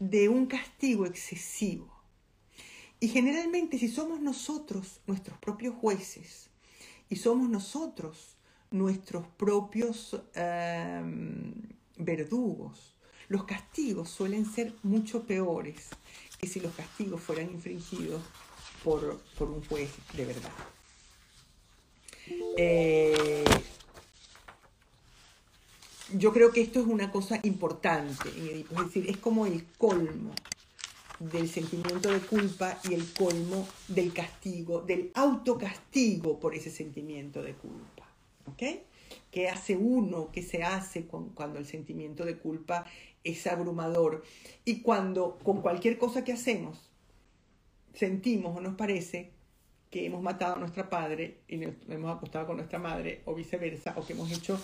de 0.00 0.28
un 0.28 0.46
castigo 0.46 1.06
excesivo. 1.06 1.88
Y 2.98 3.08
generalmente 3.08 3.78
si 3.78 3.88
somos 3.88 4.20
nosotros 4.20 5.00
nuestros 5.06 5.38
propios 5.38 5.74
jueces 5.76 6.50
y 7.08 7.16
somos 7.16 7.48
nosotros 7.48 8.36
nuestros 8.70 9.26
propios 9.36 10.20
em, 10.34 11.54
verdugos, 11.96 12.94
los 13.28 13.44
castigos 13.44 14.10
suelen 14.10 14.44
ser 14.44 14.74
mucho 14.82 15.24
peores 15.26 15.88
que 16.38 16.46
si 16.46 16.60
los 16.60 16.74
castigos 16.74 17.20
fueran 17.20 17.50
infringidos 17.50 18.22
por, 18.82 19.20
por 19.38 19.50
un 19.50 19.64
juez 19.64 19.90
de 20.14 20.24
verdad. 20.24 20.52
Eh, 22.56 23.44
yo 26.16 26.32
creo 26.32 26.52
que 26.52 26.60
esto 26.60 26.80
es 26.80 26.86
una 26.86 27.10
cosa 27.10 27.40
importante 27.42 28.28
en 28.28 28.60
es 28.60 28.84
decir, 28.86 29.08
es 29.08 29.16
como 29.18 29.46
el 29.46 29.64
colmo 29.78 30.32
del 31.18 31.48
sentimiento 31.48 32.10
de 32.10 32.20
culpa 32.20 32.78
y 32.88 32.94
el 32.94 33.12
colmo 33.12 33.68
del 33.88 34.12
castigo, 34.12 34.80
del 34.80 35.10
autocastigo 35.14 36.40
por 36.40 36.54
ese 36.54 36.70
sentimiento 36.70 37.42
de 37.42 37.52
culpa. 37.52 38.08
¿Ok? 38.46 38.62
¿Qué 39.30 39.48
hace 39.48 39.76
uno? 39.76 40.30
¿Qué 40.32 40.42
se 40.42 40.62
hace 40.62 41.04
cuando 41.06 41.58
el 41.58 41.66
sentimiento 41.66 42.24
de 42.24 42.38
culpa 42.38 42.86
es 43.22 43.46
abrumador? 43.46 44.24
Y 44.64 44.80
cuando 44.80 45.38
con 45.42 45.60
cualquier 45.60 45.98
cosa 45.98 46.24
que 46.24 46.32
hacemos 46.32 46.90
sentimos 47.92 48.56
o 48.56 48.60
nos 48.60 48.74
parece 48.76 49.30
que 49.90 50.06
hemos 50.06 50.22
matado 50.22 50.54
a 50.54 50.58
nuestra 50.58 50.88
padre 50.88 51.40
y 51.48 51.56
nos 51.56 51.74
hemos 51.88 52.16
acostado 52.16 52.46
con 52.46 52.56
nuestra 52.56 52.78
madre 52.78 53.22
o 53.24 53.34
viceversa, 53.34 53.94
o 53.96 54.06
que 54.06 54.12
hemos 54.12 54.30
hecho 54.30 54.58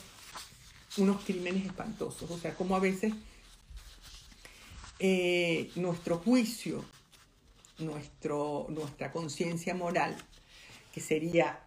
unos 0.99 1.23
crímenes 1.25 1.67
espantosos. 1.67 2.31
O 2.31 2.39
sea, 2.39 2.55
como 2.55 2.77
a 2.77 2.81
veces 2.81 3.13
eh, 4.99 5.71
nuestro 5.77 6.19
juicio, 6.19 6.85
nuestro, 7.79 8.67
nuestra 8.71 9.13
conciencia 9.13 9.75
moral, 9.75 10.17
que 10.93 11.01
sería 11.01 11.66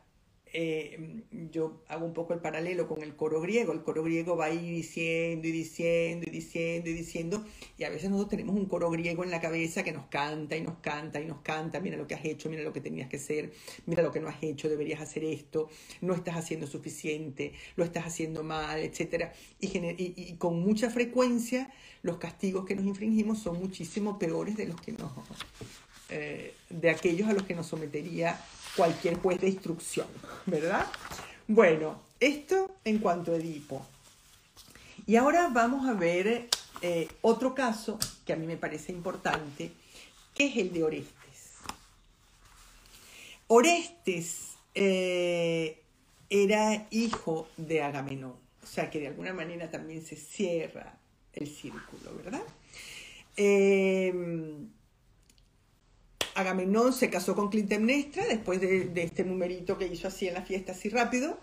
eh, 0.52 1.24
yo 1.52 1.84
hago 1.88 2.06
un 2.06 2.14
poco 2.14 2.34
el 2.34 2.40
paralelo 2.40 2.88
con 2.88 3.04
el 3.04 3.16
coro 3.16 3.42
griego. 3.42 3.72
El 3.72 3.84
coro 3.84 4.04
griego 4.04 4.36
va 4.36 4.46
a 4.46 4.54
ir 4.54 4.62
diciendo 4.62 5.48
y 5.48 5.52
diciendo 5.52 6.26
y 6.28 6.32
diciendo 6.32 6.90
y 6.90 6.94
diciendo. 6.94 7.46
Y 7.78 7.84
a 7.84 7.90
veces 7.90 8.10
nosotros 8.10 8.32
tenemos 8.32 8.56
un 8.56 8.66
coro 8.66 8.90
griego 8.90 9.24
en 9.24 9.32
la 9.32 9.42
cabeza 9.42 9.84
que 9.84 9.92
nos 9.92 10.08
canta 10.08 10.58
y 10.58 10.62
nos 10.62 10.80
canta 10.80 11.22
y 11.22 11.26
nos 11.26 11.42
canta. 11.42 11.80
Mira 11.80 11.98
lo 11.98 12.08
que 12.08 12.16
has 12.16 12.26
hecho, 12.26 12.50
mira 12.50 12.64
lo 12.64 12.74
que 12.74 12.82
tenías 12.82 13.10
que 13.10 13.20
ser, 13.20 13.52
mira 13.86 14.02
lo 14.02 14.12
que 14.12 14.20
no 14.20 14.28
has 14.28 14.42
hecho, 14.42 14.70
deberías 14.70 15.02
hacer 15.02 15.24
esto, 15.24 15.70
no 16.02 16.14
estás 16.14 16.36
haciendo 16.38 16.68
suficiente, 16.68 17.54
lo 17.76 17.84
estás 17.84 18.06
haciendo 18.06 18.44
mal, 18.44 18.80
etc. 18.80 19.32
Y, 19.60 19.78
y, 19.78 20.36
con 20.38 20.60
mucha 20.60 20.90
frecuencia 20.90 21.72
los 22.02 22.18
castigos 22.18 22.66
que 22.66 22.76
nos 22.76 22.86
infringimos 22.86 23.40
son 23.40 23.60
muchísimo 23.60 24.18
peores 24.18 24.58
de 24.58 24.68
los 24.68 24.82
que 24.82 24.94
nos... 24.94 25.12
Eh, 26.12 26.56
de 26.72 26.90
aquellos 26.90 27.30
a 27.30 27.34
los 27.34 27.44
que 27.44 27.54
nos 27.54 27.68
sometería 27.68 28.40
cualquier 28.76 29.18
juez 29.18 29.40
de 29.42 29.50
instrucción, 29.50 30.08
¿verdad? 30.46 30.86
Bueno, 31.48 32.02
esto 32.20 32.76
en 32.84 33.00
cuanto 33.00 33.34
a 33.34 33.38
Edipo. 33.38 33.86
Y 35.06 35.16
ahora 35.16 35.50
vamos 35.52 35.88
a 35.88 35.94
ver 35.94 36.50
eh, 36.82 37.08
otro 37.22 37.56
caso 37.56 37.98
que 38.26 38.34
a 38.34 38.36
mí 38.36 38.46
me 38.46 38.58
parece 38.58 38.92
importante, 38.92 39.72
que 40.36 40.48
es 40.48 40.58
el 40.58 40.72
de 40.72 40.84
Orestes. 40.84 41.56
Orestes 43.48 44.56
eh, 44.76 45.82
era 46.30 46.88
hijo 46.92 47.50
de 47.58 47.82
Agamenón, 47.82 48.36
o 48.64 48.68
sea 48.68 48.90
que 48.90 49.00
de 49.00 49.08
alguna 49.08 49.34
manera 49.34 49.72
también 49.72 50.06
se 50.06 50.16
cierra 50.16 50.98
el 51.34 51.48
círculo, 51.48 52.16
¿verdad? 52.24 52.44
Eh, 53.36 54.14
Agamenón 56.40 56.94
se 56.94 57.10
casó 57.10 57.36
con 57.36 57.50
Clitemnestra 57.50 58.26
después 58.26 58.62
de, 58.62 58.92
este 58.96 59.24
numerito 59.24 59.78
que 59.78 59.88
hizo 59.88 60.08
así 60.08 60.28
en 60.28 60.36
la 60.36 60.42
fiesta, 60.42 60.72
así 60.72 60.90
rápido. 60.90 61.38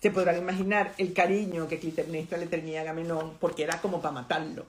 Se 0.00 0.10
podrán 0.10 0.38
imaginar 0.38 0.94
el 0.98 1.12
cariño 1.12 1.68
que 1.68 1.78
Clitemnestra 1.78 2.38
le 2.38 2.46
tenía 2.46 2.80
a 2.80 2.82
Agamenón, 2.82 3.36
porque 3.38 3.62
era 3.62 3.80
como 3.80 4.00
para 4.00 4.12
matarlo. 4.12 4.66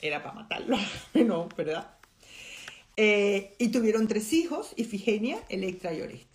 Era 0.00 0.22
para 0.22 0.34
matarlo, 0.34 0.76
Agamenón, 1.14 1.48
¿verdad? 1.56 1.90
Eh, 2.96 3.54
y 3.58 3.68
tuvieron 3.68 4.06
tres 4.06 4.32
hijos, 4.32 4.72
Ifigenia, 4.76 5.38
Electra 5.48 5.92
y 5.92 6.02
Orestes. 6.02 6.33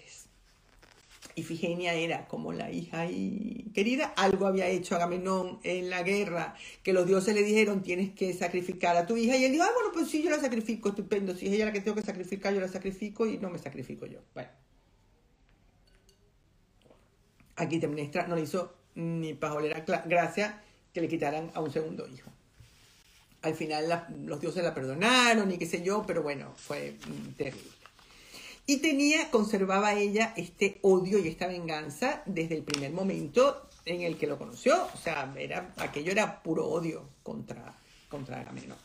Ifigenia 1.36 1.94
era 1.94 2.28
como 2.28 2.52
la 2.54 2.72
hija 2.72 3.06
y 3.06 3.72
querida, 3.74 4.14
algo 4.18 4.48
había 4.48 4.68
hecho 4.68 4.96
Agamenón 4.96 5.60
en 5.64 5.90
la 5.90 6.04
guerra, 6.04 6.56
que 6.84 6.94
los 6.94 7.08
dioses 7.08 7.36
le 7.36 7.44
dijeron 7.44 7.82
tienes 7.82 8.12
que 8.12 8.34
sacrificar 8.34 8.98
a 8.98 9.06
tu 9.06 9.18
hija, 9.18 9.38
y 9.38 9.46
él 9.46 9.52
dijo, 9.52 9.64
ah, 9.64 9.72
bueno, 9.74 9.92
pues 9.94 10.10
sí, 10.10 10.24
yo 10.24 10.30
la 10.30 10.40
sacrifico, 10.40 10.90
estupendo, 10.90 11.36
si 11.36 11.48
es 11.48 11.54
ella 11.54 11.66
la 11.66 11.72
que 11.72 11.82
tengo 11.82 11.96
que 11.96 12.04
sacrificar, 12.04 12.54
yo 12.54 12.60
la 12.60 12.68
sacrifico 12.68 13.26
y 13.26 13.38
no 13.38 13.50
me 13.50 13.60
sacrifico 13.60 14.06
yo. 14.06 14.20
Bueno. 14.34 14.50
Aquí 17.56 17.80
Temnestra 17.80 18.26
no 18.28 18.36
le 18.36 18.44
hizo 18.44 18.74
ni 18.96 19.34
pajolera 19.34 19.84
gracia 20.06 20.62
que 20.94 21.02
le 21.02 21.08
quitaran 21.08 21.52
a 21.54 21.62
un 21.62 21.72
segundo 21.72 22.08
hijo. 22.08 22.32
Al 23.42 23.54
final 23.54 24.08
los 24.26 24.42
dioses 24.42 24.64
la 24.64 24.74
perdonaron 24.74 25.52
y 25.52 25.58
qué 25.58 25.66
sé 25.66 25.82
yo, 25.82 26.04
pero 26.06 26.24
bueno, 26.24 26.54
fue 26.56 26.96
mm, 27.08 27.34
terrible. 27.34 27.79
Y 28.70 28.78
tenía, 28.78 29.32
conservaba 29.32 29.96
ella 29.96 30.32
este 30.38 30.78
odio 30.84 31.18
y 31.18 31.28
esta 31.28 31.48
venganza 31.48 32.22
desde 32.28 32.56
el 32.56 32.62
primer 32.62 32.92
momento 32.92 33.68
en 33.84 34.02
el 34.02 34.16
que 34.16 34.28
lo 34.28 34.38
conoció. 34.38 34.86
O 34.94 34.98
sea, 34.98 35.34
era, 35.40 35.74
aquello 35.78 36.12
era 36.12 36.44
puro 36.44 36.68
odio 36.68 37.10
contra, 37.24 37.74
contra 38.10 38.42
Agamenón. 38.42 38.78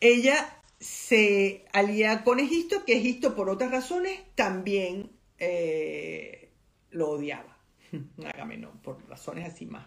Ella 0.00 0.54
se 0.78 1.64
alía 1.72 2.24
con 2.24 2.40
Egisto, 2.40 2.84
que 2.84 2.98
Egisto 2.98 3.34
por 3.34 3.48
otras 3.48 3.70
razones 3.70 4.20
también 4.34 5.10
eh, 5.38 6.50
lo 6.90 7.08
odiaba. 7.08 7.56
Agamenón, 8.34 8.80
por 8.80 8.98
razones 9.08 9.50
así 9.50 9.64
más, 9.64 9.86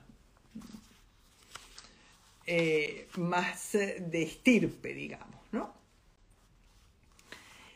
eh, 2.48 3.08
más 3.16 3.74
de 3.74 4.24
estirpe, 4.24 4.96
digamos. 4.96 5.39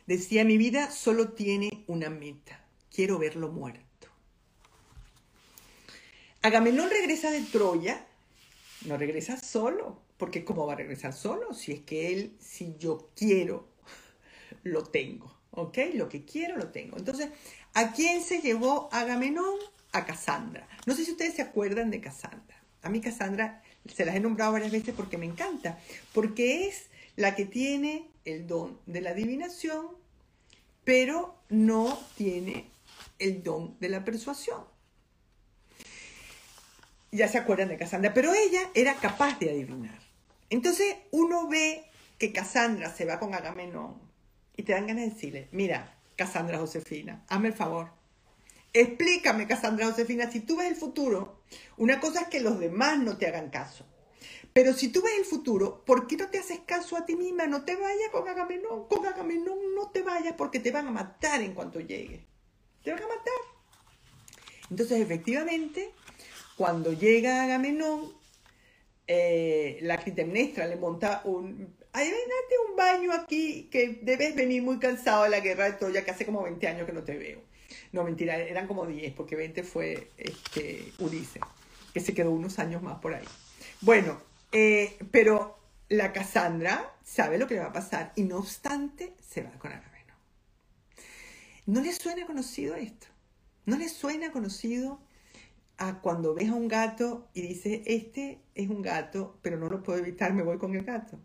Decía, 0.05 0.43
mi 0.43 0.57
vida 0.57 0.91
solo 0.91 1.29
tiene 1.29 1.83
una 1.87 2.09
meta, 2.09 2.59
quiero 2.93 3.17
verlo 3.19 3.49
muerto. 3.49 3.83
Agamenón 6.41 6.89
regresa 6.89 7.31
de 7.31 7.41
Troya, 7.41 8.05
no 8.85 8.97
regresa 8.97 9.39
solo, 9.39 10.01
porque 10.17 10.43
¿cómo 10.43 10.67
va 10.67 10.73
a 10.73 10.77
regresar 10.77 11.13
solo? 11.13 11.53
Si 11.53 11.71
es 11.71 11.79
que 11.81 12.11
él, 12.11 12.35
si 12.39 12.75
yo 12.77 13.09
quiero, 13.15 13.69
lo 14.63 14.83
tengo, 14.83 15.33
¿ok? 15.51 15.77
Lo 15.93 16.09
que 16.09 16.25
quiero, 16.25 16.57
lo 16.57 16.67
tengo. 16.67 16.97
Entonces, 16.97 17.29
¿a 17.73 17.93
quién 17.93 18.21
se 18.23 18.41
llevó 18.41 18.89
Agamenón? 18.91 19.57
A 19.93 20.05
Casandra. 20.05 20.67
No 20.85 20.95
sé 20.95 21.05
si 21.05 21.11
ustedes 21.11 21.35
se 21.35 21.43
acuerdan 21.43 21.91
de 21.91 22.01
Casandra. 22.01 22.61
A 22.81 22.89
mí 22.89 22.99
Casandra 22.99 23.61
se 23.85 24.05
las 24.05 24.15
he 24.15 24.19
nombrado 24.19 24.51
varias 24.51 24.71
veces 24.71 24.93
porque 24.95 25.17
me 25.17 25.25
encanta, 25.25 25.79
porque 26.13 26.67
es 26.67 26.87
la 27.15 27.35
que 27.35 27.45
tiene 27.45 28.09
el 28.25 28.47
don 28.47 28.79
de 28.85 29.01
la 29.01 29.11
adivinación, 29.11 29.87
pero 30.83 31.35
no 31.49 31.99
tiene 32.15 32.69
el 33.19 33.43
don 33.43 33.77
de 33.79 33.89
la 33.89 34.03
persuasión. 34.03 34.63
Ya 37.11 37.27
se 37.27 37.37
acuerdan 37.37 37.69
de 37.69 37.77
Cassandra, 37.77 38.13
pero 38.13 38.33
ella 38.33 38.69
era 38.73 38.95
capaz 38.95 39.37
de 39.39 39.51
adivinar. 39.51 39.99
Entonces 40.49 40.95
uno 41.11 41.47
ve 41.47 41.85
que 42.17 42.31
Cassandra 42.31 42.93
se 42.93 43.05
va 43.05 43.19
con 43.19 43.33
Agamenón 43.33 44.01
y 44.55 44.63
te 44.63 44.73
dan 44.73 44.87
ganas 44.87 45.05
de 45.05 45.09
decirle, 45.11 45.47
mira, 45.51 45.95
Cassandra 46.15 46.57
Josefina, 46.57 47.23
hazme 47.27 47.49
el 47.49 47.53
favor. 47.53 47.89
Explícame, 48.71 49.47
Cassandra 49.47 49.85
Josefina, 49.85 50.31
si 50.31 50.39
tú 50.39 50.57
ves 50.57 50.67
el 50.67 50.75
futuro, 50.75 51.41
una 51.77 51.99
cosa 51.99 52.21
es 52.21 52.27
que 52.27 52.39
los 52.39 52.59
demás 52.59 52.97
no 52.99 53.17
te 53.17 53.27
hagan 53.27 53.49
caso. 53.49 53.85
Pero 54.53 54.73
si 54.73 54.89
tú 54.89 55.01
ves 55.01 55.13
el 55.17 55.25
futuro, 55.25 55.83
¿por 55.83 56.05
qué 56.05 56.15
no 56.15 56.29
te 56.29 56.37
haces 56.37 56.59
caso 56.59 56.95
a 56.95 57.05
ti 57.05 57.15
misma? 57.15 57.47
No 57.47 57.65
te 57.65 57.75
vayas 57.75 58.09
con 58.11 58.27
Agamenón, 58.27 58.87
con 58.87 59.05
Agamenón 59.05 59.57
no 59.75 59.89
te 59.89 60.03
vayas 60.03 60.35
porque 60.37 60.59
te 60.59 60.71
van 60.71 60.87
a 60.87 60.91
matar 60.91 61.41
en 61.41 61.53
cuanto 61.53 61.79
llegue. 61.79 62.23
Te 62.83 62.91
van 62.91 63.01
a 63.01 63.07
matar. 63.07 63.33
Entonces, 64.69 65.01
efectivamente, 65.01 65.91
cuando 66.55 66.93
llega 66.93 67.43
Agamenón, 67.43 68.13
eh, 69.07 69.79
la 69.81 69.97
Clitemnestra 69.97 70.67
le 70.67 70.75
monta 70.75 71.21
un... 71.25 71.75
Ay, 71.91 72.09
date 72.09 72.55
un 72.69 72.75
baño 72.75 73.11
aquí, 73.11 73.69
que 73.71 73.99
debes 74.01 74.35
venir 74.35 74.61
muy 74.63 74.79
cansado 74.79 75.23
de 75.23 75.29
la 75.29 75.39
guerra 75.39 75.65
de 75.65 75.73
Troya, 75.73 76.03
que 76.03 76.11
hace 76.11 76.25
como 76.25 76.43
20 76.43 76.67
años 76.67 76.85
que 76.85 76.93
no 76.93 77.03
te 77.03 77.17
veo. 77.17 77.39
No, 77.91 78.03
mentira, 78.03 78.37
eran 78.37 78.67
como 78.67 78.85
10, 78.85 79.13
porque 79.13 79.35
20 79.35 79.63
fue 79.63 80.09
este, 80.17 80.91
Ulises, 80.99 81.41
que 81.93 81.99
se 81.99 82.13
quedó 82.13 82.31
unos 82.31 82.57
años 82.57 82.81
más 82.81 82.99
por 82.99 83.13
ahí. 83.13 83.25
Bueno, 83.81 84.19
eh, 84.53 84.97
pero 85.11 85.59
la 85.89 86.13
Cassandra 86.13 86.95
sabe 87.03 87.37
lo 87.37 87.47
que 87.47 87.55
le 87.55 87.61
va 87.61 87.67
a 87.67 87.73
pasar 87.73 88.13
y 88.15 88.23
no 88.23 88.37
obstante 88.37 89.15
se 89.19 89.41
va 89.41 89.51
con 89.59 89.71
Agamenón. 89.71 90.17
¿No 91.65 91.81
le 91.81 91.91
suena 91.91 92.25
conocido 92.25 92.75
esto? 92.75 93.07
¿No 93.65 93.77
le 93.77 93.89
suena 93.89 94.31
conocido 94.31 94.99
a 95.77 96.01
cuando 96.01 96.33
ves 96.33 96.49
a 96.49 96.53
un 96.53 96.67
gato 96.67 97.29
y 97.33 97.41
dices, 97.41 97.81
este 97.85 98.41
es 98.55 98.69
un 98.69 98.81
gato, 98.81 99.39
pero 99.41 99.57
no 99.57 99.69
lo 99.69 99.81
puedo 99.81 99.99
evitar, 99.99 100.33
me 100.33 100.43
voy 100.43 100.57
con 100.57 100.75
el 100.75 100.83
gato? 100.83 101.19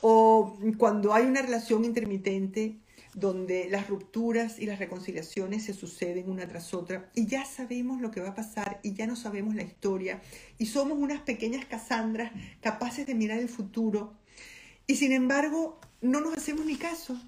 O 0.00 0.58
cuando 0.78 1.12
hay 1.12 1.26
una 1.26 1.42
relación 1.42 1.84
intermitente 1.84 2.78
donde 3.14 3.68
las 3.70 3.88
rupturas 3.88 4.58
y 4.58 4.66
las 4.66 4.78
reconciliaciones 4.78 5.64
se 5.64 5.74
suceden 5.74 6.30
una 6.30 6.46
tras 6.46 6.74
otra 6.74 7.10
y 7.14 7.26
ya 7.26 7.44
sabemos 7.44 8.00
lo 8.00 8.10
que 8.10 8.20
va 8.20 8.30
a 8.30 8.34
pasar 8.34 8.80
y 8.82 8.94
ya 8.94 9.06
no 9.06 9.16
sabemos 9.16 9.54
la 9.54 9.62
historia 9.62 10.20
y 10.58 10.66
somos 10.66 10.98
unas 10.98 11.20
pequeñas 11.22 11.64
Casandras 11.64 12.32
capaces 12.60 13.06
de 13.06 13.14
mirar 13.14 13.38
el 13.38 13.48
futuro 13.48 14.14
y 14.86 14.96
sin 14.96 15.12
embargo 15.12 15.80
no 16.00 16.20
nos 16.20 16.36
hacemos 16.36 16.64
ni 16.64 16.76
caso. 16.76 17.20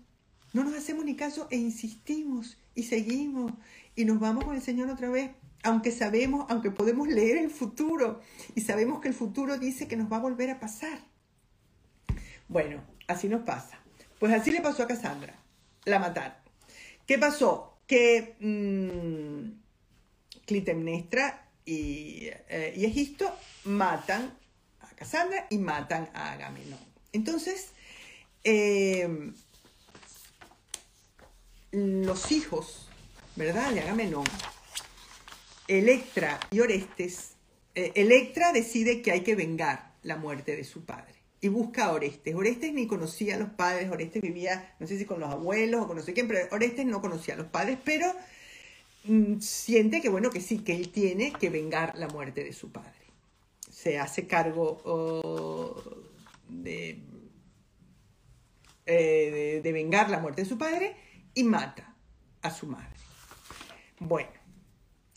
No 0.53 0.65
nos 0.65 0.75
hacemos 0.75 1.05
ni 1.05 1.15
caso 1.15 1.47
e 1.51 1.57
insistimos 1.57 2.59
y 2.75 2.85
seguimos 2.85 3.53
y 3.95 4.05
nos 4.05 4.19
vamos 4.19 4.45
con 4.45 4.57
el 4.57 4.63
Señor 4.63 4.91
otra 4.91 5.09
vez, 5.09 5.31
aunque 5.63 5.93
sabemos, 5.93 6.47
aunque 6.49 6.71
podemos 6.71 7.07
leer 7.09 7.37
el 7.37 7.51
futuro 7.51 8.21
y 8.55 8.63
sabemos 8.63 9.01
que 9.01 9.09
el 9.09 9.15
futuro 9.15 9.59
dice 9.59 9.87
que 9.87 9.97
nos 9.97 10.11
va 10.11 10.17
a 10.17 10.21
volver 10.21 10.51
a 10.51 10.59
pasar. 10.59 10.99
Bueno, 12.49 12.83
así 13.07 13.29
nos 13.29 13.43
pasa. 13.43 13.79
Pues 14.19 14.33
así 14.33 14.51
le 14.51 14.61
pasó 14.61 14.83
a 14.83 14.87
Cassandra. 14.89 15.40
La 15.85 15.99
mataron. 15.99 16.35
¿Qué 17.07 17.19
pasó? 17.19 17.79
Que 17.87 18.37
mmm, 18.39 19.51
Clitemnestra 20.47 21.49
y, 21.65 22.27
eh, 22.49 22.75
Egisto 22.77 23.35
matan 23.65 24.37
a 24.81 24.89
Cassandra 24.95 25.47
y 25.51 25.59
matan 25.59 26.11
a 26.15 26.33
Agamenón. 26.33 26.79
Entonces, 27.13 27.71
eh, 28.45 29.33
los 31.73 32.33
hijos, 32.33 32.89
¿verdad? 33.37 33.73
De 33.73 33.81
Agamenón, 33.81 34.25
Electra 35.69 36.41
y 36.51 36.61
Orestes, 36.61 37.35
eh, 37.75 37.93
Electra 37.95 38.53
decide 38.53 39.03
que 39.03 39.13
hay 39.13 39.23
que 39.23 39.35
vengar 39.35 39.93
la 40.03 40.17
muerte 40.17 40.57
de 40.57 40.65
su 40.65 40.85
padre 40.85 41.20
y 41.41 41.49
busca 41.49 41.87
a 41.87 41.93
Orestes. 41.93 42.35
Orestes 42.35 42.73
ni 42.73 42.87
conocía 42.87 43.37
a 43.37 43.39
los 43.39 43.51
padres, 43.51 43.91
Orestes 43.91 44.23
vivía, 44.23 44.75
no 44.79 44.87
sé 44.87 44.99
si 44.99 45.05
con 45.05 45.21
los 45.21 45.31
abuelos 45.31 45.83
o 45.83 45.87
con 45.87 45.97
no 45.97 46.03
sé 46.03 46.13
quién, 46.13 46.29
pero 46.29 46.47
Orestes 46.53 46.87
no 46.87 47.01
conocía 47.01 47.35
a 47.35 47.39
los 47.39 47.47
padres, 47.47 47.79
pero 47.85 48.07
mm, 49.05 49.41
siente 49.41 50.01
que 50.01 50.09
bueno, 50.09 50.31
que 50.31 50.41
sí, 50.41 50.59
que 50.59 50.75
él 50.75 50.91
tiene 50.91 51.33
que 51.33 51.51
vengar 51.51 51.97
la 51.97 52.09
muerte 52.09 52.45
de 52.45 52.53
su 52.53 52.71
padre. 52.71 52.93
Se 53.71 53.99
hace 53.99 54.27
cargo 54.27 54.83
oh, 54.85 55.83
de, 56.49 57.03
eh, 58.87 59.31
de, 59.31 59.61
de 59.63 59.73
vengar 59.73 60.11
la 60.11 60.19
muerte 60.19 60.43
de 60.43 60.49
su 60.49 60.59
padre 60.59 60.95
y 61.35 61.45
mata 61.45 61.97
a 62.43 62.51
su 62.51 62.67
madre. 62.67 62.97
Bueno, 63.99 64.31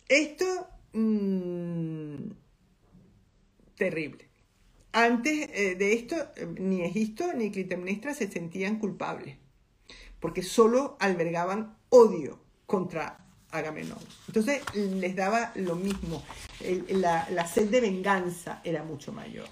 esto 0.08 0.68
mmm, 0.94 2.32
terrible. 3.76 4.33
Antes 4.94 5.50
eh, 5.54 5.76
de 5.76 5.94
esto, 5.94 6.16
eh, 6.36 6.48
ni 6.60 6.84
Egisto 6.84 7.34
ni 7.34 7.52
Clitemnestra 7.52 8.14
se 8.14 8.32
sentían 8.32 8.80
culpables, 8.80 9.38
porque 10.20 10.42
solo 10.42 10.96
albergaban 11.00 11.76
odio 11.90 12.40
contra 12.66 13.26
Agamenón. 13.52 14.00
Entonces 14.28 14.62
les 14.74 15.16
daba 15.16 15.52
lo 15.56 15.76
mismo, 15.76 16.24
la 16.90 17.48
sed 17.48 17.70
de 17.70 17.82
venganza 17.82 18.62
era 18.64 18.84
mucho 18.84 19.12
mayor. 19.12 19.48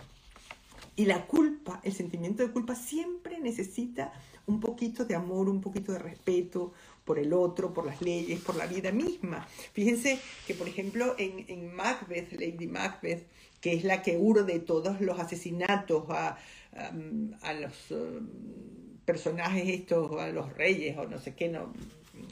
Y 0.95 1.05
la 1.05 1.25
culpa, 1.25 1.79
el 1.83 1.93
sentimiento 1.93 2.43
de 2.43 2.51
culpa 2.51 2.75
siempre 2.75 3.39
necesita 3.39 4.13
un 4.45 4.59
poquito 4.59 5.05
de 5.05 5.15
amor, 5.15 5.49
un 5.49 5.61
poquito 5.61 5.91
de 5.93 5.99
respeto 5.99 6.73
por 7.05 7.17
el 7.17 7.33
otro, 7.33 7.73
por 7.73 7.85
las 7.85 8.01
leyes, 8.01 8.39
por 8.41 8.55
la 8.55 8.65
vida 8.65 8.91
misma. 8.91 9.47
Fíjense 9.73 10.19
que, 10.45 10.53
por 10.53 10.67
ejemplo, 10.67 11.15
en, 11.17 11.45
en 11.47 11.73
Macbeth, 11.73 12.33
Lady 12.33 12.67
Macbeth, 12.67 13.25
que 13.61 13.73
es 13.73 13.83
la 13.83 14.01
que 14.01 14.17
urde 14.17 14.59
todos 14.59 14.99
los 14.99 15.19
asesinatos 15.19 16.09
a, 16.09 16.37
a, 16.73 16.91
a 17.41 17.53
los 17.53 17.91
um, 17.91 18.27
personajes 19.05 19.69
estos, 19.69 20.19
a 20.19 20.27
los 20.29 20.53
reyes 20.53 20.97
o 20.97 21.05
no 21.05 21.19
sé 21.19 21.35
qué, 21.35 21.47
no 21.47 21.73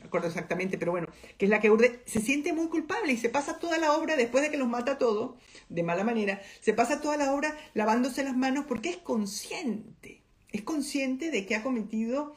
acuerdo 0.04 0.28
exactamente, 0.28 0.78
pero 0.78 0.92
bueno, 0.92 1.08
que 1.38 1.46
es 1.46 1.50
la 1.52 1.60
que 1.60 1.70
urde, 1.70 2.02
se 2.06 2.22
siente 2.22 2.54
muy 2.54 2.68
culpable 2.68 3.14
y 3.14 3.18
se 3.18 3.30
pasa 3.30 3.60
toda 3.60 3.78
la 3.78 3.94
obra, 3.94 4.16
después 4.16 4.44
de 4.44 4.52
que 4.52 4.58
los 4.58 4.68
mata 4.68 4.98
todos, 4.98 5.36
de 5.70 5.84
mala 5.84 6.04
manera, 6.04 6.42
se 6.62 6.74
pasa 6.74 7.02
toda 7.02 7.18
la 7.18 7.34
obra 7.34 7.56
lavándose 7.74 8.24
las 8.24 8.36
manos 8.36 8.66
porque 8.68 8.90
es 8.90 8.98
consciente, 8.98 10.22
es 10.52 10.62
consciente 10.64 11.32
de 11.32 11.46
que 11.46 11.56
ha 11.56 11.64
cometido 11.64 12.36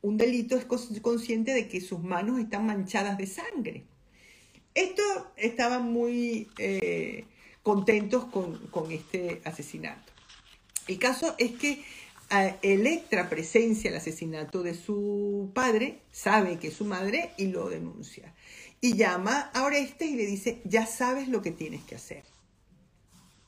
un 0.00 0.16
delito, 0.16 0.56
es 0.56 0.64
consciente 0.64 1.54
de 1.54 1.68
que 1.68 1.80
sus 1.80 2.02
manos 2.02 2.40
están 2.40 2.66
manchadas 2.66 3.18
de 3.18 3.26
sangre. 3.26 3.84
Esto 4.74 5.02
estaban 5.36 5.92
muy 5.92 6.48
eh, 6.58 7.26
contentos 7.62 8.24
con, 8.26 8.58
con 8.68 8.90
este 8.90 9.40
asesinato. 9.44 10.12
El 10.88 10.98
caso 10.98 11.34
es 11.38 11.52
que 11.52 11.82
Electra 12.62 13.28
presencia 13.28 13.90
el 13.90 13.96
asesinato 13.96 14.62
de 14.62 14.74
su 14.74 15.50
padre, 15.52 16.00
sabe 16.10 16.58
que 16.58 16.68
es 16.68 16.74
su 16.74 16.86
madre 16.86 17.32
y 17.36 17.48
lo 17.48 17.68
denuncia. 17.68 18.32
Y 18.80 18.96
llama 18.96 19.50
a 19.52 19.64
Orestes 19.64 20.08
y 20.08 20.16
le 20.16 20.24
dice, 20.24 20.62
ya 20.64 20.86
sabes 20.86 21.28
lo 21.28 21.42
que 21.42 21.50
tienes 21.50 21.84
que 21.84 21.96
hacer. 21.96 22.24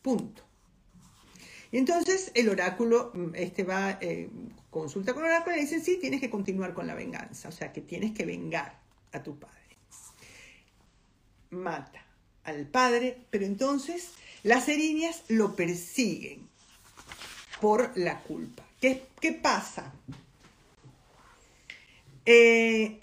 Punto. 0.03 0.43
Y 1.73 1.79
entonces 1.79 2.31
el 2.35 2.51
oráculo, 2.51 3.11
este 3.33 3.65
va, 3.65 3.99
eh, 4.03 4.29
consulta 4.69 5.15
con 5.15 5.25
el 5.25 5.31
oráculo 5.31 5.57
y 5.57 5.61
le 5.61 5.65
dice, 5.65 5.81
sí, 5.81 5.97
tienes 5.99 6.21
que 6.21 6.29
continuar 6.29 6.75
con 6.75 6.87
la 6.87 6.95
venganza, 6.95 7.49
o 7.49 7.53
sea, 7.53 7.73
que 7.73 7.81
tienes 7.81 8.13
que 8.13 8.27
vengar 8.27 8.79
a 9.13 9.23
tu 9.23 9.39
padre. 9.39 9.79
Mata 11.51 12.04
al 12.45 12.67
padre, 12.67 13.19
pero 13.31 13.45
entonces 13.45 14.11
las 14.43 14.69
erinias 14.69 15.25
lo 15.29 15.57
persiguen 15.57 16.49
por 17.61 17.97
la 17.97 18.21
culpa. 18.23 18.65
¿Qué, 18.81 19.33
pasa? 19.33 19.95
Eh, 22.27 23.01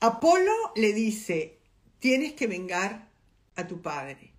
Apolo 0.00 0.52
le 0.76 0.92
dice, 0.92 1.58
tienes 1.98 2.34
que 2.34 2.46
vengar 2.46 3.08
a 3.56 3.66
tu 3.66 3.80
padre. 3.80 4.32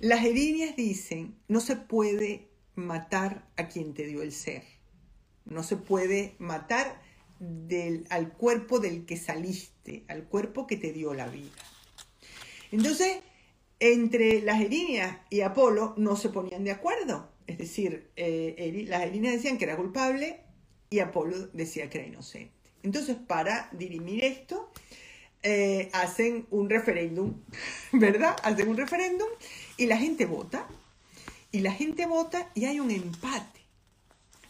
Las 0.00 0.24
erinias 0.24 0.76
dicen, 0.76 1.36
no 1.48 1.60
se 1.60 1.76
puede 1.76 2.48
matar 2.74 3.46
a 3.56 3.68
quien 3.68 3.94
te 3.94 4.06
dio 4.06 4.22
el 4.22 4.32
ser. 4.32 4.64
No 5.44 5.62
se 5.62 5.76
puede 5.76 6.34
matar 6.38 7.00
del, 7.38 8.06
al 8.10 8.32
cuerpo 8.32 8.78
del 8.78 9.04
que 9.04 9.16
saliste, 9.16 10.04
al 10.08 10.24
cuerpo 10.24 10.66
que 10.66 10.76
te 10.76 10.92
dio 10.92 11.14
la 11.14 11.28
vida. 11.28 11.50
Entonces, 12.72 13.18
entre 13.78 14.40
las 14.40 14.60
erinias 14.60 15.18
y 15.30 15.42
Apolo 15.42 15.94
no 15.96 16.16
se 16.16 16.30
ponían 16.30 16.64
de 16.64 16.70
acuerdo. 16.70 17.30
Es 17.46 17.58
decir, 17.58 18.10
eh, 18.16 18.84
las 18.88 19.02
erinias 19.02 19.34
decían 19.34 19.58
que 19.58 19.64
era 19.64 19.76
culpable 19.76 20.40
y 20.90 20.98
Apolo 21.00 21.48
decía 21.52 21.88
que 21.90 21.98
era 21.98 22.08
inocente. 22.08 22.52
Entonces, 22.82 23.16
para 23.16 23.68
dirimir 23.72 24.24
esto, 24.24 24.70
eh, 25.42 25.90
hacen 25.92 26.46
un 26.50 26.70
referéndum, 26.70 27.40
¿verdad? 27.92 28.36
Hacen 28.42 28.68
un 28.68 28.76
referéndum 28.76 29.28
y 29.76 29.86
la 29.86 29.96
gente 29.96 30.26
vota. 30.26 30.66
Y 31.52 31.60
la 31.60 31.72
gente 31.72 32.06
vota 32.06 32.50
y 32.54 32.64
hay 32.64 32.80
un 32.80 32.90
empate. 32.90 33.60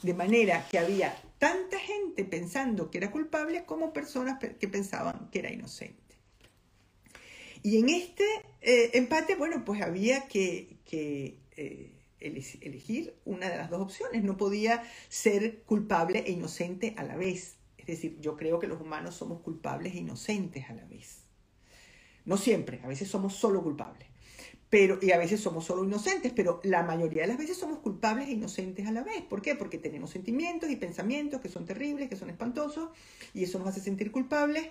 De 0.03 0.15
manera 0.15 0.67
que 0.71 0.79
había 0.79 1.17
tanta 1.39 1.79
gente 1.79 2.25
pensando 2.25 2.91
que 2.91 2.99
era 2.99 3.11
culpable 3.11 3.65
como 3.65 3.93
personas 3.93 4.39
que 4.39 4.69
pensaban 4.69 5.29
que 5.31 5.41
era 5.41 5.53
inocente. 5.53 6.07
Y 7.67 7.79
en 7.79 7.89
este 7.89 8.25
eh, 8.61 8.91
empate, 8.95 9.35
bueno, 9.35 9.65
pues 9.65 9.83
había 9.83 10.29
que, 10.29 10.79
eh, 10.93 11.93
elegir 12.21 13.17
una 13.25 13.49
de 13.49 13.57
las 13.57 13.71
dos 13.71 13.81
opciones. 13.81 14.23
No 14.23 14.37
podía 14.37 14.85
ser 15.09 15.63
culpable 15.65 16.21
e 16.27 16.31
inocente 16.31 16.95
a 16.97 17.03
la 17.03 17.17
vez. 17.17 17.57
Es 17.77 17.87
decir, 17.87 18.21
yo 18.21 18.37
creo 18.37 18.61
que 18.61 18.69
los 18.69 18.81
humanos 18.81 19.17
somos 19.17 19.41
culpables 19.43 19.95
e 19.95 19.99
inocentes 19.99 20.71
a 20.71 20.75
la 20.75 20.85
vez. 20.85 21.25
No 22.25 22.37
siempre, 22.37 22.81
a 22.85 22.87
veces 22.87 23.09
somos 23.09 23.35
solo 23.35 23.63
culpables. 23.65 24.09
Pero, 24.69 24.99
y 25.01 25.13
a 25.13 25.19
veces 25.19 25.41
somos 25.41 25.65
solo 25.65 25.85
inocentes, 25.85 26.33
pero 26.35 26.61
la 26.65 26.83
mayoría 26.83 27.23
de 27.23 27.29
las 27.29 27.39
veces 27.39 27.57
somos 27.57 27.79
culpables 27.79 28.29
e 28.29 28.33
inocentes 28.33 28.87
a 28.87 28.93
la 28.93 29.05
vez. 29.05 29.23
¿Por 29.23 29.41
qué? 29.41 29.55
Porque 29.55 29.79
tenemos 29.79 30.11
sentimientos 30.11 30.71
y 30.71 30.77
pensamientos 30.77 31.41
que 31.41 31.49
son 31.49 31.65
terribles, 31.65 32.09
que 32.09 32.17
son 32.17 32.31
espantosos, 32.31 32.91
y 33.33 33.45
eso 33.45 33.59
nos 33.59 33.69
hace 33.69 33.81
sentir 33.81 34.11
culpables. 34.11 34.67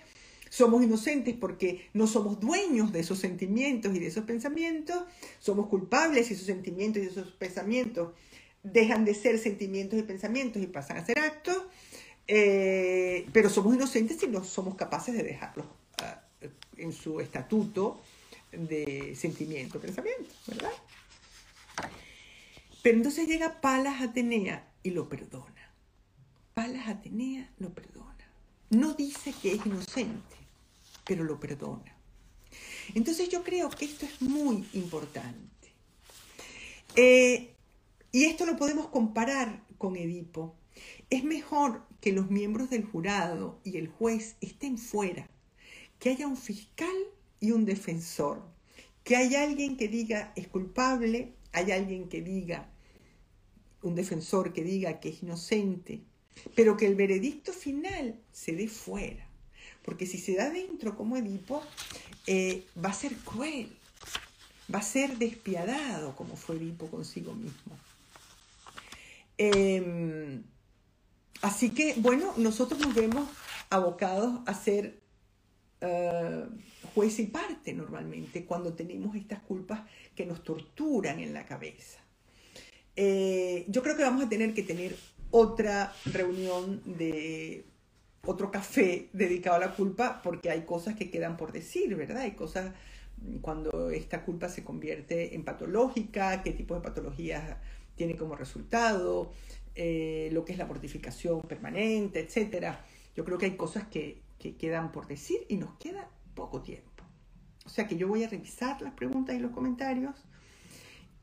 Somos 0.49 0.83
inocentes 0.83 1.35
porque 1.35 1.89
no 1.93 2.07
somos 2.07 2.39
dueños 2.39 2.91
de 2.91 2.99
esos 2.99 3.19
sentimientos 3.19 3.95
y 3.95 3.99
de 3.99 4.07
esos 4.07 4.25
pensamientos. 4.25 5.03
Somos 5.39 5.67
culpables 5.67 6.29
y 6.29 6.33
esos 6.33 6.45
sentimientos 6.45 7.01
y 7.01 7.07
esos 7.07 7.31
pensamientos 7.31 8.13
dejan 8.63 9.05
de 9.05 9.13
ser 9.13 9.39
sentimientos 9.39 9.97
y 9.97 10.03
pensamientos 10.03 10.61
y 10.61 10.67
pasan 10.67 10.97
a 10.97 11.05
ser 11.05 11.19
actos. 11.19 11.63
Eh, 12.27 13.27
pero 13.31 13.49
somos 13.49 13.75
inocentes 13.75 14.17
si 14.19 14.27
no 14.27 14.43
somos 14.43 14.75
capaces 14.75 15.15
de 15.15 15.23
dejarlos 15.23 15.67
uh, 16.01 16.47
en 16.77 16.91
su 16.91 17.19
estatuto 17.19 18.01
de 18.57 19.15
sentimiento, 19.15 19.79
pensamiento, 19.79 20.33
¿verdad? 20.47 20.71
Pero 22.81 22.97
entonces 22.97 23.27
llega 23.27 23.61
Palas 23.61 24.01
Atenea 24.01 24.71
y 24.83 24.91
lo 24.91 25.09
perdona. 25.09 25.71
Palas 26.53 26.87
Atenea 26.87 27.51
lo 27.57 27.73
perdona. 27.73 28.29
No 28.69 28.93
dice 28.93 29.33
que 29.41 29.53
es 29.53 29.65
inocente, 29.65 30.35
pero 31.05 31.23
lo 31.23 31.39
perdona. 31.39 31.95
Entonces 32.93 33.29
yo 33.29 33.43
creo 33.43 33.69
que 33.69 33.85
esto 33.85 34.05
es 34.05 34.21
muy 34.21 34.67
importante. 34.73 35.73
Eh, 36.95 37.55
y 38.11 38.25
esto 38.25 38.45
lo 38.45 38.55
podemos 38.55 38.87
comparar 38.87 39.63
con 39.77 39.95
Edipo. 39.95 40.55
Es 41.09 41.23
mejor 41.23 41.85
que 42.01 42.11
los 42.11 42.29
miembros 42.29 42.69
del 42.69 42.85
jurado 42.85 43.59
y 43.63 43.77
el 43.77 43.87
juez 43.87 44.35
estén 44.41 44.77
fuera, 44.77 45.27
que 45.99 46.09
haya 46.09 46.27
un 46.27 46.37
fiscal 46.37 46.95
y 47.39 47.51
un 47.51 47.65
defensor, 47.65 48.41
que 49.03 49.15
haya 49.15 49.43
alguien 49.43 49.77
que 49.77 49.87
diga 49.87 50.33
es 50.35 50.47
culpable, 50.47 51.33
hay 51.51 51.71
alguien 51.71 52.09
que 52.09 52.21
diga, 52.21 52.69
un 53.81 53.95
defensor 53.95 54.51
que 54.51 54.63
diga 54.63 54.99
que 54.99 55.09
es 55.09 55.23
inocente, 55.23 56.01
pero 56.55 56.75
que 56.75 56.87
el 56.87 56.95
veredicto 56.95 57.53
final 57.53 58.19
se 58.31 58.53
dé 58.53 58.67
fuera. 58.67 59.25
Porque 59.83 60.07
si 60.07 60.17
se 60.17 60.35
da 60.35 60.49
dentro 60.49 60.97
como 60.97 61.17
Edipo, 61.17 61.61
eh, 62.25 62.65
va 62.83 62.89
a 62.89 62.93
ser 62.93 63.15
cruel, 63.17 63.69
va 64.73 64.79
a 64.79 64.83
ser 64.83 65.17
despiadado 65.17 66.15
como 66.15 66.35
fue 66.35 66.55
Edipo 66.55 66.87
consigo 66.87 67.33
mismo. 67.33 67.77
Em, 69.37 70.43
así 71.41 71.69
que, 71.69 71.93
bueno, 71.97 72.33
nosotros 72.37 72.79
nos 72.79 72.95
vemos 72.95 73.29
abocados 73.69 74.39
a 74.47 74.53
ser 74.53 74.99
uh, 75.85 76.89
juez 76.93 77.19
y 77.19 77.27
parte 77.27 77.73
normalmente 77.73 78.45
cuando 78.45 78.73
tenemos 78.73 79.15
estas 79.15 79.39
culpas 79.39 79.81
que 80.15 80.25
nos 80.25 80.43
torturan 80.43 81.19
en 81.19 81.33
la 81.33 81.45
cabeza. 81.45 81.99
Eh, 82.95 83.65
yo 83.67 83.83
creo 83.83 83.97
que 83.97 84.03
vamos 84.03 84.23
a 84.23 84.29
tener 84.29 84.53
que 84.53 84.63
tener 84.63 84.95
otra 85.31 85.93
reunión 86.05 86.81
de 86.97 87.65
otro 88.23 88.51
café 88.51 89.09
dedicado 89.13 89.57
a 89.57 89.59
la 89.59 89.75
culpa 89.75 90.21
porque 90.23 90.49
hay 90.49 90.61
cosas 90.61 90.95
que 90.95 91.11
quedan 91.11 91.37
por 91.37 91.51
decir, 91.51 91.95
¿verdad? 91.95 92.19
Hay 92.19 92.31
cosas 92.31 92.73
cuando 93.41 93.89
esta 93.91 94.23
culpa 94.23 94.49
se 94.49 94.63
convierte 94.63 95.35
en 95.35 95.43
patológica, 95.43 96.41
qué 96.43 96.51
tipo 96.51 96.75
de 96.75 96.81
patologías 96.81 97.57
tiene 97.95 98.15
como 98.15 98.35
resultado, 98.35 99.31
eh, 99.75 100.29
lo 100.31 100.45
que 100.45 100.53
es 100.53 100.57
la 100.57 100.65
mortificación 100.65 101.41
permanente, 101.41 102.19
etc. 102.19 102.75
Yo 103.15 103.25
creo 103.25 103.37
que 103.37 103.45
hay 103.45 103.55
cosas 103.55 103.87
que, 103.87 104.21
que 104.39 104.55
quedan 104.55 104.91
por 104.91 105.07
decir 105.07 105.45
y 105.49 105.57
nos 105.57 105.75
queda 105.75 106.09
poco 106.33 106.61
tiempo. 106.61 107.03
O 107.65 107.69
sea 107.69 107.87
que 107.87 107.97
yo 107.97 108.07
voy 108.07 108.23
a 108.23 108.29
revisar 108.29 108.81
las 108.81 108.93
preguntas 108.93 109.35
y 109.35 109.39
los 109.39 109.51
comentarios 109.51 110.15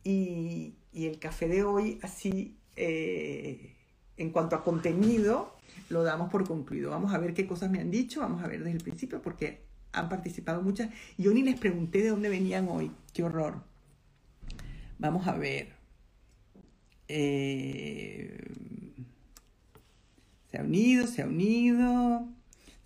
y, 0.03 0.75
y 0.93 1.07
el 1.07 1.19
café 1.19 1.49
de 1.49 1.63
hoy 1.63 1.99
así 2.03 2.57
eh, 2.77 3.77
en 4.17 4.31
cuanto 4.31 4.57
a 4.57 4.63
contenido, 4.63 5.57
lo 5.89 6.03
damos 6.03 6.31
por 6.31 6.47
concluido. 6.47 6.91
Vamos 6.91 7.13
a 7.13 7.19
ver 7.19 7.35
qué 7.35 7.47
cosas 7.47 7.71
me 7.71 7.81
han 7.81 7.91
dicho, 7.91 8.21
vamos 8.21 8.43
a 8.43 8.49
ver 8.49 8.61
desde 8.61 8.77
el 8.77 8.83
principio, 8.83 9.23
porque 9.23 9.63
han 9.93 10.09
participado 10.09 10.63
muchas. 10.63 10.91
Yo 11.19 11.33
ni 11.33 11.43
les 11.43 11.59
pregunté 11.59 12.03
de 12.03 12.11
dónde 12.11 12.29
venían 12.29 12.69
hoy. 12.69 12.93
Qué 13.13 13.23
horror. 13.23 13.63
Vamos 14.99 15.27
a 15.27 15.33
ver. 15.33 15.75
Eh, 17.09 18.39
se 20.51 20.59
ha 20.59 20.63
unido, 20.63 21.07
se 21.07 21.23
ha 21.23 21.27
unido. 21.27 22.29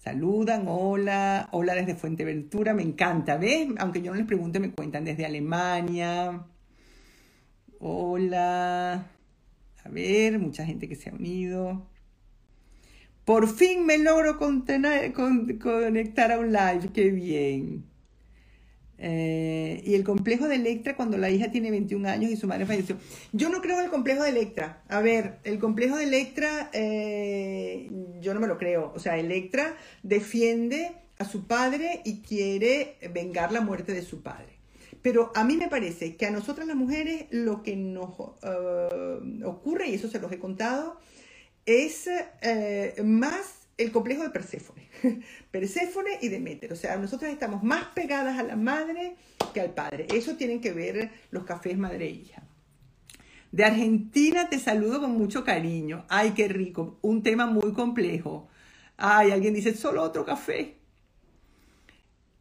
Saludan, 0.07 0.67
hola, 0.69 1.49
hola 1.51 1.75
desde 1.75 1.97
Fuenteventura, 1.97 2.73
me 2.73 2.85
encanta, 2.85 3.39
¿ves? 3.39 3.71
Aunque 3.79 4.03
yo 4.03 4.13
no 4.13 4.17
les 4.17 4.25
pregunte, 4.25 4.61
me 4.61 4.71
cuentan 4.71 5.05
desde 5.05 5.27
Alemania. 5.27 6.47
Hola. 7.81 9.11
A 9.83 9.89
ver, 9.89 10.39
mucha 10.39 10.65
gente 10.65 10.89
que 10.89 10.95
se 10.95 11.11
ha 11.11 11.13
unido. 11.13 11.91
Por 13.25 13.49
fin 13.49 13.85
me 13.85 13.99
logro 13.99 14.39
conectar 14.39 16.31
a 16.31 16.39
un 16.39 16.53
live, 16.53 16.89
qué 16.95 17.11
bien. 17.11 17.85
Eh, 18.99 19.83
y 19.85 19.95
el 19.95 20.05
complejo 20.05 20.49
de 20.49 20.57
Electra 20.57 20.97
cuando 20.97 21.19
la 21.19 21.29
hija 21.31 21.51
tiene 21.51 21.71
21 21.71 22.09
años 22.09 22.31
y 22.31 22.37
su 22.37 22.47
madre 22.47 22.67
falleció. 22.67 22.97
Yo 23.33 23.49
no 23.51 23.61
creo 23.61 23.79
en 23.79 23.85
el 23.85 23.91
complejo 23.91 24.23
de 24.23 24.31
Electra. 24.31 24.83
A 24.89 25.01
ver, 25.01 25.39
el 25.45 25.59
complejo 25.59 25.97
de 25.97 26.05
Electra, 26.05 26.71
eh, 26.73 27.91
yo 28.21 28.35
no 28.35 28.41
me 28.41 28.47
lo 28.47 28.59
creo. 28.59 28.93
O 28.95 28.99
sea, 28.99 29.19
Electra 29.19 29.77
defiende 30.03 30.93
a 31.19 31.25
su 31.25 31.47
padre 31.47 32.01
y 32.05 32.21
quiere 32.21 32.97
vengar 33.13 33.53
la 33.53 33.61
muerte 33.61 33.93
de 33.93 34.03
su 34.03 34.23
padre. 34.23 34.57
Pero 35.03 35.31
a 35.35 35.45
mí 35.45 35.57
me 35.57 35.69
parece 35.69 36.17
que 36.17 36.27
a 36.27 36.31
nosotras 36.31 36.67
las 36.67 36.77
mujeres 36.77 37.27
lo 37.31 37.63
que 37.63 37.77
nos 37.77 38.11
eh, 38.43 39.45
ocurre, 39.45 39.89
y 39.89 39.95
eso 39.95 40.09
se 40.09 40.19
los 40.19 40.33
he 40.33 40.39
contado, 40.39 40.99
es 41.65 42.09
eh, 42.43 42.95
más 43.05 43.66
el 43.79 43.93
complejo 43.93 44.23
de 44.23 44.31
Perséfone. 44.31 44.89
Perséfone 45.51 46.19
y 46.23 46.29
Demeter. 46.29 46.73
O 46.73 46.77
sea, 46.77 46.97
nosotras 46.97 47.33
estamos 47.33 47.63
más 47.63 47.85
pegadas 47.95 48.39
a 48.39 48.43
la 48.43 48.57
madre 48.57 49.17
que 49.53 49.61
al 49.61 49.75
padre. 49.75 50.07
Eso 50.15 50.37
tienen 50.37 50.61
que 50.61 50.73
ver 50.73 51.11
los 51.31 51.45
cafés 51.45 51.77
madre 51.77 52.07
e 52.07 52.11
hija. 52.11 52.43
De 53.53 53.65
Argentina 53.65 54.49
te 54.49 54.59
saludo 54.59 55.01
con 55.01 55.13
mucho 55.13 55.45
cariño. 55.45 56.05
Ay, 56.09 56.33
qué 56.33 56.49
rico. 56.49 56.99
Un 57.03 57.23
tema 57.23 57.47
muy 57.47 57.73
complejo. 57.73 58.49
Ay, 58.97 59.31
alguien 59.31 59.55
dice, 59.55 59.75
solo 59.75 60.03
otro 60.03 60.25
café. 60.25 60.77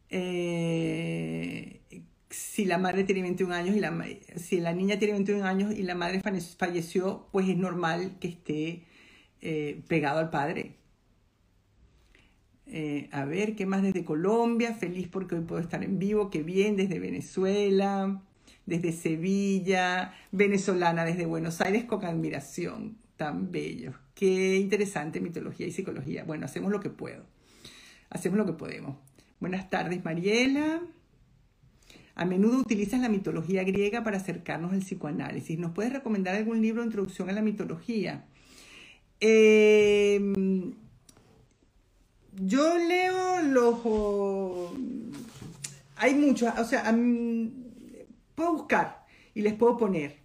Eh, 0.08 1.80
si 2.30 2.64
la 2.64 2.78
madre 2.78 3.04
tiene 3.04 3.22
21 3.22 3.54
años 3.54 3.76
y 3.76 3.80
la, 3.80 3.92
si 4.36 4.60
la 4.60 4.72
niña 4.72 4.98
tiene 4.98 5.14
21 5.14 5.44
años 5.44 5.74
y 5.74 5.82
la 5.82 5.94
madre 5.94 6.22
falleció, 6.58 7.28
pues 7.32 7.48
es 7.48 7.56
normal 7.56 8.16
que 8.20 8.28
esté 8.28 8.84
eh, 9.40 9.82
pegado 9.88 10.18
al 10.18 10.30
padre. 10.30 10.76
Eh, 12.66 13.08
a 13.12 13.24
ver, 13.24 13.54
¿qué 13.54 13.64
más 13.64 13.82
desde 13.82 14.04
Colombia? 14.04 14.74
Feliz 14.74 15.08
porque 15.08 15.36
hoy 15.36 15.42
puedo 15.42 15.60
estar 15.60 15.84
en 15.84 15.98
vivo, 15.98 16.30
qué 16.30 16.42
bien, 16.42 16.76
desde 16.76 16.98
Venezuela, 16.98 18.22
desde 18.66 18.92
Sevilla, 18.92 20.14
venezolana 20.32 21.04
desde 21.04 21.26
Buenos 21.26 21.60
Aires 21.60 21.84
con 21.84 22.04
admiración, 22.04 22.96
tan 23.16 23.52
bello. 23.52 23.92
Qué 24.14 24.56
interesante 24.56 25.20
mitología 25.20 25.66
y 25.66 25.72
psicología. 25.72 26.24
Bueno, 26.24 26.46
hacemos 26.46 26.72
lo 26.72 26.80
que 26.80 26.90
puedo. 26.90 27.24
Hacemos 28.10 28.38
lo 28.38 28.46
que 28.46 28.52
podemos. 28.52 28.96
Buenas 29.40 29.70
tardes, 29.70 30.04
Mariela. 30.04 30.82
A 32.14 32.24
menudo 32.24 32.58
utilizas 32.58 33.00
la 33.00 33.10
mitología 33.10 33.62
griega 33.62 34.02
para 34.02 34.16
acercarnos 34.16 34.72
al 34.72 34.80
psicoanálisis. 34.80 35.58
¿Nos 35.58 35.72
puedes 35.72 35.92
recomendar 35.92 36.34
algún 36.34 36.62
libro 36.62 36.80
de 36.80 36.86
introducción 36.86 37.28
a 37.28 37.32
la 37.32 37.42
mitología? 37.42 38.24
Em, 39.20 40.72
yo 42.36 42.78
leo 42.78 43.42
los... 43.42 44.72
Hay 45.96 46.14
muchos, 46.14 46.52
o 46.58 46.64
sea, 46.64 46.94
puedo 48.34 48.52
buscar 48.52 49.06
y 49.34 49.42
les 49.42 49.54
puedo 49.54 49.76
poner. 49.76 50.18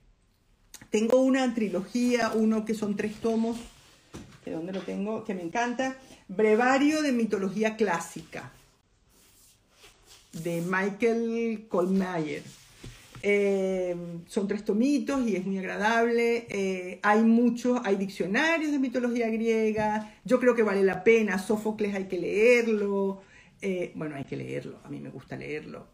Tengo 0.89 1.21
una 1.21 1.53
trilogía, 1.53 2.31
uno 2.35 2.65
que 2.65 2.73
son 2.73 2.97
tres 2.97 3.15
tomos, 3.21 3.57
de 4.43 4.51
dónde 4.51 4.73
lo 4.73 4.81
tengo, 4.81 5.23
que 5.23 5.33
me 5.33 5.41
encanta. 5.41 5.95
Brevario 6.27 7.01
de 7.01 7.13
mitología 7.13 7.77
clásica 7.77 8.51
de 10.33 10.61
Michael 10.61 11.67
Kohlmeier. 11.69 12.43
Eh, 13.23 13.95
son 14.25 14.47
tres 14.47 14.65
tomitos 14.65 15.27
y 15.27 15.35
es 15.35 15.45
muy 15.45 15.57
agradable. 15.57 16.47
Eh, 16.49 16.99
hay 17.03 17.21
muchos, 17.21 17.79
hay 17.83 17.95
diccionarios 17.95 18.71
de 18.71 18.79
mitología 18.79 19.29
griega. 19.29 20.13
Yo 20.25 20.39
creo 20.39 20.55
que 20.55 20.63
vale 20.63 20.83
la 20.83 21.03
pena. 21.03 21.37
Sófocles 21.37 21.93
hay 21.93 22.05
que 22.05 22.17
leerlo. 22.19 23.21
Eh, 23.61 23.91
bueno, 23.95 24.15
hay 24.15 24.23
que 24.23 24.37
leerlo. 24.37 24.79
A 24.83 24.89
mí 24.89 24.99
me 24.99 25.09
gusta 25.09 25.35
leerlo. 25.35 25.87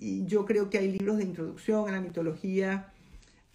Y, 0.00 0.24
yo 0.26 0.44
creo 0.44 0.68
que 0.68 0.78
hay 0.78 0.90
libros 0.90 1.18
de 1.18 1.24
introducción 1.24 1.88
a 1.88 1.92
la 1.92 2.00
mitología. 2.00 2.92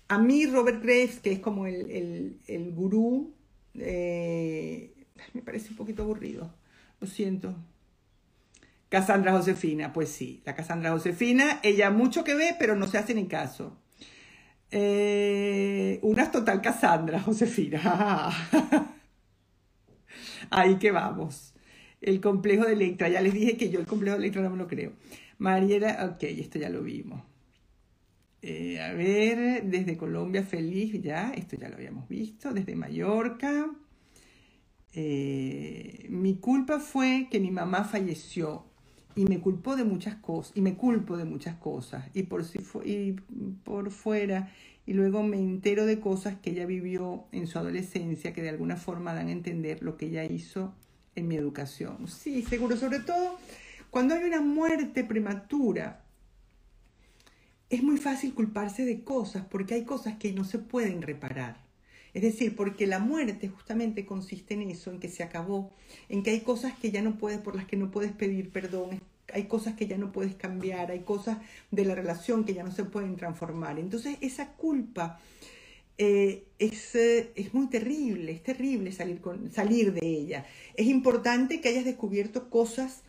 A 0.08 0.18
mí 0.18 0.46
Robert 0.46 0.82
Graves, 0.84 1.20
que 1.20 1.32
es 1.32 1.40
como 1.40 1.68
el, 1.68 1.92
el, 1.92 2.40
el 2.48 2.72
gurú, 2.72 3.34
me 3.74 5.42
parece 5.44 5.70
un 5.70 5.76
poquito 5.76 6.04
aburrido. 6.04 6.54
Lo 7.00 7.08
siento, 7.08 7.56
Cassandra 8.92 9.32
Josefina, 9.32 9.94
pues 9.94 10.10
sí, 10.10 10.42
la 10.46 10.54
Cassandra 10.54 10.92
Josefina, 10.92 11.62
ella 11.64 11.92
mucho 11.92 12.26
que 12.26 12.36
ve, 12.36 12.58
pero 12.60 12.76
no 12.76 12.88
se 12.88 12.98
hace 12.98 13.14
ni 13.14 13.26
caso. 13.26 13.78
Eh, 14.70 15.98
una 16.02 16.30
total 16.30 16.62
Cassandra 16.62 17.22
Josefina. 17.22 18.30
Ahí 20.50 20.76
que 20.78 20.92
vamos. 20.92 21.54
El 22.02 22.20
complejo 22.20 22.66
de 22.66 22.74
Electra, 22.74 23.08
ya 23.08 23.22
les 23.22 23.34
dije 23.34 23.56
que 23.56 23.70
yo 23.70 23.80
el 23.80 23.88
complejo 23.88 24.18
de 24.18 24.24
Electra 24.24 24.42
no 24.42 24.50
me 24.50 24.58
lo 24.58 24.68
creo. 24.68 24.92
Mariela, 25.38 26.12
ok, 26.12 26.24
esto 26.24 26.60
ya 26.60 26.68
lo 26.68 26.84
vimos. 26.84 27.24
Eh, 28.42 28.82
a 28.82 28.92
ver, 28.92 29.64
desde 29.64 29.96
Colombia 29.96 30.44
feliz, 30.44 31.02
ya, 31.02 31.32
esto 31.32 31.56
ya 31.56 31.70
lo 31.70 31.76
habíamos 31.76 32.10
visto. 32.10 32.52
Desde 32.52 32.76
Mallorca. 32.76 33.70
Eh, 34.94 36.08
mi 36.10 36.36
culpa 36.40 36.82
fue 36.82 37.30
que 37.32 37.40
mi 37.40 37.52
mamá 37.52 37.86
falleció 37.86 38.71
y 39.16 39.26
me 39.26 39.40
culpó 39.40 39.76
de 39.76 39.84
muchas 39.84 40.16
cosas, 40.16 40.54
y 40.56 40.62
me 40.62 40.76
culpo 40.76 41.18
de 41.18 41.26
muchas 41.26 41.56
cosas, 41.56 42.06
y 42.14 42.24
por, 42.24 42.44
si 42.46 42.60
y 42.86 43.14
por 43.64 43.92
fuera, 43.92 44.52
y 44.86 44.94
luego 44.94 45.24
me 45.24 45.38
entero 45.38 45.86
de 45.86 46.00
cosas 46.00 46.36
que 46.42 46.52
ella 46.52 46.66
vivió 46.66 47.26
en 47.32 47.48
su 47.48 47.60
adolescencia 47.60 48.34
que 48.34 48.42
de 48.42 48.50
alguna 48.50 48.78
forma 48.78 49.14
dan 49.14 49.28
a 49.28 49.32
entender 49.32 49.84
lo 49.84 49.98
que 49.98 50.08
ella 50.08 50.24
hizo 50.24 50.74
en 51.16 51.28
mi 51.28 51.36
educación. 51.36 52.08
Sí, 52.08 52.44
seguro, 52.44 52.76
sobre 52.78 53.00
todo 53.00 53.38
cuando 53.92 54.16
hay 54.16 54.24
una 54.24 54.40
muerte 54.40 55.04
prematura, 55.04 56.06
es 57.70 57.84
muy 57.84 57.98
fácil 57.98 58.34
culparse 58.34 58.86
de 58.86 59.04
cosas 59.04 59.46
porque 59.46 59.74
hay 59.74 59.84
cosas 59.84 60.16
que 60.18 60.32
no 60.32 60.46
se 60.46 60.60
pueden 60.60 61.02
reparar. 61.02 61.58
Es 62.14 62.22
decir, 62.22 62.56
porque 62.56 62.88
la 62.88 63.00
muerte 63.00 63.48
justamente 63.48 64.06
consiste 64.06 64.54
en 64.54 64.70
eso, 64.70 64.92
en 64.92 65.00
que 65.00 65.10
se 65.10 65.24
acabó, 65.24 65.72
en 66.10 66.24
que 66.24 66.32
hay 66.32 66.42
cosas 66.42 66.74
que 66.78 66.92
ya 66.92 67.02
no 67.02 67.18
puedes, 67.18 67.40
por 67.40 67.56
las 67.56 67.66
que 67.66 67.78
no 67.78 67.90
puedes 67.92 68.12
pedir 68.12 68.50
perdón, 68.52 69.02
hay 69.34 69.46
cosas 69.46 69.76
que 69.76 69.88
ya 69.88 69.98
no 69.98 70.12
puedes 70.12 70.36
cambiar, 70.36 70.92
hay 70.92 71.02
cosas 71.02 71.38
de 71.72 71.86
la 71.86 71.96
relación 71.96 72.44
que 72.44 72.54
ya 72.54 72.64
no 72.64 72.72
se 72.72 72.84
pueden 72.84 73.16
transformar. 73.16 73.80
Entonces 73.80 74.18
esa 74.22 74.54
culpa 74.54 75.20
eh, 75.98 76.48
es, 76.60 76.96
eh, 76.96 77.32
es, 77.36 77.54
muy 77.54 77.68
terrible, 77.68 78.32
es 78.32 78.44
terrible 78.44 78.92
salir, 78.92 79.22
con, 79.22 79.52
salir 79.52 79.94
de 79.94 80.06
ella. 80.06 80.46
Es 80.76 80.88
importante 80.88 81.62
que 81.62 81.70
hayas 81.70 81.86
descubierto 81.86 82.50
cosas 82.50 83.04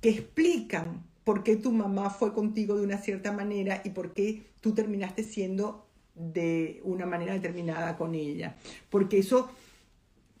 que 0.00 0.10
explican 0.10 1.02
por 1.24 1.42
qué 1.42 1.56
tu 1.56 1.72
mamá 1.72 2.10
fue 2.10 2.34
contigo 2.34 2.76
de 2.76 2.84
una 2.84 2.98
cierta 2.98 3.32
manera 3.32 3.80
y 3.84 3.90
por 3.90 4.12
qué 4.12 4.42
tú 4.60 4.74
terminaste 4.74 5.24
siendo 5.24 5.83
de 6.14 6.80
una 6.84 7.06
manera 7.06 7.34
determinada 7.34 7.96
con 7.96 8.14
ella. 8.14 8.56
Porque 8.90 9.18
eso, 9.18 9.50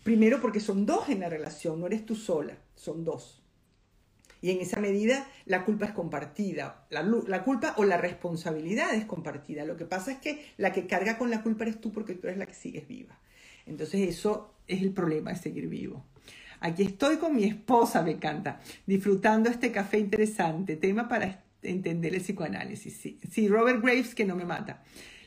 primero 0.02 0.40
porque 0.40 0.60
son 0.60 0.86
dos 0.86 1.08
en 1.08 1.20
la 1.20 1.28
relación, 1.28 1.80
no 1.80 1.86
eres 1.86 2.06
tú 2.06 2.14
sola, 2.14 2.56
son 2.74 3.04
dos. 3.04 3.44
Y 4.44 4.50
en 4.50 4.60
esa 4.60 4.78
medida 4.78 5.26
la 5.46 5.64
culpa 5.64 5.86
es 5.86 5.92
compartida. 5.92 6.86
La, 6.90 7.44
culpa 7.44 7.74
o 7.78 7.84
la 7.84 7.96
responsabilidad 7.96 8.92
es 8.94 9.06
compartida. 9.06 9.64
Lo 9.64 9.78
que 9.78 9.86
pasa 9.86 10.12
es 10.12 10.18
que 10.18 10.44
la 10.58 10.70
que 10.70 10.86
carga 10.86 11.16
con 11.16 11.30
la 11.30 11.42
culpa 11.42 11.64
eres 11.64 11.80
tú 11.80 11.90
porque 11.92 12.14
tú 12.14 12.26
eres 12.26 12.38
la 12.38 12.44
que 12.44 12.52
sigues 12.52 12.86
viva. 12.86 13.18
Entonces 13.64 14.06
eso 14.06 14.52
es 14.66 14.82
el 14.82 14.92
problema 14.92 15.32
de 15.32 15.38
seguir 15.38 15.66
vivo. 15.66 16.04
Aquí 16.60 16.82
estoy 16.82 17.16
con 17.16 17.34
mi 17.34 17.44
esposa, 17.44 18.02
me 18.02 18.10
encanta, 18.10 18.60
disfrutando 18.86 19.48
este 19.48 19.72
café 19.72 19.98
interesante, 19.98 20.76
tema 20.76 21.08
para 21.08 21.42
entender 21.62 22.14
el 22.14 22.20
psicoanálisis. 22.20 22.98
Sí, 22.98 23.18
sí 23.30 23.48
Robert 23.48 23.82
Graves 23.82 24.14
que 24.14 24.26
no 24.26 24.36
me 24.36 24.44
mata. 24.44 24.82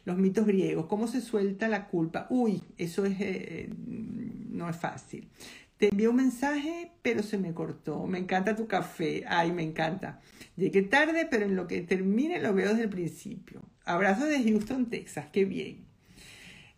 Los 0.08 0.18
mitos 0.18 0.47
griegos, 0.47 0.86
cómo 0.86 1.05
se 1.05 1.20
suelta 1.20 1.68
la 1.68 1.89
culpa. 1.89 2.28
Uy, 2.30 2.64
eso 2.78 3.03
es, 3.03 3.18
eh, 3.20 3.70
no 3.78 4.70
es 4.70 4.78
fácil. 4.78 5.28
Te 5.76 5.89
envié 5.89 6.08
un 6.08 6.16
mensaje, 6.16 6.93
pero 7.01 7.22
se 7.22 7.38
me 7.38 7.53
cortó. 7.53 8.08
Me 8.08 8.18
encanta 8.18 8.55
tu 8.55 8.68
café. 8.68 9.26
Ay, 9.28 9.51
me 9.51 9.64
encanta. 9.64 10.22
Llegué 10.55 10.84
tarde, 10.84 11.28
pero 11.30 11.43
en 11.43 11.58
lo 11.58 11.68
que 11.68 11.82
termine 11.82 12.39
lo 12.39 12.53
veo 12.53 12.70
desde 12.70 12.84
el 12.84 12.89
principio. 12.89 13.62
Abrazo 13.84 14.24
de 14.24 14.41
Houston, 14.41 14.86
Texas. 14.86 15.26
Qué 15.34 15.43
bien. 15.43 15.88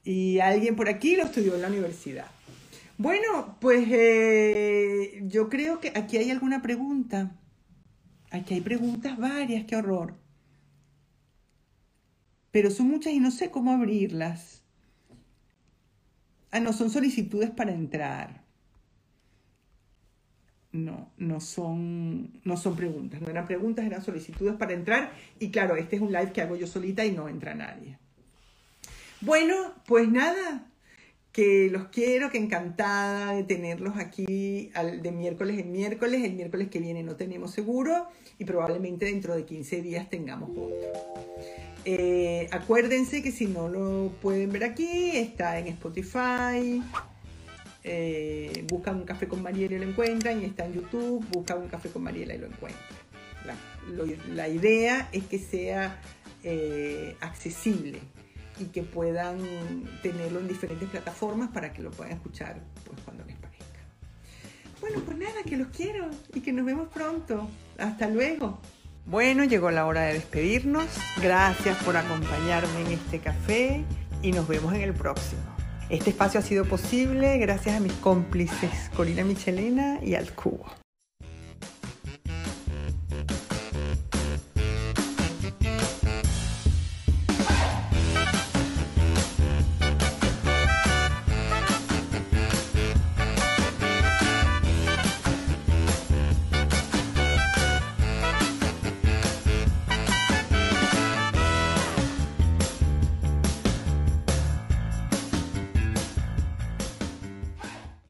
Y 0.03 0.39
alguien 0.39 0.75
por 0.75 0.89
aquí 0.89 1.15
lo 1.15 1.25
estudió 1.25 1.53
en 1.53 1.61
la 1.61 1.67
universidad. 1.67 2.25
Bueno, 2.97 3.59
pues 3.61 3.87
eh, 3.91 5.21
yo 5.27 5.49
creo 5.49 5.79
que 5.79 5.89
aquí 5.93 6.17
hay 6.17 6.31
alguna 6.31 6.63
pregunta. 6.63 7.37
Aquí 8.31 8.55
hay 8.55 8.61
preguntas 8.61 9.19
varias, 9.19 9.65
qué 9.65 9.75
horror. 9.75 10.15
Pero 12.51 12.71
son 12.71 12.87
muchas 12.87 13.13
y 13.13 13.19
no 13.19 13.31
sé 13.31 13.51
cómo 13.51 13.71
abrirlas. 13.71 14.63
Ah, 16.51 16.59
no, 16.59 16.73
son 16.73 16.89
solicitudes 16.89 17.51
para 17.51 17.71
entrar 17.71 18.49
no, 20.71 21.11
no 21.17 21.39
son, 21.39 22.39
no 22.43 22.57
son 22.57 22.75
preguntas, 22.75 23.21
no 23.21 23.29
eran 23.29 23.47
preguntas, 23.47 23.85
eran 23.85 24.03
solicitudes 24.03 24.55
para 24.55 24.73
entrar. 24.73 25.11
Y 25.39 25.51
claro, 25.51 25.75
este 25.75 25.95
es 25.95 26.01
un 26.01 26.11
live 26.11 26.31
que 26.31 26.41
hago 26.41 26.55
yo 26.55 26.67
solita 26.67 27.05
y 27.05 27.11
no 27.11 27.27
entra 27.27 27.55
nadie. 27.55 27.97
Bueno, 29.21 29.73
pues 29.85 30.07
nada, 30.09 30.67
que 31.31 31.69
los 31.71 31.87
quiero, 31.89 32.31
que 32.31 32.37
encantada 32.37 33.33
de 33.33 33.43
tenerlos 33.43 33.97
aquí 33.97 34.71
de 35.01 35.11
miércoles 35.11 35.59
en 35.59 35.71
miércoles. 35.71 36.23
El 36.23 36.33
miércoles 36.33 36.69
que 36.69 36.79
viene 36.79 37.03
no 37.03 37.15
tenemos 37.15 37.51
seguro 37.51 38.07
y 38.37 38.45
probablemente 38.45 39.05
dentro 39.05 39.35
de 39.35 39.45
15 39.45 39.81
días 39.81 40.09
tengamos 40.09 40.49
otro. 40.51 40.75
Eh, 41.85 42.47
acuérdense 42.51 43.21
que 43.23 43.31
si 43.31 43.45
no 43.45 43.69
lo 43.69 44.11
pueden 44.21 44.51
ver 44.51 44.63
aquí, 44.63 45.11
está 45.13 45.59
en 45.59 45.67
Spotify, 45.67 46.83
eh, 47.83 48.65
buscan 48.67 48.97
un 48.97 49.05
café 49.05 49.27
con 49.27 49.41
Mariela 49.41 49.75
y 49.75 49.79
lo 49.79 49.85
encuentran, 49.85 50.41
y 50.41 50.45
está 50.45 50.65
en 50.65 50.73
YouTube, 50.73 51.25
buscan 51.31 51.59
un 51.59 51.67
café 51.67 51.89
con 51.89 52.03
Mariela 52.03 52.35
y 52.35 52.37
lo 52.39 52.47
encuentran. 52.47 52.83
La, 54.35 54.47
idea 54.47 55.09
es 55.11 55.23
que 55.23 55.39
sea 55.39 55.99
eh, 56.43 57.15
accesible 57.21 58.01
y 58.59 58.65
que 58.65 58.83
puedan 58.83 59.39
tenerlo 60.01 60.39
en 60.39 60.47
diferentes 60.47 60.89
plataformas 60.89 61.49
para 61.49 61.71
que 61.73 61.81
lo 61.81 61.91
puedan 61.91 62.13
escuchar 62.13 62.59
pues, 62.85 62.99
cuando 63.01 63.23
les 63.25 63.35
parezca. 63.37 63.79
Bueno, 64.81 65.01
pues 65.05 65.17
nada, 65.17 65.43
que 65.45 65.57
los 65.57 65.67
quiero 65.69 66.09
y 66.33 66.41
que 66.41 66.53
nos 66.53 66.65
vemos 66.65 66.87
pronto. 66.89 67.49
Hasta 67.77 68.07
luego. 68.07 68.59
Bueno, 69.05 69.43
llegó 69.43 69.71
la 69.71 69.85
hora 69.85 70.01
de 70.03 70.13
despedirnos. 70.13 70.85
Gracias 71.21 71.81
por 71.83 71.97
acompañarme 71.97 72.81
en 72.81 72.91
este 72.93 73.19
café 73.19 73.83
y 74.21 74.31
nos 74.31 74.47
vemos 74.47 74.73
en 74.73 74.81
el 74.81 74.93
próximo. 74.93 75.41
Este 75.89 76.11
espacio 76.11 76.39
ha 76.39 76.43
sido 76.43 76.65
posible 76.65 77.39
gracias 77.39 77.75
a 77.75 77.79
mis 77.79 77.93
cómplices 77.93 78.91
Corina 78.95 79.23
Michelena 79.23 79.99
y 80.03 80.13
al 80.13 80.31
Cubo. 80.33 80.78